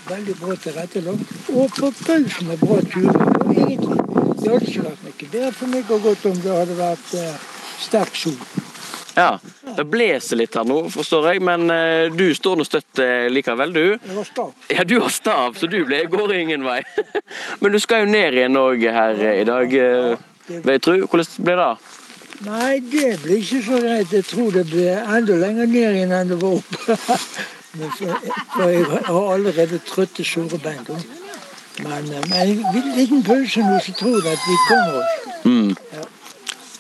veldig 0.08 0.38
bra 0.40 0.56
tilrettelagt. 0.64 1.34
Og 1.52 1.76
forbausende 1.76 2.56
bra 2.62 2.80
turer. 2.94 3.28
Egentlig, 3.52 4.00
det 4.38 4.54
hadde 4.54 4.72
ikke 4.72 4.86
vært 4.86 5.04
noe 5.04 5.30
bedre 5.34 5.52
for 5.60 5.74
meg 5.74 5.92
å 5.92 6.00
gå 6.06 6.16
om 6.32 6.40
det 6.46 6.56
hadde 6.62 6.80
vært 6.80 7.14
eh, 7.20 7.44
sterk 7.84 8.16
sol. 8.24 8.40
Ja, 9.18 9.38
Det 9.76 9.84
blåser 9.84 10.38
litt 10.38 10.54
her 10.54 10.66
nå, 10.68 10.76
forstår 10.94 11.32
jeg, 11.32 11.42
men 11.42 11.66
uh, 11.72 12.06
du 12.14 12.28
står 12.34 12.58
nå 12.58 12.66
støtt 12.66 13.00
uh, 13.02 13.26
likevel, 13.32 13.72
du? 13.74 13.84
Jeg 13.96 14.14
har 14.14 14.28
stav. 14.28 14.52
Ja, 14.70 14.84
du 14.86 14.94
har 15.02 15.10
stav, 15.10 15.58
så 15.58 15.66
du 15.70 15.80
ble, 15.88 16.04
går 16.10 16.34
ingen 16.36 16.62
vei. 16.66 16.80
men 17.60 17.74
du 17.74 17.80
skal 17.82 18.04
jo 18.04 18.12
ned 18.12 18.38
igjen 18.38 18.58
òg 18.60 18.84
her 18.94 19.18
uh, 19.18 19.32
i 19.34 19.46
dag, 19.48 19.74
vil 20.48 20.74
jeg 20.76 20.84
tro. 20.86 20.94
Hvordan 21.10 21.46
blir 21.48 21.62
det? 21.62 21.70
Nei, 22.46 22.72
det 22.92 23.08
blir 23.24 23.40
ikke 23.42 23.62
så 23.66 23.80
greit. 23.82 24.12
Jeg 24.14 24.26
tror 24.30 24.54
det 24.54 24.64
blir 24.70 25.00
enda 25.02 25.38
lenger 25.42 25.66
ned 25.66 25.98
igjen 25.98 26.14
enn 26.14 26.30
det 26.30 26.38
var 26.38 26.60
oppe. 26.60 26.98
for 28.54 28.70
jeg 28.70 28.84
har 28.86 29.32
allerede 29.34 29.80
trøtte, 29.88 30.24
sure 30.24 30.62
bein. 30.62 30.86
Men 31.82 32.06
med 32.30 32.38
en 32.44 32.94
liten 32.94 33.26
pause 33.26 33.66
nå, 33.66 33.82
så 33.82 33.96
tror 33.98 34.22
jeg 34.22 34.38
at 34.38 34.46
vi 34.46 34.60
kommer 34.68 35.02
oss. 35.02 35.18
Mm. 35.44 35.74
Ja. 35.96 36.06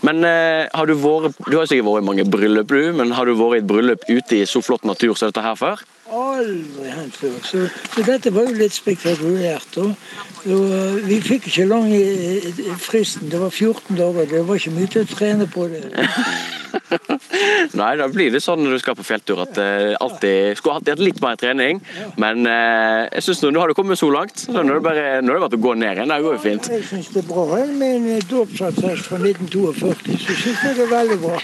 Men 0.08 0.24
eh, 0.24 0.64
har 0.72 0.88
du 0.88 0.94
vært 0.96 1.36
Du 1.50 1.58
har 1.58 1.68
sikkert 1.68 1.90
vært 1.90 2.02
i 2.04 2.08
mange 2.08 2.24
bryllup, 2.32 2.72
du. 2.72 2.92
Men 2.96 3.12
har 3.16 3.28
du 3.28 3.36
vært 3.36 3.58
i 3.58 3.62
et 3.62 3.68
bryllup 3.68 4.08
ute 4.08 4.40
i 4.40 4.46
så 4.48 4.64
flott 4.64 4.86
natur 4.88 5.12
som 5.14 5.28
dette 5.28 5.44
her 5.44 5.58
før? 5.58 5.84
Aldri 6.10 6.90
hendt 6.92 7.16
før. 7.16 7.38
Så, 7.42 7.64
så, 7.94 8.04
dette 8.06 8.32
var 8.34 8.48
jo 8.48 8.58
litt 8.58 8.76
spektakulært. 8.76 9.80
Og, 9.82 9.94
og 10.48 11.02
vi 11.08 11.20
fikk 11.24 11.50
ikke 11.50 11.68
lang 11.68 11.90
fristen. 12.82 13.30
Det 13.32 13.40
var 13.40 13.50
14 13.50 13.98
dager. 13.98 14.30
Det 14.30 14.44
var 14.48 14.60
ikke 14.60 14.76
mye 14.76 14.92
til 14.94 15.04
å 15.04 15.10
trene 15.12 15.48
på 15.50 15.68
det. 15.72 15.84
Nei, 17.78 17.90
da 18.00 18.08
blir 18.10 18.32
det 18.32 18.40
sånn 18.44 18.62
når 18.64 18.76
du 18.76 18.82
skal 18.82 18.96
på 18.98 19.06
fjelltur 19.06 19.42
at 19.44 19.58
uh, 19.60 19.94
alltid 20.02 20.58
skulle 20.58 20.78
hatt 20.78 21.02
litt 21.02 21.20
mer 21.22 21.38
trening. 21.40 21.80
Men 22.20 22.46
eh, 22.48 23.06
jeg 23.18 23.26
synes 23.26 23.42
nå, 23.46 23.60
har 23.60 23.70
du 23.70 23.76
kommet 23.76 24.00
så 24.00 24.08
langt. 24.12 24.36
Så 24.40 24.54
nå 24.56 24.64
er 24.64 24.78
det 24.78 24.84
bare, 24.84 25.06
nå 25.22 25.32
er 25.32 25.38
det 25.38 25.44
bare 25.44 25.58
å 25.58 25.64
gå 25.68 25.74
ned 25.78 25.98
igjen. 26.00 26.12
Det 26.12 26.18
går 26.24 26.36
jo 26.36 26.42
fint. 26.42 26.70
Jeg 26.72 26.86
syns 26.88 27.10
det 27.14 27.22
er 27.22 27.28
bra. 27.28 27.46
Med 27.78 28.08
en 28.12 28.26
dåpsattest 28.30 29.08
fra 29.08 29.20
1942 29.20 30.18
så 30.24 30.38
syns 30.42 30.64
jeg 30.64 30.78
det 30.78 30.86
er 30.86 30.92
veldig 30.92 31.18
bra. 31.24 31.40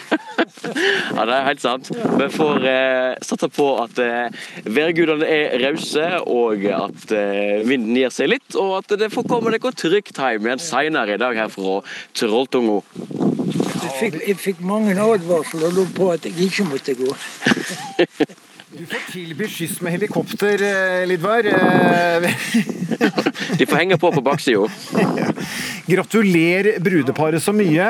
ja, 1.17 1.27
det 1.29 1.37
er 1.37 1.47
helt 1.49 1.65
sant. 1.65 1.91
Vi 1.93 2.29
får 2.35 2.69
eh, 2.71 3.11
satse 3.25 3.51
på 3.55 3.69
at 3.85 4.01
uh, 4.03 4.45
værgudene 4.65 5.27
er 5.27 5.59
rause, 5.65 6.07
og 6.31 6.65
at 6.71 7.15
uh, 7.15 7.67
vinden 7.69 7.99
gir 7.99 8.15
seg 8.15 8.33
litt, 8.35 8.57
og 8.61 8.79
at 8.81 8.97
det 9.01 9.11
får 9.15 9.29
komme 9.31 9.53
dere 9.55 9.75
trygt 9.75 10.19
hjem 10.21 10.49
igjen 10.49 10.63
senere 10.63 11.17
i 11.17 11.21
dag 11.21 11.37
her 11.45 11.53
fra 11.53 11.81
Trolltunga. 12.15 12.81
Jeg 13.85 13.93
fikk, 13.99 14.19
jeg 14.29 14.41
fikk 14.41 14.65
mange 14.65 14.97
advarsler 14.97 15.85
på 15.97 16.11
at 16.15 16.27
jeg 16.29 16.49
ikke 16.49 16.67
måtte 16.71 16.97
gå. 16.99 17.15
Du 18.79 18.87
får 18.87 19.13
tilby 19.13 19.47
skyss 19.47 19.81
med 19.81 19.93
helikopter, 19.93 20.59
Lidvar. 21.07 21.43
De 23.59 23.67
får 23.67 23.77
henge 23.77 23.99
på 23.99 24.13
på 24.13 24.21
baksida. 24.21 24.67
Gratulerer 25.87 26.81
brudeparet 26.83 27.43
så 27.43 27.55
mye. 27.55 27.87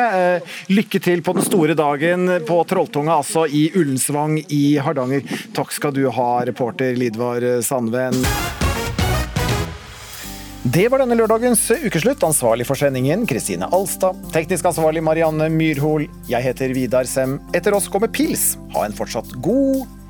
Lykke 0.68 1.00
til 1.00 1.22
på 1.24 1.32
den 1.38 1.46
store 1.46 1.72
dagen 1.78 2.28
på 2.44 2.58
Trolltunga, 2.68 3.16
altså 3.22 3.46
i 3.48 3.70
Ullensvang 3.72 4.36
i 4.52 4.76
Hardanger. 4.76 5.24
Takk 5.56 5.72
skal 5.72 5.96
du 5.96 6.04
ha, 6.12 6.28
reporter 6.44 6.92
Lidvar 7.00 7.40
Sandven. 7.64 8.20
Det 10.68 10.84
var 10.92 11.00
denne 11.00 11.16
lørdagens 11.16 11.64
ukeslutt. 11.80 12.28
Ansvarlig 12.28 12.68
for 12.68 12.76
sendingen 12.76 13.24
Kristine 13.28 13.72
Alstad. 13.72 14.20
Teknisk 14.36 14.68
ansvarlig 14.68 15.00
Marianne 15.04 15.48
Myrhol. 15.52 16.10
Jeg 16.28 16.44
heter 16.44 16.76
Vidar 16.76 17.08
Sem. 17.08 17.38
Etter 17.56 17.72
oss 17.76 17.88
kommer 17.88 18.12
Pils. 18.12 18.58
Ha 18.76 18.84
en 18.84 18.96
fortsatt 18.96 19.32
god 19.44 19.86